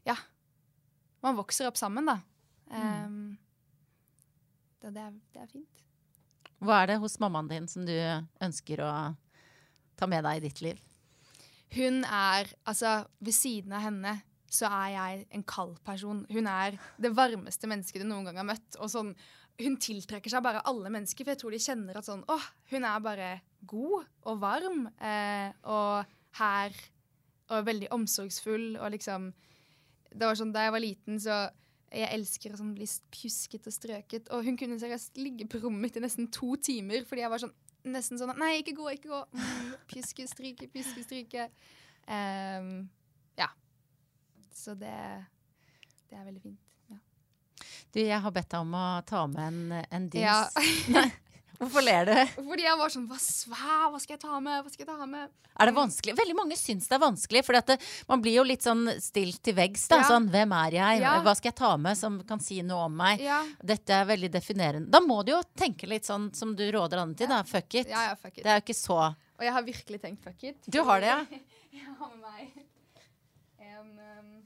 Ja. 0.08 0.16
Man 1.20 1.36
vokser 1.36 1.68
opp 1.68 1.76
sammen, 1.76 2.06
da. 2.08 2.16
Um, 2.72 3.34
det, 4.80 4.94
det, 4.94 5.02
er, 5.02 5.16
det, 5.34 5.42
er, 5.42 5.50
fint. 5.50 5.82
Hva 6.64 6.78
er 6.80 6.92
det 6.92 7.00
hos 7.02 7.18
mammaen 7.20 7.50
din 7.50 7.66
som 7.68 7.84
du 7.84 7.92
ønsker 8.40 8.80
å 8.80 8.92
ta 10.00 10.08
med 10.08 10.24
deg 10.24 10.38
i 10.38 10.44
ditt 10.46 10.62
liv? 10.64 10.80
Hun 11.76 12.00
er 12.06 12.48
Altså, 12.64 13.02
ved 13.20 13.36
siden 13.36 13.76
av 13.76 13.84
henne 13.84 14.14
så 14.50 14.66
er 14.66 14.88
jeg 14.94 15.26
en 15.36 15.44
kald 15.46 15.76
person. 15.86 16.24
Hun 16.30 16.48
er 16.50 16.78
det 17.00 17.12
varmeste 17.14 17.70
mennesket 17.70 18.02
du 18.02 18.08
noen 18.08 18.26
gang 18.26 18.40
har 18.40 18.48
møtt. 18.48 18.78
Og 18.82 18.90
sånn, 18.90 19.12
hun 19.60 19.76
tiltrekker 19.82 20.32
seg 20.32 20.42
bare 20.44 20.64
alle 20.68 20.90
mennesker, 20.92 21.24
for 21.24 21.34
jeg 21.34 21.42
tror 21.42 21.54
de 21.54 21.62
kjenner 21.62 22.00
at 22.00 22.08
sånn 22.08 22.24
åh, 22.32 22.48
hun 22.72 22.86
er 22.88 23.04
bare 23.04 23.30
god 23.70 24.08
og 24.26 24.42
varm. 24.42 24.88
Eh, 24.98 25.54
og 25.70 26.16
her 26.40 26.74
og 27.50 27.64
veldig 27.66 27.88
omsorgsfull 27.94 28.76
og 28.78 28.92
liksom 28.94 29.32
Det 30.10 30.26
var 30.26 30.36
sånn 30.38 30.52
da 30.54 30.64
jeg 30.64 30.74
var 30.74 30.82
liten, 30.82 31.18
så 31.22 31.34
jeg 31.90 32.10
elsker 32.16 32.54
å 32.54 32.58
sånn 32.58 32.72
bli 32.74 32.86
pjusket 33.14 33.66
og 33.66 33.74
strøket. 33.74 34.30
Og 34.34 34.42
hun 34.46 34.56
kunne 34.58 34.78
seriøst 34.82 35.18
ligge 35.22 35.46
på 35.50 35.60
rommet 35.62 35.84
mitt 35.84 35.98
i 35.98 36.02
nesten 36.02 36.26
to 36.34 36.56
timer 36.58 37.06
fordi 37.06 37.22
jeg 37.22 37.30
var 37.30 37.42
sånn 37.42 37.54
nesten 37.90 38.18
sånn 38.18 38.34
Nei, 38.38 38.56
ikke 38.60 38.74
gå, 38.78 38.88
ikke 38.96 39.10
gå. 39.12 39.20
Mm, 39.34 39.70
pjuske, 39.90 40.26
stryke, 40.30 40.66
pjuske, 40.72 41.04
stryke. 41.06 41.46
Um. 42.10 42.90
Så 44.54 44.74
det, 44.78 44.96
det 46.10 46.18
er 46.18 46.26
veldig 46.26 46.42
fint. 46.42 46.60
Ja. 46.90 46.98
Du, 47.92 48.00
jeg 48.02 48.20
har 48.20 48.34
bedt 48.34 48.50
deg 48.52 48.60
om 48.60 48.76
å 48.76 48.86
ta 49.06 49.26
med 49.30 49.42
en, 49.46 49.82
en 49.90 50.08
dings. 50.12 50.60
Ja. 50.90 51.04
Hvorfor 51.60 51.84
ler 51.84 52.06
du? 52.08 52.14
Fordi 52.38 52.64
jeg 52.64 52.76
var 52.80 52.92
sånn 52.92 53.02
hva, 53.10 53.18
hva, 53.92 53.98
skal 54.00 54.14
jeg 54.14 54.20
ta 54.22 54.38
med? 54.40 54.62
Hva 54.64 54.70
skal 54.72 54.86
jeg 54.86 54.88
ta 54.88 55.08
med? 55.08 55.32
Er 55.60 55.68
det 55.68 55.74
vanskelig? 55.76 56.14
Veldig 56.16 56.36
mange 56.38 56.56
syns 56.56 56.86
det 56.88 56.96
er 56.96 57.02
vanskelig. 57.02 57.42
For 57.44 57.74
man 58.08 58.22
blir 58.24 58.38
jo 58.38 58.44
litt 58.48 58.64
sånn 58.64 58.86
stilt 59.04 59.42
til 59.44 59.58
veggs. 59.58 59.84
ja. 59.92 59.98
Sånn, 60.08 60.30
Hvem 60.32 60.54
er 60.56 60.78
jeg? 60.78 61.02
Ja. 61.02 61.18
Hva 61.26 61.34
skal 61.36 61.50
jeg 61.50 61.58
ta 61.60 61.74
med 61.76 62.00
som 62.00 62.16
kan 62.24 62.40
si 62.40 62.62
noe 62.64 62.86
om 62.88 62.96
meg? 63.02 63.20
Ja. 63.20 63.42
Dette 63.60 63.92
er 63.92 64.08
veldig 64.08 64.32
definerende. 64.32 64.88
Da 64.88 65.02
må 65.04 65.20
du 65.20 65.34
jo 65.34 65.42
tenke 65.52 65.90
litt 65.90 66.08
sånn 66.08 66.30
som 66.32 66.56
du 66.56 66.64
råder 66.72 67.02
andre 67.04 67.20
til. 67.20 67.28
da, 67.28 67.42
Fuck 67.44 67.76
it. 67.82 67.92
Ja, 67.92 68.08
ja, 68.08 68.16
fuck 68.16 68.38
it. 68.38 68.44
Det 68.46 68.54
er 68.54 68.62
jo 68.62 68.64
ikke 68.64 68.80
så 68.80 68.98
Og 69.10 69.44
jeg 69.44 69.52
har 69.58 69.68
virkelig 69.68 70.00
tenkt 70.00 70.24
fuck 70.24 70.48
it. 70.48 70.56
Du 70.64 70.80
har 70.88 71.04
det, 71.04 71.12
ja? 71.12 71.42
jeg 71.76 71.92
har 71.92 72.16
med 72.16 72.24
meg 72.24 72.56
en 73.68 73.92
um 74.00 74.39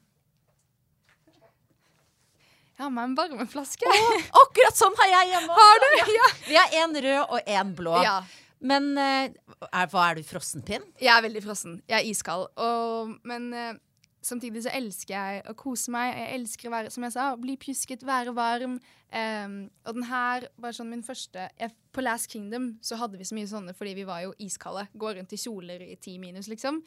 jeg 2.75 2.83
har 2.83 2.91
med 2.91 3.11
en 3.11 3.19
varmeflaske. 3.19 3.87
Oh, 3.87 4.31
akkurat 4.43 4.79
sånn 4.79 4.97
har 4.99 5.13
jeg 5.13 5.33
hjemme. 5.35 5.59
Har 5.59 5.83
du? 5.83 5.91
Ja. 6.15 6.31
Vi 6.49 6.59
har 6.59 6.75
én 6.83 6.97
rød 7.07 7.21
og 7.23 7.53
én 7.55 7.75
blå. 7.79 7.95
Ja. 8.03 8.19
Men 8.65 8.95
uh, 8.99 9.29
er, 9.69 9.89
hva 9.93 10.09
er 10.09 10.19
du, 10.19 10.25
frossenpinn? 10.27 10.87
Jeg 10.99 11.13
er 11.15 11.23
veldig 11.23 11.43
frossen. 11.45 11.79
Jeg 11.91 12.01
er 12.01 12.11
iskald. 12.11 12.49
Og, 12.59 13.15
men 13.29 13.47
uh, 13.55 13.77
samtidig 14.25 14.65
så 14.65 14.75
elsker 14.75 15.15
jeg 15.15 15.45
å 15.51 15.55
kose 15.59 15.95
meg. 15.95 16.17
Jeg 16.19 16.41
elsker 16.41 16.71
å 16.71 16.75
være, 16.75 16.93
som 16.95 17.07
jeg 17.07 17.15
sa, 17.15 17.31
bli 17.39 17.55
pjusket, 17.61 18.03
være 18.09 18.35
varm. 18.35 18.79
Um, 19.15 19.59
og 19.87 20.01
den 20.01 20.09
her 20.11 20.49
var 20.59 20.75
sånn 20.75 20.89
min 20.91 21.05
første 21.07 21.45
jeg, 21.47 21.71
På 21.95 22.03
Last 22.03 22.27
Kingdom 22.33 22.73
så 22.83 22.97
hadde 22.99 23.21
vi 23.21 23.27
så 23.29 23.37
mye 23.37 23.47
sånne 23.47 23.75
fordi 23.79 23.93
vi 24.01 24.09
var 24.09 24.25
jo 24.25 24.35
iskalde. 24.43 24.89
Går 24.99 25.21
rundt 25.21 25.37
i 25.37 25.39
kjoler 25.39 25.85
i 25.87 25.95
ti 26.03 26.17
minus, 26.19 26.51
liksom. 26.51 26.83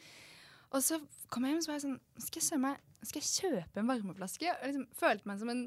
Og 0.74 0.84
så 0.84 0.98
kom 1.32 1.44
jeg 1.46 1.54
hjem 1.54 1.60
og 1.60 1.64
så 1.64 1.70
var 1.70 1.78
jeg 1.78 1.84
sånn 1.86 2.24
Skal 2.24 2.42
jeg, 2.44 2.60
meg, 2.62 2.80
skal 3.08 3.22
jeg 3.22 3.30
kjøpe 3.42 3.80
en 3.80 3.88
varmeflaske? 3.88 4.50
Og 4.52 4.66
liksom 4.66 4.88
følte 4.98 5.30
meg 5.30 5.40
som 5.42 5.52
en 5.52 5.62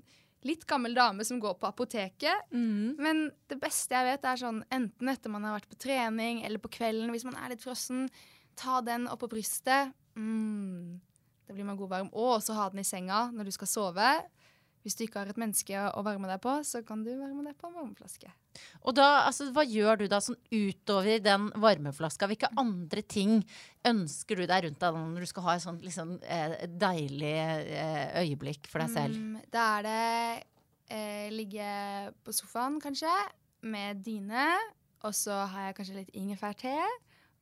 litt 0.47 0.65
gammel 0.69 0.95
dame 0.97 1.25
som 1.25 1.39
går 1.41 1.57
på 1.61 1.69
apoteket. 1.69 2.49
Mm. 2.53 2.97
Men 3.01 3.23
det 3.51 3.59
beste 3.61 3.93
jeg 3.93 4.07
vet, 4.07 4.25
er 4.25 4.41
sånn 4.41 4.63
enten 4.73 5.11
etter 5.11 5.33
man 5.33 5.45
har 5.45 5.59
vært 5.59 5.69
på 5.69 5.79
trening 5.83 6.41
eller 6.47 6.61
på 6.61 6.71
kvelden, 6.79 7.11
hvis 7.13 7.27
man 7.27 7.37
er 7.37 7.53
litt 7.53 7.61
frossen, 7.61 8.07
ta 8.57 8.79
den 8.85 9.05
opp 9.11 9.21
på 9.21 9.29
brystet. 9.35 9.93
Mm. 10.17 10.97
Da 11.45 11.53
blir 11.53 11.67
man 11.67 11.77
god 11.79 11.93
varm. 11.93 12.09
Og 12.13 12.37
også 12.39 12.57
ha 12.57 12.69
den 12.73 12.81
i 12.81 12.87
senga 12.87 13.27
når 13.35 13.49
du 13.49 13.55
skal 13.55 13.69
sove. 13.69 14.09
Hvis 14.81 14.97
du 14.97 15.03
ikke 15.05 15.21
har 15.21 15.29
et 15.29 15.39
menneske 15.39 15.77
å 15.93 16.01
varme 16.05 16.29
deg 16.29 16.41
på, 16.41 16.55
så 16.65 16.81
kan 16.85 17.03
du 17.05 17.11
varme 17.13 17.43
deg 17.45 17.57
på 17.59 17.69
en 17.69 17.75
varmeflaske. 17.77 18.31
Og 18.81 18.95
da, 18.97 19.27
altså, 19.27 19.51
Hva 19.53 19.65
gjør 19.67 20.01
du 20.01 20.05
da 20.11 20.19
sånn 20.23 20.39
utover 20.49 21.21
den 21.23 21.49
varmeflaska? 21.61 22.29
Hvilke 22.31 22.49
andre 22.59 23.03
ting 23.05 23.39
ønsker 23.87 24.41
du 24.41 24.47
deg 24.49 24.65
rundt 24.65 24.81
deg 24.81 24.97
når 24.97 25.25
du 25.25 25.29
skal 25.29 25.47
ha 25.47 25.55
et 25.57 25.65
sånt 25.65 25.85
liksom, 25.85 26.15
eh, 26.25 26.57
deilig 26.65 27.35
eh, 27.37 28.17
øyeblikk 28.23 28.71
for 28.71 28.83
deg 28.83 28.95
selv? 28.95 29.21
Mm, 29.21 29.45
da 29.53 29.67
er 29.77 29.87
det 29.87 30.01
eh, 30.97 31.29
ligge 31.33 31.69
på 32.25 32.35
sofaen, 32.35 32.81
kanskje, 32.81 33.13
med 33.61 34.01
dyne. 34.05 34.49
Og 35.05 35.13
så 35.17 35.43
har 35.49 35.69
jeg 35.69 35.77
kanskje 35.77 36.01
litt 36.01 36.13
ingefærte. 36.17 36.73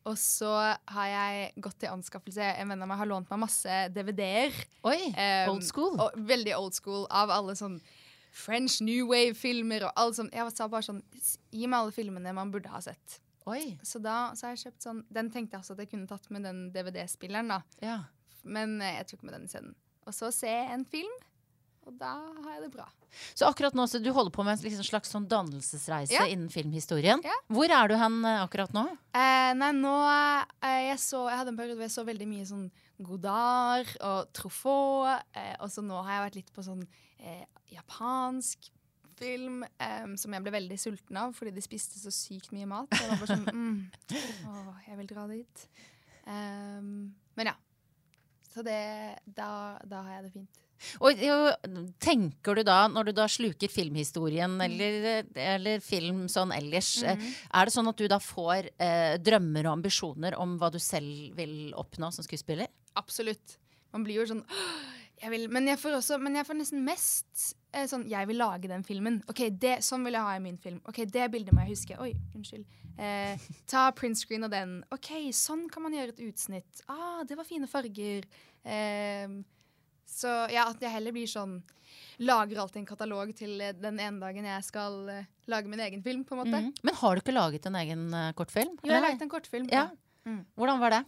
Og 0.08 0.16
så 0.18 0.50
har 0.90 1.08
jeg 1.12 1.50
gått 1.62 1.80
til 1.84 1.92
anskaffelse. 1.92 2.46
En 2.62 2.72
venn 2.72 2.84
av 2.86 2.90
meg 2.90 3.02
har 3.02 3.10
lånt 3.10 3.30
meg 3.30 3.42
masse 3.42 3.80
DVD-er. 3.94 4.56
Oi, 4.88 5.00
um, 5.12 5.56
Old 5.56 5.66
school. 5.68 5.98
Og, 6.00 6.16
veldig 6.30 6.54
old 6.58 6.78
school 6.78 7.04
av 7.12 7.34
alle 7.36 7.56
sånn 7.60 7.80
French 8.40 8.80
New 8.86 9.10
Wave-filmer 9.10 9.88
og 9.90 10.00
alt 10.00 10.20
sånt. 10.20 10.36
Jeg 10.36 10.56
sa 10.56 10.70
bare 10.72 10.86
sånn 10.86 11.02
Gi 11.52 11.66
meg 11.66 11.82
alle 11.82 11.94
filmene 11.96 12.34
man 12.38 12.54
burde 12.54 12.72
ha 12.72 12.82
sett. 12.86 13.20
Oi. 13.50 13.76
Så 13.84 14.02
da 14.04 14.30
så 14.38 14.48
har 14.48 14.56
jeg 14.56 14.68
kjøpt 14.68 14.86
sånn 14.86 15.00
Den 15.10 15.32
tenkte 15.34 15.58
jeg 15.58 15.64
også 15.64 15.76
at 15.76 15.84
jeg 15.84 15.92
kunne 15.94 16.10
tatt 16.10 16.28
med 16.34 16.46
den 16.46 16.68
DVD-spilleren, 16.76 17.50
da. 17.52 17.62
Ja. 17.84 18.00
Men 18.44 18.78
eh, 18.82 19.00
jeg 19.00 19.10
tok 19.12 19.26
med 19.26 19.36
den 19.36 19.50
isteden. 19.50 19.74
Og 20.08 20.16
så 20.16 20.32
se 20.34 20.50
en 20.50 20.86
film. 20.90 21.12
Og 21.90 21.98
da 21.98 22.14
har 22.22 22.56
jeg 22.56 22.68
det 22.68 22.72
bra. 22.74 22.86
Så 23.34 23.48
akkurat 23.48 23.74
nå, 23.74 23.88
så 23.90 23.98
du 24.02 24.12
holder 24.14 24.34
på 24.34 24.44
med 24.46 24.58
en 24.58 24.66
liksom 24.68 24.86
slags 24.86 25.10
sånn 25.14 25.26
dannelsesreise 25.30 26.14
ja. 26.14 26.28
innen 26.30 26.52
filmhistorien. 26.54 27.24
Ja. 27.26 27.36
Hvor 27.50 27.72
er 27.74 27.90
du 27.90 27.96
hen 27.98 28.20
eh, 28.22 28.42
akkurat 28.44 28.74
nå? 28.76 28.86
Eh, 29.18 29.52
nei, 29.58 29.72
nå 29.78 29.94
eh, 30.06 30.82
jeg, 30.92 31.00
så, 31.02 31.24
jeg 31.32 31.42
hadde 31.42 31.56
en 31.56 31.58
periode 31.58 31.80
hvor 31.80 31.88
jeg 31.88 31.96
så 31.96 32.06
veldig 32.08 32.28
mye 32.30 32.50
sånn 32.50 32.68
Godard 33.06 33.90
og 34.06 34.30
Truffaut. 34.38 35.26
Eh, 35.34 35.56
og 35.58 35.72
så 35.74 35.84
nå 35.86 36.04
har 36.04 36.20
jeg 36.20 36.26
vært 36.28 36.38
litt 36.44 36.54
på 36.54 36.66
sånn 36.68 36.84
eh, 37.18 37.48
japansk 37.74 38.70
film 39.20 39.66
um, 39.66 40.14
som 40.16 40.32
jeg 40.32 40.44
ble 40.46 40.52
veldig 40.54 40.78
sulten 40.80 41.18
av 41.20 41.34
fordi 41.36 41.52
de 41.52 41.64
spiste 41.66 42.00
så 42.00 42.14
sykt 42.14 42.54
mye 42.56 42.70
mat. 42.70 42.94
Jeg 42.94 43.10
var 43.10 43.20
bare 43.20 43.34
sånn 43.34 43.50
mm, 43.52 43.82
Å, 44.48 44.78
jeg 44.86 45.00
vil 45.02 45.10
dra 45.10 45.26
dit. 45.28 45.66
Men 46.30 47.50
ja. 47.50 47.58
Så 48.54 48.64
det 48.64 48.80
da, 49.26 49.76
da 49.84 50.06
har 50.06 50.20
jeg 50.20 50.30
det 50.30 50.34
fint. 50.38 50.62
Og, 51.04 51.24
tenker 52.02 52.60
du 52.60 52.64
da, 52.68 52.82
når 52.92 53.10
du 53.10 53.14
da 53.18 53.28
sluker 53.32 53.72
filmhistorien 53.72 54.58
mm. 54.58 54.66
eller, 54.68 55.00
eller, 55.56 55.84
film 55.84 56.28
sånn 56.32 56.54
ellers, 56.56 56.96
mm. 57.04 57.26
er 57.60 57.68
det 57.68 57.76
sånn 57.76 57.92
at 57.92 58.00
du 58.00 58.08
da 58.12 58.20
får 58.24 58.72
eh, 58.78 59.16
drømmer 59.24 59.68
og 59.68 59.80
ambisjoner 59.80 60.38
om 60.40 60.58
hva 60.60 60.72
du 60.74 60.80
selv 60.84 61.36
vil 61.40 61.74
oppnå 61.78 62.12
som 62.16 62.26
skuespiller? 62.26 62.72
Absolutt. 63.00 63.60
Man 63.94 64.06
blir 64.06 64.22
jo 64.22 64.30
sånn 64.30 64.46
jeg 65.20 65.32
vil, 65.34 65.48
men, 65.52 65.68
jeg 65.68 65.80
får 65.82 65.98
også, 65.98 66.18
men 66.24 66.38
jeg 66.40 66.48
får 66.48 66.58
nesten 66.62 66.84
mest 66.86 67.42
eh, 67.76 67.84
sånn 67.92 68.06
Jeg 68.08 68.28
vil 68.30 68.40
lage 68.40 68.70
den 68.72 68.86
filmen. 68.88 69.20
Ok, 69.32 69.42
det, 69.52 69.80
Sånn 69.84 70.06
vil 70.08 70.16
jeg 70.16 70.24
ha 70.24 70.36
i 70.38 70.44
min 70.44 70.60
film. 70.62 70.80
Ok, 70.88 71.02
Det 71.12 71.28
bildet 71.34 71.56
må 71.56 71.66
jeg 71.66 71.76
huske. 71.76 71.98
Oi, 72.00 72.14
unnskyld. 72.38 72.64
Eh, 73.00 73.50
ta 73.70 73.90
printscreen 73.96 74.48
av 74.48 74.54
den. 74.54 74.78
Ok, 74.96 75.12
sånn 75.36 75.68
kan 75.72 75.84
man 75.84 75.96
gjøre 75.96 76.16
et 76.16 76.24
utsnitt. 76.24 76.84
Ah, 76.92 77.26
det 77.28 77.36
var 77.40 77.48
fine 77.48 77.68
farger. 77.68 78.28
Eh, 78.64 79.36
så 80.10 80.32
ja, 80.52 80.66
at 80.70 80.82
jeg 80.82 80.92
heller 80.94 81.16
blir 81.16 81.30
sånn 81.30 81.60
Lager 82.20 82.60
alltid 82.60 82.82
en 82.82 82.88
katalog 82.90 83.30
til 83.36 83.62
den 83.80 84.00
ene 84.04 84.20
dagen 84.20 84.46
jeg 84.46 84.64
skal 84.68 84.96
uh, 85.08 85.28
lage 85.48 85.72
min 85.72 85.80
egen 85.80 86.02
film. 86.04 86.26
på 86.28 86.36
en 86.36 86.42
måte. 86.42 86.60
Mm. 86.66 86.72
Men 86.84 86.98
har 87.00 87.16
du 87.16 87.22
ikke 87.22 87.36
laget 87.36 87.68
en 87.70 87.78
egen 87.80 88.02
uh, 88.12 88.32
kortfilm? 88.36 88.74
Jo, 88.82 88.90
jeg 88.90 88.98
har 88.98 89.06
laget 89.06 89.24
en 89.24 89.32
kortfilm. 89.32 89.70
Ja. 89.72 89.86
Mm. 90.28 90.42
Hvordan 90.60 90.82
var 90.82 90.96
det? 90.98 91.00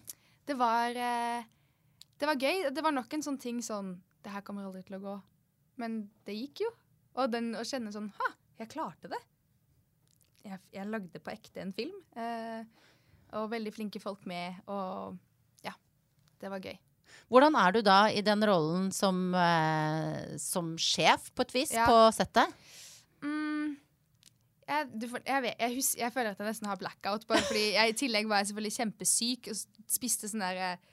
Det 0.48 0.56
var, 0.60 0.96
uh, 0.96 1.98
det 2.16 2.30
var 2.30 2.40
gøy. 2.40 2.64
Det 2.72 2.86
var 2.86 2.96
nok 2.96 3.18
en 3.18 3.26
sånn 3.28 3.40
ting 3.44 3.60
sånn 3.66 3.98
Det 4.24 4.32
her 4.32 4.46
kommer 4.48 4.70
aldri 4.70 4.86
til 4.88 5.00
å 5.00 5.04
gå. 5.04 5.18
Men 5.84 6.00
det 6.28 6.38
gikk 6.38 6.64
jo. 6.64 6.72
Og 7.20 7.34
den, 7.34 7.52
å 7.60 7.66
kjenne 7.68 7.92
sånn 7.92 8.08
Ha, 8.16 8.30
jeg 8.62 8.72
klarte 8.72 9.12
det. 9.12 9.20
Jeg, 10.46 10.62
jeg 10.72 10.88
lagde 10.88 11.20
på 11.20 11.34
ekte 11.34 11.66
en 11.66 11.76
film. 11.76 11.98
og 13.36 13.52
veldig 13.52 13.74
flinke 13.76 14.00
folk 14.00 14.24
med. 14.30 14.64
Og 14.72 15.20
ja, 15.68 15.76
det 16.40 16.54
var 16.54 16.64
gøy. 16.64 16.80
Hvordan 17.32 17.56
er 17.56 17.76
du 17.76 17.80
da 17.86 18.00
i 18.12 18.24
den 18.26 18.44
rollen 18.48 18.90
som, 18.92 19.30
eh, 19.40 20.38
som 20.42 20.74
sjef, 20.76 21.30
på 21.32 21.46
et 21.48 21.54
vis, 21.56 21.74
ja. 21.76 21.86
på 21.88 21.98
settet? 22.16 22.52
Mm, 23.24 23.78
jeg, 24.68 24.90
du, 24.92 25.06
jeg, 25.08 25.44
vet, 25.46 25.56
jeg, 25.56 25.76
husker, 25.78 26.02
jeg, 26.04 26.14
føler 26.16 26.34
at 26.34 26.42
jeg 26.44 26.50
nesten 26.52 26.72
har 26.72 26.82
blackout. 26.82 27.28
Bare 27.30 27.46
fordi 27.48 27.68
jeg, 27.78 27.94
I 27.94 28.00
tillegg 28.04 28.28
var 28.28 28.42
jeg 28.42 28.52
selvfølgelig 28.52 28.78
kjempesyk 28.80 29.52
og 29.54 29.62
spiste 29.92 30.32
sånn 30.32 30.44
der 30.44 30.64
eh, 30.66 30.90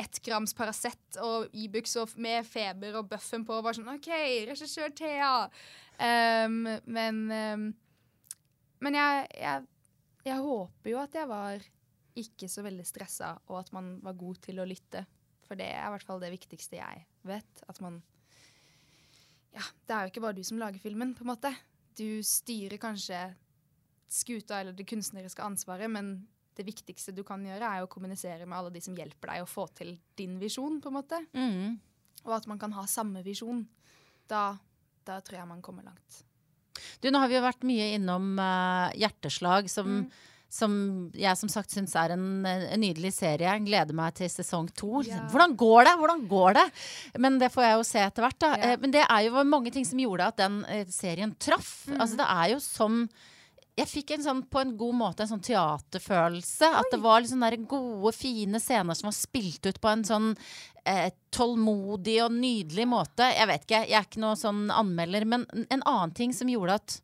ett 0.00 0.22
grams 0.24 0.56
Paracet 0.56 1.20
og 1.22 1.52
Ibux 1.54 1.92
e 2.00 2.06
med 2.16 2.48
feber 2.48 2.96
og 2.98 3.12
bøffen 3.12 3.44
på. 3.44 3.60
Og 3.60 3.68
var 3.68 3.76
sånn 3.76 3.92
OK, 3.92 4.08
regissør 4.48 4.96
Thea. 4.96 5.34
Um, 5.98 6.64
men 6.86 7.20
um, 7.28 7.68
men 8.84 8.94
jeg, 8.94 9.26
jeg, 9.34 9.66
jeg, 10.26 10.38
håper 10.44 10.92
jo 10.92 11.00
at 11.02 11.16
jeg 11.18 11.30
var 11.30 11.64
ikke 12.18 12.48
så 12.50 12.64
veldig 12.66 12.86
stressa, 12.86 13.34
og 13.50 13.60
at 13.60 13.72
man 13.74 13.96
var 14.02 14.18
god 14.18 14.40
til 14.48 14.60
å 14.62 14.66
lytte. 14.68 15.04
For 15.48 15.58
det 15.58 15.70
er 15.72 15.86
i 15.86 15.92
hvert 15.94 16.06
fall 16.06 16.20
det 16.22 16.32
viktigste 16.34 16.78
jeg 16.78 17.04
vet. 17.26 17.64
At 17.68 17.80
man 17.84 18.02
Ja, 19.56 19.64
det 19.88 19.94
er 19.94 20.04
jo 20.04 20.12
ikke 20.12 20.22
bare 20.22 20.36
du 20.36 20.44
som 20.44 20.60
lager 20.60 20.80
filmen, 20.82 21.14
på 21.16 21.24
en 21.24 21.32
måte. 21.32 21.52
Du 21.98 22.20
styrer 22.22 22.78
kanskje 22.78 23.18
skuta 24.08 24.60
eller 24.60 24.76
det 24.76 24.86
kunstneriske 24.88 25.42
ansvaret, 25.44 25.90
men 25.90 26.28
det 26.58 26.66
viktigste 26.66 27.14
du 27.14 27.22
kan 27.26 27.42
gjøre, 27.44 27.64
er 27.64 27.84
å 27.84 27.90
kommunisere 27.90 28.46
med 28.46 28.58
alle 28.58 28.72
de 28.74 28.82
som 28.82 28.96
hjelper 28.96 29.30
deg 29.32 29.44
å 29.44 29.48
få 29.48 29.68
til 29.78 29.94
din 30.18 30.38
visjon, 30.40 30.80
på 30.82 30.90
en 30.90 30.96
måte. 30.96 31.20
Mm. 31.36 31.76
Og 32.24 32.32
at 32.34 32.48
man 32.50 32.58
kan 32.60 32.74
ha 32.74 32.84
samme 32.90 33.22
visjon. 33.26 33.62
Da, 34.28 34.58
da 35.06 35.20
tror 35.24 35.38
jeg 35.40 35.50
man 35.50 35.62
kommer 35.64 35.86
langt. 35.86 36.24
Du, 37.02 37.08
nå 37.10 37.20
har 37.22 37.30
vi 37.30 37.38
jo 37.38 37.44
vært 37.44 37.66
mye 37.66 37.92
innom 37.96 38.34
uh, 38.40 38.90
hjerteslag, 38.98 39.70
som, 39.70 40.02
mm. 40.02 40.37
Som, 40.48 40.72
jeg 41.12 41.36
som 41.36 41.50
sagt 41.52 41.74
syns 41.74 41.92
er 41.98 42.14
en, 42.14 42.26
en, 42.48 42.80
nydelig 42.80 43.12
serie. 43.18 43.44
Jeg 43.44 43.66
gleder 43.66 43.96
meg 43.96 44.16
til 44.16 44.30
sesong 44.32 44.70
to. 44.72 45.02
Ja. 45.04 45.26
Hvordan 45.28 45.56
går 45.60 45.90
det? 45.90 45.96
Hvordan 46.00 46.22
går 46.30 46.58
det? 46.58 46.66
Men 47.20 47.36
det 47.40 47.52
får 47.52 47.66
jeg 47.66 47.74
jo 47.76 47.88
se 47.90 48.04
etter 48.04 48.24
hvert. 48.24 48.46
Ja. 48.48 48.74
Uh, 48.74 48.76
men 48.84 48.94
det 48.94 49.04
er 49.04 49.26
jo 49.26 49.48
mange 49.48 49.72
ting 49.74 49.84
som 49.88 50.00
gjorde 50.00 50.30
at 50.32 50.40
den 50.40 50.62
uh, 50.64 50.84
serien 50.92 51.34
traff. 51.36 51.82
Mm. 51.90 51.98
Altså, 52.00 52.20
det 52.20 52.30
er 52.38 52.54
jo 52.54 52.62
som 52.64 53.02
jeg 53.78 53.86
fikk 53.86 54.16
en 54.16 54.24
sånn, 54.24 54.40
på 54.50 54.58
en 54.58 54.72
god 54.78 54.96
måte 54.98 55.22
en 55.22 55.30
sånn 55.30 55.44
teaterfølelse. 55.44 56.66
Oi. 56.66 56.78
At 56.80 56.88
det 56.94 56.98
var 57.04 57.22
liksom 57.22 57.44
der 57.44 57.58
gode, 57.68 58.12
fine 58.16 58.58
scener 58.62 58.98
som 58.98 59.10
var 59.10 59.14
spilt 59.14 59.68
ut 59.68 59.78
på 59.78 59.92
en 59.92 60.02
sånn 60.06 60.32
eh, 60.82 61.12
tålmodig 61.34 62.16
og 62.24 62.34
nydelig 62.34 62.88
måte. 62.90 63.28
Jeg 63.36 63.50
vet 63.52 63.66
ikke, 63.66 63.84
jeg 63.86 64.00
er 64.00 64.08
ikke 64.08 64.24
noen 64.24 64.40
sånn 64.40 64.64
anmelder, 64.74 65.28
men 65.30 65.46
en 65.68 65.84
annen 65.84 66.16
ting 66.16 66.34
som 66.34 66.50
gjorde 66.50 66.80
at 66.80 66.98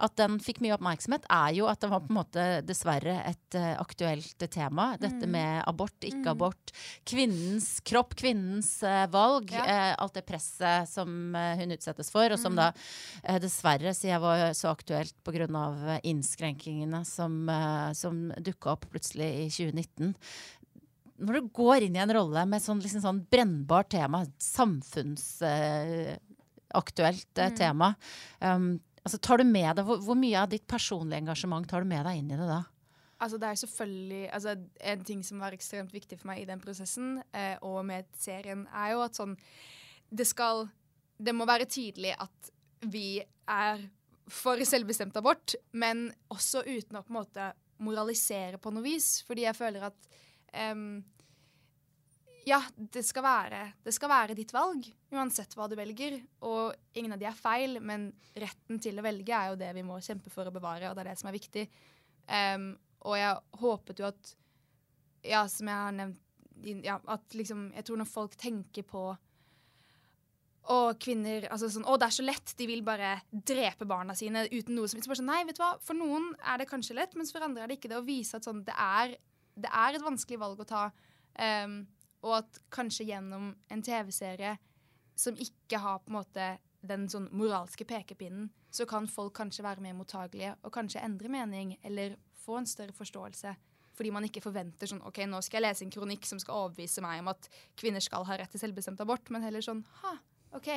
at 0.00 0.16
den 0.20 0.38
fikk 0.42 0.60
mye 0.64 0.74
oppmerksomhet, 0.76 1.26
er 1.30 1.54
jo 1.58 1.68
at 1.70 1.80
det 1.82 1.90
var 1.92 2.02
på 2.04 2.12
en 2.12 2.18
måte 2.18 2.44
dessverre 2.66 3.16
et 3.28 3.58
uh, 3.58 3.74
aktuelt 3.80 4.46
tema. 4.52 4.94
Dette 5.00 5.26
mm. 5.26 5.32
med 5.34 5.62
abort, 5.70 5.96
ikke 6.02 6.24
mm. 6.24 6.32
abort. 6.32 6.74
Kvinnens 7.08 7.68
kropp, 7.86 8.16
kvinnens 8.20 8.72
uh, 8.86 9.06
valg. 9.12 9.52
Ja. 9.54 9.64
Uh, 9.66 9.90
alt 10.04 10.16
det 10.16 10.26
presset 10.28 10.90
som 10.90 11.34
hun 11.34 11.74
utsettes 11.74 12.10
for, 12.12 12.32
og 12.32 12.40
som 12.40 12.56
mm. 12.56 12.60
da 12.60 13.38
dessverre, 13.42 13.92
sier 13.96 14.14
jeg, 14.14 14.22
var 14.22 14.54
så 14.56 14.70
aktuelt 14.72 15.14
pga. 15.26 15.98
innskrenkingene 16.06 17.04
som, 17.06 17.50
som 17.96 18.30
dukka 18.38 18.74
opp 18.74 18.88
plutselig 18.92 19.28
i 19.44 19.46
2019 19.50 20.14
når 21.20 21.34
du 21.36 21.48
går 21.54 21.84
inn 21.86 21.96
i 21.96 22.02
en 22.02 22.14
rolle 22.16 22.42
med 22.48 22.62
sånn, 22.64 22.80
liksom 22.82 23.02
sånn 23.04 23.20
brennbart 23.32 23.90
tema, 23.92 24.18
samfunnsaktuelt 24.40 26.18
uh, 27.38 27.44
mm. 27.44 27.56
tema, 27.58 27.88
um, 28.40 28.80
Altså, 29.04 29.18
tar 29.18 29.40
du 29.40 29.46
med 29.48 29.70
deg, 29.78 29.86
hvor, 29.88 30.00
hvor, 30.04 30.18
mye 30.18 30.42
av 30.42 30.50
ditt 30.52 30.66
personlige 30.68 31.22
engasjement 31.22 31.66
tar 31.68 31.84
du 31.84 31.88
med 31.88 32.04
deg 32.06 32.20
inn 32.20 32.32
i 32.34 32.38
det 32.38 32.48
da? 32.48 32.60
Altså, 33.20 33.38
det 33.40 33.48
er 33.48 33.60
selvfølgelig 33.60 34.22
altså, 34.36 34.54
En 34.92 35.04
ting 35.04 35.22
som 35.24 35.42
var 35.42 35.56
ekstremt 35.56 35.92
viktig 35.92 36.18
for 36.20 36.30
meg 36.32 36.42
i 36.42 36.48
den 36.48 36.60
prosessen, 36.62 37.18
eh, 37.36 37.56
og 37.64 37.82
med 37.88 38.08
serien, 38.16 38.66
er 38.72 38.94
jo 38.94 39.04
at 39.04 39.16
sånn 39.16 39.36
Det 40.08 40.26
skal 40.28 40.66
Det 41.20 41.34
må 41.36 41.48
være 41.48 41.68
tydelig 41.68 42.14
at 42.16 42.52
vi 42.90 43.20
er 43.20 43.82
for 44.30 44.60
selvbestemt 44.64 45.16
abort, 45.18 45.56
men 45.76 46.06
også 46.32 46.62
uten 46.64 46.96
å 46.96 47.02
på 47.02 47.10
en 47.10 47.18
måte 47.18 47.48
moralisere 47.82 48.60
på 48.62 48.70
noe 48.72 48.84
vis. 48.84 49.08
Fordi 49.26 49.42
jeg 49.42 49.58
føler 49.58 49.88
at 49.90 50.08
um, 50.72 51.02
ja, 52.48 52.60
det 52.76 53.02
skal, 53.04 53.24
være, 53.24 53.60
det 53.84 53.92
skal 53.94 54.10
være 54.12 54.36
ditt 54.38 54.52
valg, 54.54 54.86
uansett 55.12 55.54
hva 55.58 55.66
du 55.68 55.76
velger. 55.78 56.18
Og 56.46 56.74
ingen 56.96 57.14
av 57.14 57.20
de 57.20 57.28
er 57.28 57.36
feil, 57.36 57.78
men 57.84 58.10
retten 58.32 58.80
til 58.82 59.00
å 59.00 59.04
velge 59.04 59.36
er 59.36 59.52
jo 59.52 59.58
det 59.60 59.70
vi 59.76 59.84
må 59.86 59.98
kjempe 60.04 60.32
for 60.32 60.48
å 60.48 60.54
bevare, 60.54 60.90
og 60.90 60.96
det 60.96 61.04
er 61.04 61.10
det 61.12 61.20
som 61.20 61.30
er 61.30 61.36
viktig. 61.36 61.66
Um, 62.30 62.70
og 63.08 63.16
jeg 63.18 63.60
håpet 63.62 64.00
jo 64.02 64.10
at 64.10 64.36
Ja, 65.26 65.40
som 65.50 65.68
jeg 65.68 65.76
har 65.76 65.94
nevnt 65.96 66.20
ja, 66.84 66.98
at 67.08 67.34
liksom 67.34 67.70
Jeg 67.74 67.86
tror 67.88 67.98
når 67.98 68.06
folk 68.06 68.36
tenker 68.38 68.84
på 68.86 69.02
og 70.70 70.98
kvinner 71.02 71.46
altså 71.50 71.70
sånn, 71.72 71.86
Å, 71.88 71.96
det 71.98 72.06
er 72.06 72.14
så 72.14 72.22
lett. 72.22 72.52
De 72.54 72.66
vil 72.68 72.82
bare 72.86 73.14
drepe 73.32 73.86
barna 73.88 74.14
sine 74.14 74.44
uten 74.52 74.76
noe 74.76 74.90
som 74.92 75.00
sånn, 75.02 75.26
Nei, 75.26 75.40
vet 75.48 75.56
du 75.56 75.62
hva. 75.64 75.72
For 75.82 75.98
noen 75.98 76.28
er 76.46 76.60
det 76.60 76.68
kanskje 76.70 76.94
lett, 76.98 77.16
mens 77.18 77.32
for 77.34 77.42
andre 77.42 77.64
er 77.64 77.72
det 77.72 77.78
ikke 77.80 77.90
det. 77.90 77.98
Å 77.98 78.06
vise 78.06 78.38
at 78.38 78.46
sånn, 78.46 78.60
det, 78.68 78.76
er, 78.76 79.16
det 79.58 79.72
er 79.72 79.96
et 79.96 80.04
vanskelig 80.04 80.38
valg 80.38 80.60
å 80.62 80.68
ta. 80.68 80.84
Um, 81.40 81.80
og 82.24 82.40
at 82.42 82.58
kanskje 82.72 83.08
gjennom 83.10 83.52
en 83.70 83.82
TV-serie 83.84 84.56
som 85.18 85.36
ikke 85.40 85.80
har 85.80 86.00
på 86.02 86.12
en 86.12 86.18
måte 86.18 86.50
den 86.80 87.06
sånn 87.12 87.28
moralske 87.36 87.84
pekepinnen, 87.84 88.48
så 88.72 88.86
kan 88.88 89.08
folk 89.10 89.34
kanskje 89.36 89.64
være 89.66 89.84
mer 89.84 89.96
mottagelige 89.98 90.54
og 90.64 90.72
kanskje 90.72 91.02
endre 91.04 91.28
mening 91.32 91.74
eller 91.82 92.16
få 92.40 92.60
en 92.60 92.68
større 92.68 92.96
forståelse. 92.96 93.52
Fordi 93.96 94.12
man 94.14 94.24
ikke 94.24 94.40
forventer 94.40 94.88
sånn 94.88 95.02
OK, 95.04 95.18
nå 95.28 95.42
skal 95.44 95.60
jeg 95.60 95.66
lese 95.66 95.84
en 95.84 95.92
kronikk 95.92 96.24
som 96.28 96.40
skal 96.40 96.62
overbevise 96.62 97.02
meg 97.04 97.20
om 97.20 97.32
at 97.34 97.50
kvinner 97.78 98.00
skal 98.04 98.24
ha 98.28 98.38
rett 98.40 98.52
til 98.54 98.62
selvbestemt 98.62 99.02
abort, 99.04 99.28
men 99.34 99.44
heller 99.44 99.64
sånn 99.64 99.82
ha, 100.00 100.14
OK, 100.56 100.70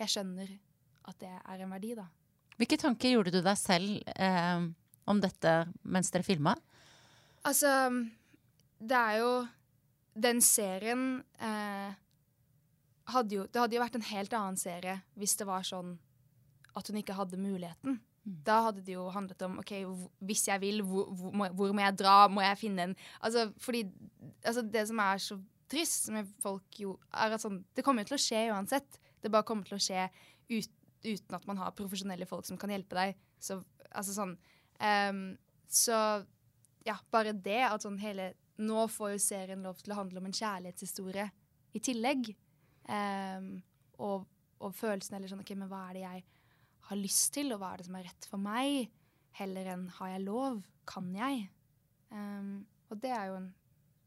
jeg 0.00 0.10
skjønner 0.10 0.54
at 1.10 1.18
det 1.20 1.32
er 1.34 1.64
en 1.64 1.74
verdi, 1.74 1.92
da. 1.98 2.06
Hvilke 2.56 2.78
tanker 2.80 3.12
gjorde 3.12 3.34
du 3.34 3.40
deg 3.42 3.58
selv 3.58 4.14
eh, 4.14 4.64
om 5.10 5.20
dette 5.20 5.54
mens 5.82 6.08
dere 6.14 6.24
filma? 6.24 6.54
Altså, 7.44 7.90
det 8.80 8.96
er 8.96 9.20
jo 9.20 9.30
den 10.14 10.40
serien 10.44 11.22
eh, 11.42 11.94
hadde 13.10 13.36
jo, 13.36 13.46
Det 13.50 13.60
hadde 13.60 13.76
jo 13.76 13.82
vært 13.82 13.96
en 13.98 14.08
helt 14.08 14.34
annen 14.36 14.58
serie 14.58 15.00
hvis 15.18 15.36
det 15.40 15.46
var 15.48 15.66
sånn 15.66 15.96
at 16.74 16.90
hun 16.90 16.98
ikke 16.98 17.16
hadde 17.18 17.38
muligheten. 17.38 17.98
Mm. 17.98 18.02
Da 18.24 18.60
hadde 18.66 18.82
det 18.86 18.94
jo 18.94 19.04
handlet 19.12 19.42
om 19.44 19.58
OK, 19.60 19.72
hvis 20.24 20.46
jeg 20.48 20.62
vil, 20.62 20.80
hvor, 20.86 21.10
hvor, 21.12 21.50
hvor, 21.52 21.74
må 21.76 21.84
jeg 21.84 21.96
dra? 22.00 22.14
Må 22.32 22.40
jeg 22.40 22.60
finne 22.62 22.88
en 22.88 22.94
Altså, 23.20 23.50
fordi 23.60 23.84
altså, 24.42 24.62
Det 24.62 24.86
som 24.88 25.02
er 25.04 25.20
så 25.20 25.36
trist 25.70 26.08
med 26.14 26.30
folk 26.42 26.80
jo, 26.80 26.96
er 27.12 27.36
at 27.36 27.44
sånn 27.44 27.60
Det 27.76 27.84
kommer 27.84 28.04
jo 28.04 28.12
til 28.12 28.18
å 28.18 28.24
skje 28.24 28.46
uansett. 28.54 28.98
Det 29.20 29.32
bare 29.32 29.46
kommer 29.46 29.68
til 29.68 29.76
å 29.76 29.82
skje 29.82 30.08
ut, 30.50 30.72
uten 31.04 31.36
at 31.36 31.46
man 31.48 31.60
har 31.60 31.76
profesjonelle 31.76 32.28
folk 32.28 32.48
som 32.48 32.60
kan 32.60 32.72
hjelpe 32.72 32.96
deg. 32.96 33.20
Så 33.40 33.60
altså 33.90 34.16
sånn 34.16 34.34
um, 34.80 35.26
Så 35.68 35.98
ja, 36.84 36.96
bare 37.12 37.36
det 37.36 37.60
at 37.68 37.84
sånn 37.84 38.00
hele 38.00 38.32
nå 38.62 38.84
får 38.92 39.14
jo 39.14 39.22
serien 39.22 39.64
lov 39.64 39.80
til 39.82 39.94
å 39.94 39.98
handle 39.98 40.20
om 40.20 40.28
en 40.28 40.36
kjærlighetshistorie 40.36 41.26
i 41.74 41.82
tillegg. 41.82 42.30
Um, 42.84 43.48
og, 44.04 44.26
og, 44.60 44.74
følelsen 44.76 45.16
eller 45.16 45.30
sånn 45.30 45.42
OK, 45.42 45.54
men 45.56 45.70
hva 45.70 45.86
er 45.88 45.96
det 45.96 46.04
jeg 46.04 46.24
har 46.90 47.00
lyst 47.00 47.30
til, 47.34 47.54
og 47.54 47.62
hva 47.62 47.72
er 47.72 47.80
det 47.80 47.88
som 47.88 47.98
er 47.98 48.06
rett 48.10 48.28
for 48.30 48.42
meg? 48.42 48.90
Heller 49.38 49.72
enn 49.72 49.88
har 49.98 50.14
jeg 50.14 50.26
lov? 50.26 50.60
Kan 50.88 51.08
jeg? 51.16 51.48
Um, 52.12 52.66
og 52.92 53.00
det 53.02 53.14
er 53.16 53.30
jo 53.32 53.38
en 53.40 53.48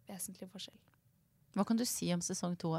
vesentlig 0.07 0.47
forskjell. 0.51 0.77
Hva 1.57 1.65
kan 1.65 1.79
du 1.79 1.83
si 1.89 2.11
om 2.13 2.21
sesong 2.23 2.55
to? 2.61 2.75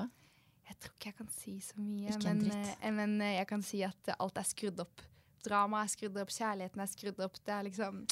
Jeg 0.69 0.77
tror 0.79 0.95
ikke 0.95 1.11
jeg 1.11 1.19
kan 1.19 1.31
si 1.33 1.55
så 1.65 1.81
mye. 1.81 2.17
Men, 2.23 2.43
eh, 2.53 2.91
men, 2.93 3.21
eh, 3.25 3.37
jeg 3.41 3.49
kan 3.49 3.63
si 3.65 3.83
at 3.83 4.11
alt 4.19 4.39
er 4.39 4.47
skrudd 4.47 4.81
opp. 4.85 5.03
Dramaet 5.45 5.89
er 5.89 5.93
skrudd 5.95 6.19
opp, 6.21 6.33
kjærligheten 6.35 6.83
er 6.85 6.91
skrudd 6.93 7.21
opp. 7.25 7.39
Det 7.45 7.55
er 7.55 7.65
liksom 7.67 8.03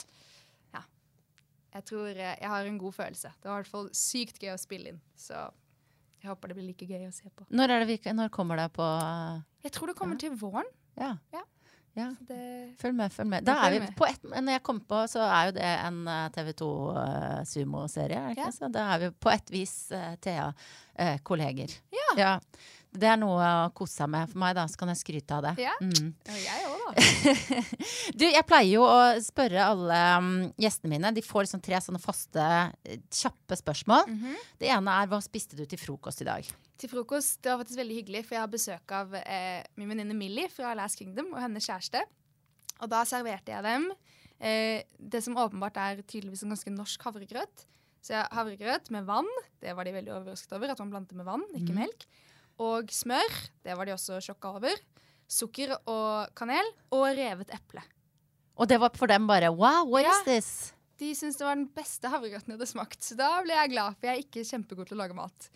jeg 1.77 1.85
tror 1.91 2.09
eh, 2.11 2.35
jeg 2.41 2.51
har 2.53 2.68
en 2.68 2.79
god 2.81 2.97
følelse. 2.97 3.33
Det 3.41 3.51
var 3.51 3.59
i 3.59 3.64
hvert 3.64 3.74
fall 3.74 3.91
sykt 3.97 4.41
gøy 4.43 4.55
å 4.55 4.61
spille 4.61 4.95
inn. 4.95 5.03
Så 5.18 5.37
jeg 6.22 6.31
håper 6.31 6.51
det 6.51 6.57
blir 6.59 6.70
like 6.70 6.89
gøy 6.89 7.09
å 7.09 7.12
se 7.14 7.29
på. 7.29 7.47
Når, 7.55 7.77
vi, 7.89 7.99
når 8.16 8.33
kommer 8.35 8.61
det 8.61 8.70
på 8.77 8.87
Jeg 9.66 9.77
tror 9.77 9.93
det 9.93 9.99
kommer 9.99 10.16
ja. 10.18 10.24
til 10.24 10.39
våren. 10.41 10.70
Ja. 10.97 11.12
ja. 11.35 11.43
ja. 11.99 12.09
Det, 12.29 12.39
følg 12.81 12.97
med, 12.97 13.12
følg 13.12 13.31
med. 13.35 13.47
Da 13.47 13.59
er 13.66 13.77
vi 13.77 13.91
på 13.99 14.09
et, 14.09 14.24
når 14.33 14.57
jeg 14.57 14.64
kommer 14.66 14.89
på, 14.89 15.03
så 15.12 15.27
er 15.27 15.51
jo 15.51 15.59
det 15.59 15.74
en 15.74 16.01
eh, 16.12 16.24
TV2 16.39 16.70
uh, 16.70 17.03
eh, 17.03 17.43
sumoserie. 17.51 18.49
Så 18.57 18.72
da 18.72 18.89
er 18.95 19.05
vi 19.05 19.12
på 19.27 19.35
et 19.35 19.53
vis 19.53 19.77
uh, 19.93 20.14
Thea-kolleger. 20.24 21.77
ja. 22.01 22.09
ja. 22.22 22.33
Det 23.01 23.09
er 23.11 23.18
noe 23.20 23.36
å 23.66 23.70
kose 23.76 24.01
seg 24.01 24.11
med 24.12 24.30
for 24.30 24.40
meg, 24.42 24.55
da. 24.57 24.64
Så 24.70 24.80
kan 24.80 24.90
jeg 24.92 25.01
skryte 25.01 25.36
av 25.36 25.44
det. 25.44 25.53
Ja, 25.62 25.74
mm. 25.80 26.11
jeg 26.32 26.68
òg, 26.70 26.84
da. 26.86 27.05
du, 28.18 28.24
jeg 28.24 28.44
pleier 28.49 28.70
jo 28.70 28.84
å 28.86 29.01
spørre 29.22 29.64
alle 29.64 29.99
um, 30.18 30.30
gjestene 30.61 30.92
mine. 30.94 31.12
De 31.16 31.24
får 31.24 31.47
liksom 31.47 31.62
tre 31.64 31.80
sånne 31.82 32.01
faste, 32.03 32.47
eh, 32.88 32.99
kjappe 33.12 33.59
spørsmål. 33.59 34.09
Mm 34.09 34.18
-hmm. 34.22 34.47
Det 34.62 34.70
ene 34.72 34.97
er 35.03 35.11
hva 35.11 35.20
spiste 35.24 35.57
du 35.57 35.64
til 35.64 35.78
frokost 35.78 36.22
i 36.22 36.28
dag? 36.28 36.49
Til 36.76 36.90
frokost, 36.90 37.42
Det 37.42 37.51
var 37.51 37.59
faktisk 37.59 37.78
veldig 37.78 37.97
hyggelig, 37.97 38.24
for 38.26 38.34
jeg 38.34 38.42
har 38.42 38.49
besøk 38.49 38.92
av 38.92 39.14
eh, 39.14 39.62
min 39.76 39.88
venninne 39.88 40.14
Millie 40.14 40.49
fra 40.49 40.74
Last 40.74 40.99
Kingdom 40.99 41.32
og 41.32 41.40
hennes 41.40 41.66
kjæreste. 41.66 42.03
Og 42.80 42.88
da 42.88 43.05
serverte 43.05 43.53
jeg 43.53 43.62
dem 43.62 43.92
eh, 44.40 44.82
det 44.99 45.24
som 45.24 45.36
åpenbart 45.36 45.76
er 45.76 46.03
tydeligvis 46.03 46.42
en 46.42 46.51
ganske 46.51 46.70
norsk 46.70 47.03
havregrøt. 47.03 47.66
Så 48.03 48.12
jeg 48.12 48.28
havregrøt 48.30 48.90
med 48.90 49.05
vann. 49.05 49.28
Det 49.61 49.74
var 49.76 49.84
de 49.84 49.92
veldig 49.92 50.12
overrasket 50.12 50.53
over, 50.53 50.70
at 50.70 50.78
man 50.78 50.90
blandet 50.90 51.16
med 51.16 51.24
vann, 51.24 51.42
ikke 51.55 51.72
mm. 51.72 51.80
melk 51.80 52.07
og 52.62 52.92
smør. 52.92 53.40
Det 53.64 53.76
var 53.76 53.88
de 53.88 53.94
også 53.96 54.20
sjokka 54.24 54.57
over. 54.59 54.80
Sukker 55.26 55.74
og 55.78 56.32
kanel 56.38 56.68
og 56.94 57.09
revet 57.18 57.50
eple. 57.54 57.82
Og 58.57 58.70
det 58.70 58.78
var 58.80 58.94
for 58.96 59.11
dem 59.11 59.26
bare 59.28 59.50
Wow, 59.52 59.90
what 59.90 60.07
ja. 60.07 60.14
is 60.14 60.24
this? 60.24 60.50
de 60.96 61.12
syntes 61.12 61.36
det 61.36 61.44
var 61.44 61.59
den 61.59 61.68
beste 61.76 62.09
havregrøten 62.09 62.52
jeg 62.52 62.57
hadde 62.57 62.70
smakt. 62.70 63.00
Så 63.04 63.16
da 63.18 63.28
ble 63.44 63.57
jeg 63.57 63.72
glad, 63.74 63.96
for 63.98 64.09
jeg 64.09 64.14
er 64.14 64.22
ikke 64.24 64.46
kjempegod 64.48 64.88
til 64.88 64.96
å 64.96 65.02
lage 65.02 65.16
mat. 65.18 65.48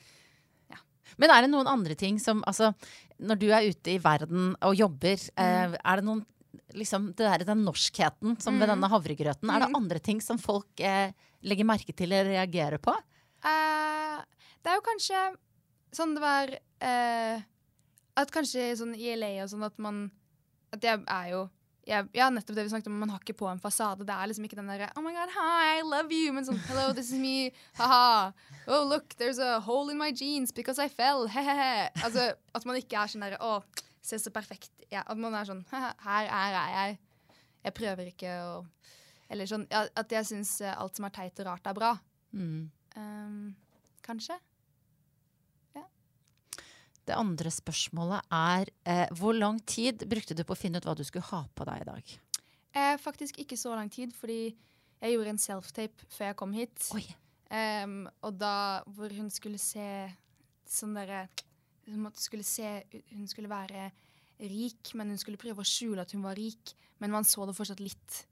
Men 1.18 1.32
er 1.34 1.42
det 1.42 1.50
noen 1.50 1.66
andre 1.66 1.96
ting 1.98 2.20
som 2.22 2.38
Altså, 2.46 2.70
når 3.18 3.38
du 3.40 3.48
er 3.50 3.70
ute 3.72 3.94
i 3.96 4.00
verden 4.02 4.52
og 4.62 4.76
jobber, 4.78 5.18
eh, 5.18 5.74
er 5.74 6.00
det 6.00 6.06
noen 6.06 6.22
liksom 6.78 7.08
det 7.18 7.26
der, 7.26 7.44
Den 7.48 7.64
norskheten 7.66 8.36
som 8.42 8.60
ved 8.60 8.70
denne 8.70 8.90
havregrøten, 8.90 9.50
er 9.50 9.64
det 9.64 9.74
andre 9.74 9.98
ting 9.98 10.20
som 10.22 10.38
folk 10.38 10.78
eh, 10.78 11.10
legger 11.42 11.66
merke 11.66 11.94
til 11.96 12.12
eller 12.12 12.30
reagerer 12.30 12.78
på? 12.78 12.94
Uh, 13.42 14.20
det 14.60 14.70
er 14.70 14.76
jo 14.76 14.86
kanskje 14.86 15.20
sånn 15.96 16.14
det 16.14 16.22
var 16.22 16.52
eh, 16.84 17.42
At 18.20 18.32
kanskje 18.34 18.72
sånn 18.80 18.94
i 18.96 19.12
LA 19.16 19.36
og 19.44 19.50
sånn 19.52 19.66
at 19.66 19.78
man 19.78 20.04
At 20.74 20.84
jeg 20.84 21.02
er 21.06 21.32
jo 21.34 21.48
jeg, 21.88 22.08
Ja, 22.14 22.28
nettopp 22.32 22.56
det 22.56 22.64
vi 22.66 22.72
snakket 22.72 22.90
om, 22.90 22.98
man 23.00 23.12
har 23.12 23.22
ikke 23.22 23.36
på 23.40 23.48
en 23.50 23.60
fasade. 23.62 24.04
Det 24.06 24.14
er 24.14 24.30
liksom 24.30 24.46
ikke 24.46 24.58
den 24.58 24.70
derre 24.70 24.90
Oh 24.96 25.04
my 25.04 25.12
God, 25.16 25.32
hi, 25.34 25.78
I 25.80 25.84
love 25.86 26.14
you. 26.14 26.32
Men 26.36 26.46
sånn 26.46 26.60
Hello, 26.68 26.90
this 26.96 27.12
is 27.12 27.20
me. 27.20 27.50
Ha-ha. 27.80 28.32
Oh, 28.66 28.84
look, 28.86 29.14
there's 29.20 29.40
a 29.42 29.60
hole 29.64 29.90
in 29.92 29.98
my 29.98 30.10
jeans 30.12 30.52
because 30.52 30.78
I 30.78 30.88
fell. 30.88 31.26
He-he-he. 31.34 31.90
Altså, 32.04 32.30
at 32.54 32.68
man 32.68 32.80
ikke 32.80 33.00
er 33.00 33.12
sånn 33.12 33.24
derre 33.26 33.40
Å, 33.42 33.60
se 34.02 34.20
så 34.20 34.32
perfekt. 34.34 34.72
Ja, 34.92 35.04
at 35.06 35.18
man 35.20 35.36
er 35.38 35.48
sånn 35.48 35.64
Her 36.06 36.28
er 36.28 36.58
jeg. 36.76 37.00
Jeg 37.64 37.76
prøver 37.76 38.12
ikke 38.12 38.36
å 38.40 38.52
Eller 39.30 39.48
sånn 39.48 39.66
ja, 39.70 39.84
At 40.00 40.12
jeg 40.12 40.28
syns 40.30 40.56
eh, 40.64 40.76
alt 40.76 40.96
som 40.96 41.06
er 41.08 41.16
teit 41.16 41.42
og 41.42 41.50
rart, 41.50 41.66
er 41.66 41.76
bra. 41.76 41.94
Mm. 42.36 42.70
Um, 42.96 43.42
kanskje. 44.06 44.36
Det 47.08 47.16
andre 47.16 47.50
spørsmålet 47.52 48.26
er 48.34 48.70
eh, 48.84 49.06
hvor 49.18 49.34
lang 49.36 49.58
tid 49.66 50.04
brukte 50.10 50.36
du 50.36 50.44
på 50.44 50.54
å 50.54 50.58
finne 50.58 50.78
ut 50.78 50.86
hva 50.86 50.94
du 50.98 51.04
skulle 51.06 51.26
ha 51.30 51.44
på 51.56 51.66
deg 51.68 51.82
i 51.82 51.88
dag? 51.88 52.12
Eh, 52.76 52.96
faktisk 53.02 53.40
ikke 53.42 53.58
så 53.58 53.74
lang 53.74 53.90
tid, 53.90 54.12
fordi 54.14 54.52
jeg 55.00 55.14
gjorde 55.16 55.32
en 55.34 55.42
self-tape 55.42 56.06
før 56.12 56.30
jeg 56.30 56.38
kom 56.38 56.52
hit. 56.54 56.90
Em, 57.50 58.04
og 58.22 58.36
da 58.38 58.82
hvor 58.94 59.10
hun 59.16 59.30
skulle 59.32 59.58
se 59.58 59.86
sånn 60.70 60.94
derre 60.94 61.24
Hun 61.90 62.04
skulle 62.14 62.46
se 62.46 62.84
Hun 63.10 63.24
skulle 63.26 63.50
være 63.50 63.88
rik, 64.38 64.92
men 64.94 65.10
hun 65.10 65.18
skulle 65.18 65.40
prøve 65.40 65.64
å 65.64 65.66
skjule 65.66 66.04
at 66.04 66.12
hun 66.14 66.22
var 66.22 66.38
rik. 66.38 66.72
Men 67.02 67.12
man 67.12 67.26
så 67.28 67.44
det 67.48 67.56
fortsatt 67.56 67.82
litt. 67.82 68.22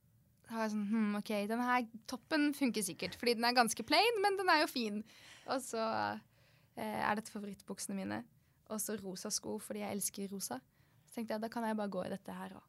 Da 0.47 0.55
var 0.55 0.65
jeg 0.65 0.73
sånn 0.73 0.87
hm, 0.89 1.17
OK, 1.19 1.33
den 1.51 1.61
her 1.61 1.89
toppen 2.09 2.47
funker 2.57 2.85
sikkert, 2.85 3.19
fordi 3.21 3.35
den 3.37 3.45
er 3.45 3.57
ganske 3.57 3.85
plain, 3.85 4.23
men 4.25 4.39
den 4.39 4.49
er 4.49 4.63
jo 4.63 4.71
fin. 4.71 5.03
Og 5.53 5.61
så 5.61 5.83
eh, 6.79 7.01
er 7.03 7.19
dette 7.19 7.33
favorittbuksene 7.35 7.99
mine. 7.99 8.23
Og 8.69 8.81
så 8.83 8.97
rosa 9.01 9.31
sko, 9.33 9.59
fordi 9.63 9.85
jeg 9.85 9.97
elsker 9.97 10.33
rosa. 10.35 10.59
Så 11.09 11.21
tenkte 11.21 11.37
jeg 11.37 11.45
da 11.45 11.49
kan 11.53 11.65
jeg 11.65 11.79
bare 11.79 11.93
gå 11.93 12.05
i 12.05 12.11
dette 12.13 12.35
her 12.35 12.57
òg. 12.59 12.65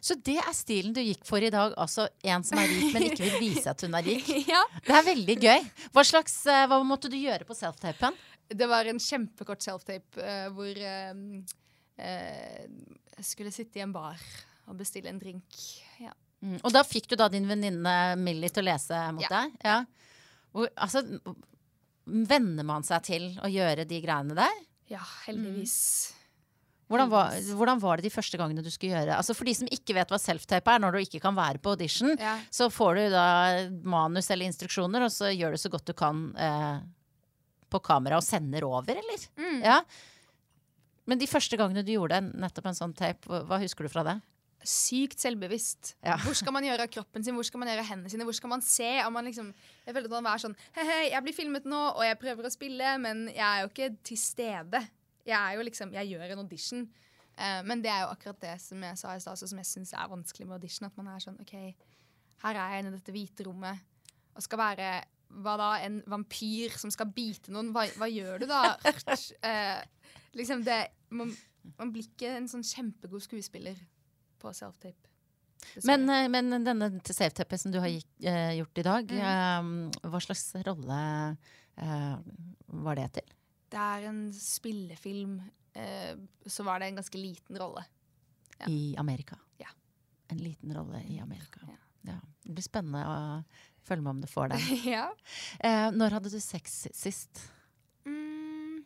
Så 0.00 0.16
det 0.24 0.36
er 0.40 0.54
stilen 0.56 0.94
du 0.94 1.00
gikk 1.02 1.24
for 1.28 1.42
i 1.42 1.50
dag. 1.52 1.74
Altså 1.80 2.06
en 2.24 2.44
som 2.46 2.60
er 2.60 2.70
rik, 2.70 2.86
men 2.94 3.06
ikke 3.08 3.26
vil 3.26 3.36
vise 3.42 3.70
at 3.70 3.84
hun 3.84 3.96
er 3.98 4.06
rik. 4.06 4.30
ja. 4.54 4.62
Det 4.86 4.96
er 4.96 5.06
veldig 5.10 5.36
gøy. 5.42 5.68
Hva, 5.94 6.04
slags, 6.06 6.38
eh, 6.50 6.64
hva 6.70 6.80
måtte 6.86 7.10
du 7.12 7.18
gjøre 7.18 7.46
på 7.48 7.56
self-tapen? 7.58 8.16
Det 8.48 8.68
var 8.70 8.88
en 8.88 9.00
kjempekort 9.00 9.64
self-tape 9.64 10.20
eh, 10.20 10.48
hvor 10.54 10.80
uh, 10.84 11.22
uh, 12.00 12.64
jeg 13.16 13.26
skulle 13.28 13.54
sitte 13.54 13.80
i 13.80 13.84
en 13.84 13.94
bar 13.94 14.20
og 14.68 14.76
bestille 14.78 15.10
en 15.12 15.20
drink. 15.20 15.58
Ja. 16.02 16.12
Mm. 16.44 16.58
Og 16.60 16.70
da 16.74 16.84
fikk 16.86 17.08
du 17.10 17.16
da 17.20 17.30
din 17.32 17.48
venninne 17.48 17.96
Millie 18.20 18.52
til 18.52 18.64
å 18.64 18.68
lese 18.68 19.00
mot 19.16 19.24
Ja. 19.24 19.32
deg? 19.38 19.58
Ja. 19.64 19.78
Hvor, 20.54 20.70
altså, 20.76 21.02
venner 22.04 22.66
man 22.68 22.84
seg 22.86 23.04
til 23.08 23.30
å 23.42 23.50
gjøre 23.50 23.86
de 23.88 24.00
greiene 24.04 24.36
der? 24.38 24.62
Ja, 24.92 25.00
heldigvis. 25.26 26.12
Hvordan 26.90 27.08
var, 27.08 27.32
hvordan 27.56 27.80
var 27.80 27.96
det 27.96 28.04
de 28.10 28.12
første 28.12 28.36
gangene 28.36 28.60
du 28.62 28.68
skulle 28.68 28.92
gjøre 28.92 29.14
Altså 29.16 29.32
For 29.34 29.48
de 29.48 29.54
som 29.56 29.70
ikke 29.72 29.94
vet 29.96 30.10
hva 30.12 30.18
self-tape 30.20 30.68
er, 30.74 30.82
når 30.84 30.92
du 30.92 30.98
ikke 31.00 31.20
kan 31.24 31.34
være 31.34 31.58
på 31.64 31.72
audition, 31.72 32.12
Ja. 32.20 32.34
så 32.52 32.68
får 32.70 32.98
du 32.98 33.04
da 33.14 33.24
manus 33.88 34.28
eller 34.30 34.44
instruksjoner, 34.50 35.06
og 35.06 35.10
så 35.10 35.30
gjør 35.32 35.56
du 35.56 35.62
så 35.62 35.70
godt 35.72 35.86
du 35.88 35.94
kan 35.96 36.20
eh, 36.36 36.82
på 37.72 37.80
kamera 37.82 38.20
og 38.20 38.26
sender 38.26 38.66
over, 38.68 38.92
eller? 39.00 39.24
Mm. 39.40 39.62
Ja. 39.64 39.78
Men 41.08 41.18
de 41.18 41.26
første 41.26 41.56
gangene 41.56 41.82
du 41.84 41.92
gjorde 41.96 42.20
nettopp 42.34 42.68
en 42.70 42.76
sånn 42.78 42.94
tape, 42.96 43.24
hva, 43.32 43.42
hva 43.48 43.58
husker 43.64 43.88
du 43.88 43.92
fra 43.92 44.04
det? 44.06 44.18
Sykt 44.64 45.20
selvbevisst. 45.20 45.92
Ja. 46.00 46.16
Hvor 46.24 46.36
skal 46.36 46.54
man 46.56 46.64
gjøre 46.64 46.86
av 46.86 46.92
kroppen 46.92 47.24
sin? 47.24 47.36
Hvor 47.36 47.44
skal 47.44 47.60
man 47.60 47.68
gjøre 47.68 47.82
av 47.84 47.88
hendene 47.90 48.12
sine? 48.12 48.24
Hvor 48.24 48.36
skal 48.36 48.52
man 48.54 48.64
se? 48.64 48.90
Om 49.04 49.12
man 49.12 49.28
liksom, 49.28 49.50
jeg 49.84 49.92
føler 49.96 50.08
at 50.08 50.14
man 50.16 50.28
er 50.32 50.40
sånn 50.40 50.56
Hei, 50.76 50.84
hei, 50.88 51.00
jeg 51.12 51.26
blir 51.26 51.36
filmet 51.36 51.68
nå, 51.68 51.80
og 51.92 52.04
jeg 52.06 52.18
prøver 52.22 52.48
å 52.48 52.52
spille, 52.52 52.94
men 53.04 53.26
jeg 53.28 53.44
er 53.44 53.64
jo 53.64 53.70
ikke 53.72 53.90
til 54.08 54.20
stede. 54.20 54.80
Jeg 55.24 55.36
er 55.36 55.58
jo 55.58 55.66
liksom, 55.68 55.92
jeg 55.92 56.14
gjør 56.14 56.32
en 56.32 56.44
audition. 56.46 56.86
Uh, 57.34 57.60
men 57.68 57.82
det 57.84 57.90
er 57.92 58.04
jo 58.04 58.12
akkurat 58.14 58.40
det 58.44 58.54
som 58.62 58.82
jeg 58.88 59.00
sa 59.00 59.12
i 59.12 59.22
stad, 59.22 59.40
som 59.42 59.60
jeg 59.60 59.68
syns 59.68 59.92
er 59.92 60.12
vanskelig 60.12 60.48
med 60.48 60.56
audition. 60.56 60.88
At 60.88 60.96
man 61.00 61.12
er 61.12 61.24
sånn 61.24 61.40
OK, 61.44 61.56
her 62.44 62.54
er 62.54 62.76
jeg 62.76 62.84
inne 62.84 62.94
i 62.94 62.98
dette 62.98 63.14
hvite 63.14 63.48
rommet 63.48 63.90
og 64.34 64.42
skal 64.42 64.58
være 64.58 64.92
hva 65.44 65.54
da, 65.58 65.70
en 65.82 66.00
vampyr 66.10 66.74
som 66.78 66.92
skal 66.94 67.10
bite 67.14 67.52
noen? 67.54 67.72
Hva, 67.74 67.84
hva 67.98 68.08
gjør 68.10 68.42
du 68.42 68.48
da? 68.50 68.76
uh, 68.80 69.80
liksom 70.38 70.64
det 70.66 70.78
man, 71.14 71.32
man 71.78 71.92
blir 71.94 72.06
ikke 72.08 72.32
en 72.38 72.48
sånn 72.50 72.64
kjempegod 72.66 73.24
skuespiller 73.24 73.78
på 74.44 74.52
self-tape. 74.56 75.10
Men, 75.88 76.04
eh, 76.12 76.28
men 76.28 76.52
denne 76.66 76.90
self-tapen 77.08 77.58
som 77.62 77.72
du 77.72 77.78
har 77.80 77.88
eh, 77.88 78.52
gjort 78.58 78.78
i 78.82 78.84
dag, 78.86 79.14
Mm. 79.16 79.90
eh, 79.96 80.08
hva 80.12 80.20
slags 80.22 80.50
rolle 80.66 81.00
var 82.84 82.94
det 83.00 83.08
til? 83.16 83.32
det 83.74 83.80
er 83.82 84.04
en 84.06 84.18
spillefilm, 84.32 85.40
så 86.46 86.62
var 86.62 86.78
det 86.78 86.86
en 86.92 87.00
ganske 87.00 87.18
liten 87.18 87.56
rolle. 87.58 87.82
Ja. 88.60 88.68
I 88.70 88.94
Amerika? 89.02 89.34
Ja. 89.58 89.66
En 90.30 90.38
liten 90.38 90.70
rolle 90.76 91.00
i 91.10 91.16
Amerika. 91.18 91.58
Ja. 91.66 91.80
Ja. 92.12 92.20
Det 92.44 92.54
blir 92.54 92.62
spennende 92.62 93.00
å 93.02 93.16
følge 93.82 94.04
med 94.04 94.10
om 94.12 94.20
du 94.22 94.28
får 94.30 94.52
den. 94.52 94.60
ja. 94.94 95.08
Eh, 95.58 95.88
når 95.90 96.14
hadde 96.20 96.30
du 96.30 96.38
sex 96.38 96.84
sist? 96.94 97.42
Mm. 98.06 98.84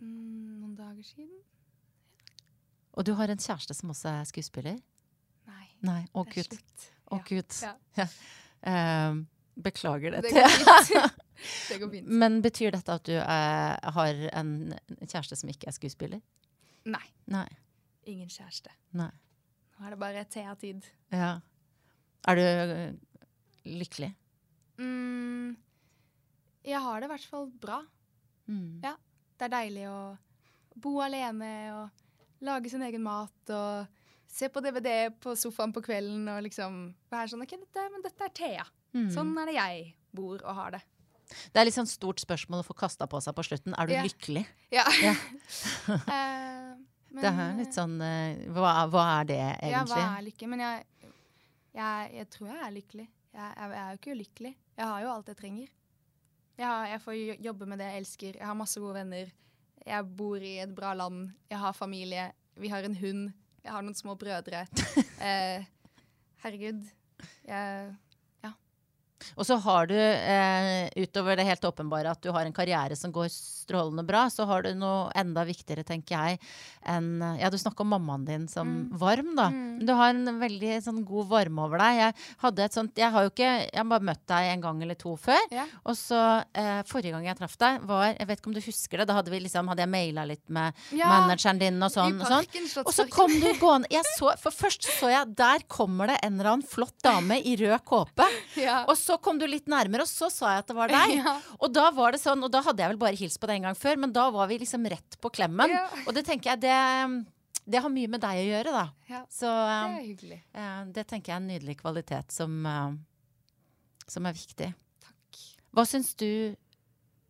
Mm, 0.00 0.58
noen 0.58 0.74
dager 0.78 1.02
siden? 1.06 1.38
Og 2.98 3.06
du 3.06 3.12
har 3.14 3.30
en 3.30 3.38
kjæreste 3.38 3.76
som 3.78 3.92
også 3.94 4.10
er 4.10 4.26
skuespiller? 4.26 4.78
Nei. 5.46 5.66
Nei, 5.86 6.00
å 6.12 6.24
det 6.26 6.42
er 6.42 6.48
slutt. 6.50 6.86
Å 7.14 7.18
Ja. 7.20 7.24
gud. 7.28 7.58
Ja. 7.96 8.06
Eh, 8.68 9.20
beklager 9.62 10.16
det. 10.16 10.22
Det 10.26 10.32
går 10.34 10.48
fint. 10.50 11.14
det 11.70 11.78
går 11.78 11.90
fint. 11.92 12.08
Men 12.10 12.40
betyr 12.42 12.74
dette 12.74 12.96
at 12.98 13.06
du 13.06 13.14
eh, 13.14 13.92
har 13.94 14.24
en 14.40 14.50
kjæreste 15.06 15.38
som 15.38 15.48
ikke 15.52 15.70
er 15.70 15.76
skuespiller? 15.78 16.20
Nei. 16.90 17.04
Nei. 17.30 17.46
Ingen 18.10 18.28
kjæreste. 18.32 18.72
Nei. 18.98 19.12
Nå 19.78 19.86
er 19.86 19.94
det 19.94 20.00
bare 20.02 20.24
Thea-tid. 20.26 20.86
Ja. 21.14 21.36
Er 22.26 22.34
du 22.34 22.42
eh, 22.42 22.92
lykkelig? 23.78 24.10
Mm. 24.82 25.54
Jeg 26.66 26.82
har 26.82 26.98
det 27.00 27.06
i 27.06 27.12
hvert 27.14 27.30
fall 27.30 27.46
bra. 27.62 27.78
Mm. 28.50 28.80
Ja. 28.82 28.96
Det 29.38 29.46
er 29.46 29.54
deilig 29.54 29.86
å 29.86 29.98
bo 30.82 30.96
alene 31.04 31.52
og 31.76 32.04
lage 32.44 32.70
sin 32.72 32.84
egen 32.86 33.02
mat 33.04 33.54
og 33.54 34.04
se 34.28 34.48
på 34.52 34.60
DVD 34.62 35.08
på 35.22 35.34
sofaen 35.38 35.72
på 35.74 35.82
kvelden 35.84 36.28
og 36.30 36.42
liksom 36.44 36.82
være 37.10 37.32
sånn 37.32 37.42
OK, 37.44 37.56
dette, 37.56 37.86
men 37.92 38.04
dette 38.04 38.26
er 38.26 38.34
Thea. 38.36 38.66
Mm. 38.94 39.08
Sånn 39.14 39.32
er 39.40 39.50
det 39.50 39.56
jeg 39.56 39.82
bor 40.16 40.42
og 40.42 40.54
har 40.58 40.76
det. 40.76 40.82
Det 41.52 41.60
er 41.60 41.68
litt 41.68 41.76
sånn 41.76 41.88
stort 41.88 42.22
spørsmål 42.22 42.62
å 42.62 42.66
få 42.66 42.76
kasta 42.78 43.08
på 43.10 43.20
seg 43.20 43.36
på 43.36 43.44
slutten. 43.44 43.74
Er 43.76 43.88
du 43.88 43.94
yeah. 43.96 44.06
lykkelig? 44.06 44.44
Ja. 44.74 44.86
Ja. 45.08 45.16
Eh, 45.88 46.74
men, 47.08 47.22
det 47.24 47.30
er 47.40 47.54
litt 47.56 47.72
sånn 47.72 47.94
eh, 48.04 48.40
hva, 48.52 48.82
hva 48.92 49.02
er 49.14 49.28
det 49.30 49.38
egentlig? 49.40 49.70
Ja, 49.72 49.84
hva 49.88 50.00
er 50.18 50.24
lykke? 50.26 50.48
Men 50.52 50.60
jeg, 50.60 50.82
jeg, 51.78 52.10
jeg 52.18 52.28
tror 52.34 52.50
jeg 52.50 52.58
er 52.66 52.74
lykkelig. 52.74 53.06
Jeg, 53.08 53.46
jeg, 53.46 53.70
jeg 53.72 53.80
er 53.80 53.88
jo 53.88 54.00
ikke 54.00 54.16
ulykkelig. 54.18 54.52
Jeg 54.76 54.90
har 54.90 55.04
jo 55.04 55.12
alt 55.14 55.30
jeg 55.32 55.38
trenger. 55.38 55.70
Jeg, 56.58 56.66
har, 56.66 56.84
jeg 56.92 57.00
får 57.06 57.16
jobbe 57.46 57.68
med 57.70 57.80
det 57.80 57.88
jeg 57.88 58.02
elsker. 58.02 58.38
Jeg 58.42 58.44
har 58.44 58.58
masse 58.58 58.82
gode 58.82 58.98
venner. 58.98 59.32
Jeg 59.88 60.04
bor 60.18 60.42
i 60.44 60.58
et 60.62 60.74
bra 60.76 60.92
land. 60.96 61.30
Jeg 61.50 61.58
har 61.62 61.72
familie. 61.76 62.28
Vi 62.60 62.68
har 62.68 62.84
en 62.84 62.96
hund. 62.98 63.30
Jeg 63.64 63.72
har 63.72 63.84
noen 63.84 63.96
små 63.98 64.16
brødre. 64.18 64.66
Eh, 65.18 65.64
herregud. 66.44 66.84
Jeg, 67.42 67.88
Og 69.36 69.44
så 69.46 69.56
har 69.60 69.86
du, 69.90 69.94
eh, 69.94 70.88
utover 70.96 71.36
det 71.36 71.46
helt 71.46 71.62
åpenbare 71.64 72.10
at 72.12 72.20
du 72.22 72.30
har 72.32 72.44
en 72.46 72.52
karriere 72.52 72.96
som 72.96 73.12
går 73.12 73.28
strålende 73.32 74.04
bra, 74.06 74.26
så 74.30 74.46
har 74.46 74.62
du 74.62 74.74
noe 74.74 75.10
enda 75.18 75.44
viktigere, 75.44 75.84
tenker 75.84 76.16
jeg, 76.16 76.38
enn 76.86 77.18
Ja, 77.40 77.50
du 77.50 77.56
snakker 77.58 77.80
om 77.84 77.90
mammaen 77.92 78.24
din 78.24 78.46
som 78.48 78.68
Mm. 78.68 78.98
varm, 78.98 79.34
da. 79.36 79.48
Mm. 79.50 79.84
Du 79.86 79.92
har 79.94 80.10
en 80.10 80.24
veldig 80.40 80.82
sånn 80.84 81.04
god 81.04 81.28
varme 81.28 81.58
over 81.64 81.78
deg. 81.78 81.96
Jeg 81.98 82.14
hadde 82.42 82.58
et 82.64 82.72
sånt 82.72 82.94
Jeg 82.96 83.10
har 83.12 83.22
jo 83.24 83.30
ikke 83.30 83.48
Jeg 83.72 83.76
har 83.76 83.84
bare 83.84 84.00
møtt 84.00 84.26
deg 84.26 84.52
en 84.52 84.60
gang 84.60 84.82
eller 84.82 84.94
to 84.94 85.16
før. 85.16 85.38
ja. 85.50 85.64
Og 85.86 85.94
så 85.96 86.44
eh, 86.54 86.82
Forrige 86.84 87.12
gang 87.12 87.24
jeg 87.24 87.36
traff 87.38 87.56
deg, 87.58 87.80
var 87.86 88.14
Jeg 88.18 88.26
vet 88.26 88.38
ikke 88.40 88.46
om 88.48 88.54
du 88.54 88.60
husker 88.60 88.98
det. 88.98 89.06
Da 89.08 89.14
hadde 89.14 89.30
vi 89.30 89.40
liksom 89.40 89.68
Hadde 89.68 89.80
jeg 89.84 89.88
maila 89.88 90.26
litt 90.26 90.48
med 90.48 90.72
Ja, 90.92 91.08
manageren 91.08 91.58
din 91.58 91.82
og 91.82 91.90
sånn. 91.90 92.20
Og 92.20 92.26
sånn. 92.26 92.44
parken, 92.46 92.86
Og 92.86 92.92
så 92.94 93.08
kom 93.10 93.30
du 93.40 93.52
gående 93.60 93.86
jeg 93.90 94.04
så, 94.18 94.32
For 94.38 94.50
først 94.50 94.82
så 95.00 95.10
jeg 95.10 95.34
Der 95.36 95.58
kommer 95.68 96.06
det 96.08 96.18
en 96.22 96.38
eller 96.40 96.52
annen 96.52 96.66
flott 96.66 96.96
dame 97.02 97.40
i 97.44 97.56
rød 97.56 97.84
kåpe. 97.84 98.26
ja. 98.56 98.84
Og 98.88 98.96
så 98.96 99.07
kom 99.16 99.38
du 99.40 99.46
litt 99.48 99.66
nærmere, 99.70 100.04
og 100.04 100.10
så 100.10 100.28
sa 100.28 100.50
jeg 100.52 100.64
at 100.66 100.68
det 100.68 100.76
var 100.76 100.92
deg. 100.92 101.14
Ja. 101.22 101.32
Og 101.62 101.72
da 101.72 101.86
var 101.96 102.12
det 102.12 102.20
sånn, 102.20 102.42
og 102.44 102.52
da 102.52 102.60
hadde 102.66 102.82
jeg 102.84 102.92
vel 102.92 103.00
bare 103.00 103.16
hilst 103.16 103.40
på 103.40 103.48
det 103.48 103.56
en 103.56 103.68
gang 103.70 103.78
før, 103.78 103.96
men 104.04 104.12
da 104.12 104.28
var 104.34 104.50
vi 104.52 104.58
liksom 104.60 104.84
rett 104.92 105.16
på 105.22 105.30
klemmen. 105.32 105.72
Ja. 105.72 105.86
Og 106.04 106.12
det 106.14 106.26
tenker 106.28 106.52
jeg, 106.52 106.60
det, 106.66 107.64
det 107.64 107.80
har 107.84 107.92
mye 107.94 108.10
med 108.12 108.20
deg 108.20 108.42
å 108.42 108.46
gjøre, 108.50 108.74
da. 108.76 108.84
Ja, 109.08 109.22
Så 109.32 109.48
det 109.48 109.74
eh, 109.78 109.96
er 109.96 110.06
hyggelig. 110.10 110.40
eh, 110.52 110.80
det 110.98 111.06
tenker 111.08 111.32
jeg 111.32 111.36
er 111.38 111.42
en 111.44 111.50
nydelig 111.54 111.78
kvalitet 111.80 112.34
som, 112.36 112.58
uh, 112.68 114.04
som 114.08 114.28
er 114.28 114.36
viktig. 114.36 114.72
Takk. 115.06 115.40
Hva 115.72 115.84
syns 115.88 116.12
du 116.18 116.28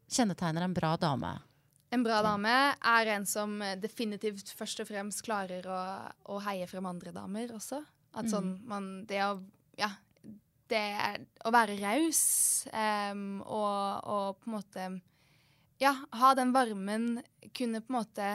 kjennetegner 0.08 0.64
en 0.64 0.74
bra 0.74 0.96
dame? 0.96 1.34
En 1.92 2.02
bra 2.04 2.18
dame 2.24 2.52
er 2.84 3.08
en 3.14 3.24
som 3.28 3.54
definitivt 3.80 4.50
først 4.52 4.82
og 4.84 4.88
fremst 4.90 5.22
klarer 5.24 5.64
å, 5.72 5.78
å 6.28 6.36
heie 6.44 6.66
frem 6.68 6.84
andre 6.88 7.14
damer 7.16 7.54
også. 7.56 7.78
At 8.18 8.28
sånn 8.28 8.58
man 8.68 9.04
Det 9.08 9.20
å 9.24 9.38
Ja. 9.78 9.88
Det 10.68 10.76
er 10.78 11.22
å 11.48 11.52
være 11.54 11.78
raus 11.80 12.18
um, 12.72 13.40
og, 13.40 14.04
og 14.04 14.40
på 14.42 14.50
en 14.50 14.54
måte 14.58 14.88
Ja, 15.80 15.94
ha 16.20 16.32
den 16.34 16.50
varmen, 16.52 17.22
kunne 17.56 17.80
på 17.80 17.92
en 17.92 17.98
måte 18.00 18.28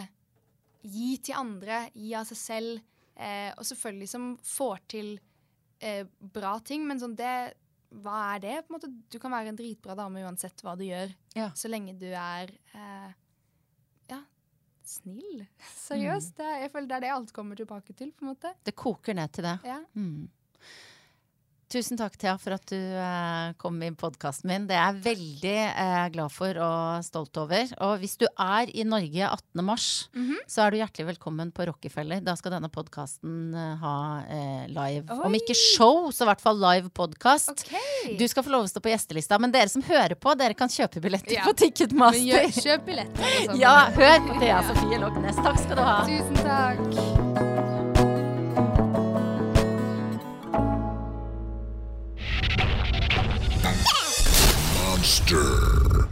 gi 0.83 1.17
til 1.23 1.35
andre, 1.37 1.85
gi 1.93 2.13
av 2.15 2.25
seg 2.27 2.39
selv. 2.39 2.81
Eh, 3.15 3.51
og 3.59 3.63
selvfølgelig 3.67 4.07
som 4.09 4.29
får 4.41 4.79
til 4.89 5.09
eh, 5.83 6.07
bra 6.33 6.55
ting, 6.65 6.87
men 6.89 6.97
sånn 6.99 7.13
det 7.19 7.53
Hva 7.93 8.33
er 8.33 8.39
det? 8.41 8.55
på 8.65 8.73
en 8.73 8.77
måte? 8.79 8.89
Du 9.13 9.19
kan 9.21 9.31
være 9.35 9.51
en 9.53 9.59
dritbra 9.59 9.93
dame 9.99 10.23
uansett 10.25 10.63
hva 10.65 10.73
du 10.79 10.81
gjør, 10.87 11.11
Ja. 11.37 11.51
så 11.53 11.69
lenge 11.69 11.93
du 11.99 12.07
er 12.09 12.49
eh, 12.73 13.11
ja, 14.09 14.17
snill. 14.83 15.43
Seriøst. 15.85 16.33
Det, 16.39 16.47
er- 16.47 16.63
jeg 16.65 16.71
føler 16.73 16.89
det 16.89 16.97
er 16.97 17.05
det 17.05 17.11
alt 17.19 17.35
kommer 17.35 17.59
tilbake 17.59 17.93
til, 17.93 18.09
på 18.17 18.25
en 18.25 18.31
måte. 18.33 18.55
Det 18.65 18.73
koker 18.75 19.13
ned 19.19 19.31
til 19.37 19.45
det. 19.51 19.59
Ja. 19.69 19.77
Mm. 19.93 20.25
Tusen 21.73 21.97
takk, 21.97 22.13
Thea, 22.21 22.35
for 22.37 22.53
at 22.53 22.67
du 22.69 22.77
eh, 22.77 23.53
kom 23.57 23.79
i 23.81 23.87
podkasten 23.97 24.45
min. 24.51 24.67
Det 24.69 24.75
er 24.77 24.91
jeg 24.91 24.99
veldig 25.07 25.53
eh, 25.71 26.03
glad 26.13 26.29
for 26.29 26.59
og 26.61 26.99
stolt 27.07 27.39
over. 27.41 27.71
Og 27.87 27.95
hvis 28.03 28.13
du 28.21 28.27
er 28.29 28.69
i 28.77 28.83
Norge 28.85 29.25
18. 29.25 29.63
mars, 29.65 29.87
Mhm. 30.13 30.35
så 30.45 30.67
er 30.67 30.69
du 30.69 30.77
hjertelig 30.77 31.07
velkommen 31.15 31.49
på 31.51 31.65
Rockefeller. 31.65 32.21
Da 32.21 32.35
skal 32.37 32.53
denne 32.53 32.69
podkasten 32.69 33.55
eh, 33.57 33.73
ha 33.81 33.95
eh, 34.29 34.67
live. 34.69 35.09
Om 35.17 35.33
ikke 35.39 35.55
show, 35.57 36.11
så 36.13 36.27
i 36.27 36.29
hvert 36.29 36.43
fall 36.45 36.61
live 36.61 36.91
podkast. 36.93 37.49
Okay. 37.65 38.17
Du 38.21 38.27
skal 38.29 38.45
få 38.45 38.53
lov 38.53 38.67
å 38.67 38.69
stå 38.69 38.77
på 38.85 38.93
gjestelista, 38.93 39.39
men 39.41 39.49
dere 39.55 39.73
som 39.73 39.81
hører 39.81 40.13
på, 40.13 40.37
dere 40.37 40.53
kan 40.53 40.69
kjøpe 40.69 41.01
billetter 41.01 41.39
Ja. 41.39 41.47
på 41.49 41.55
Ticketmaster. 41.57 42.21
Men 42.21 42.29
gjør, 42.29 42.53
kjøp 42.67 42.85
billetter. 42.85 43.33
sånn. 43.49 43.57
Ja, 43.65 43.75
hør 43.97 44.21
på 44.29 44.37
Thea 44.43 44.61
Sofie 44.69 45.01
Lognes. 45.01 45.41
Takk 45.41 45.57
skal 45.65 45.75
du 45.81 45.81
ha. 45.89 45.97
Tusen 46.05 46.37
takk. 46.45 47.52
Monster. 55.03 56.02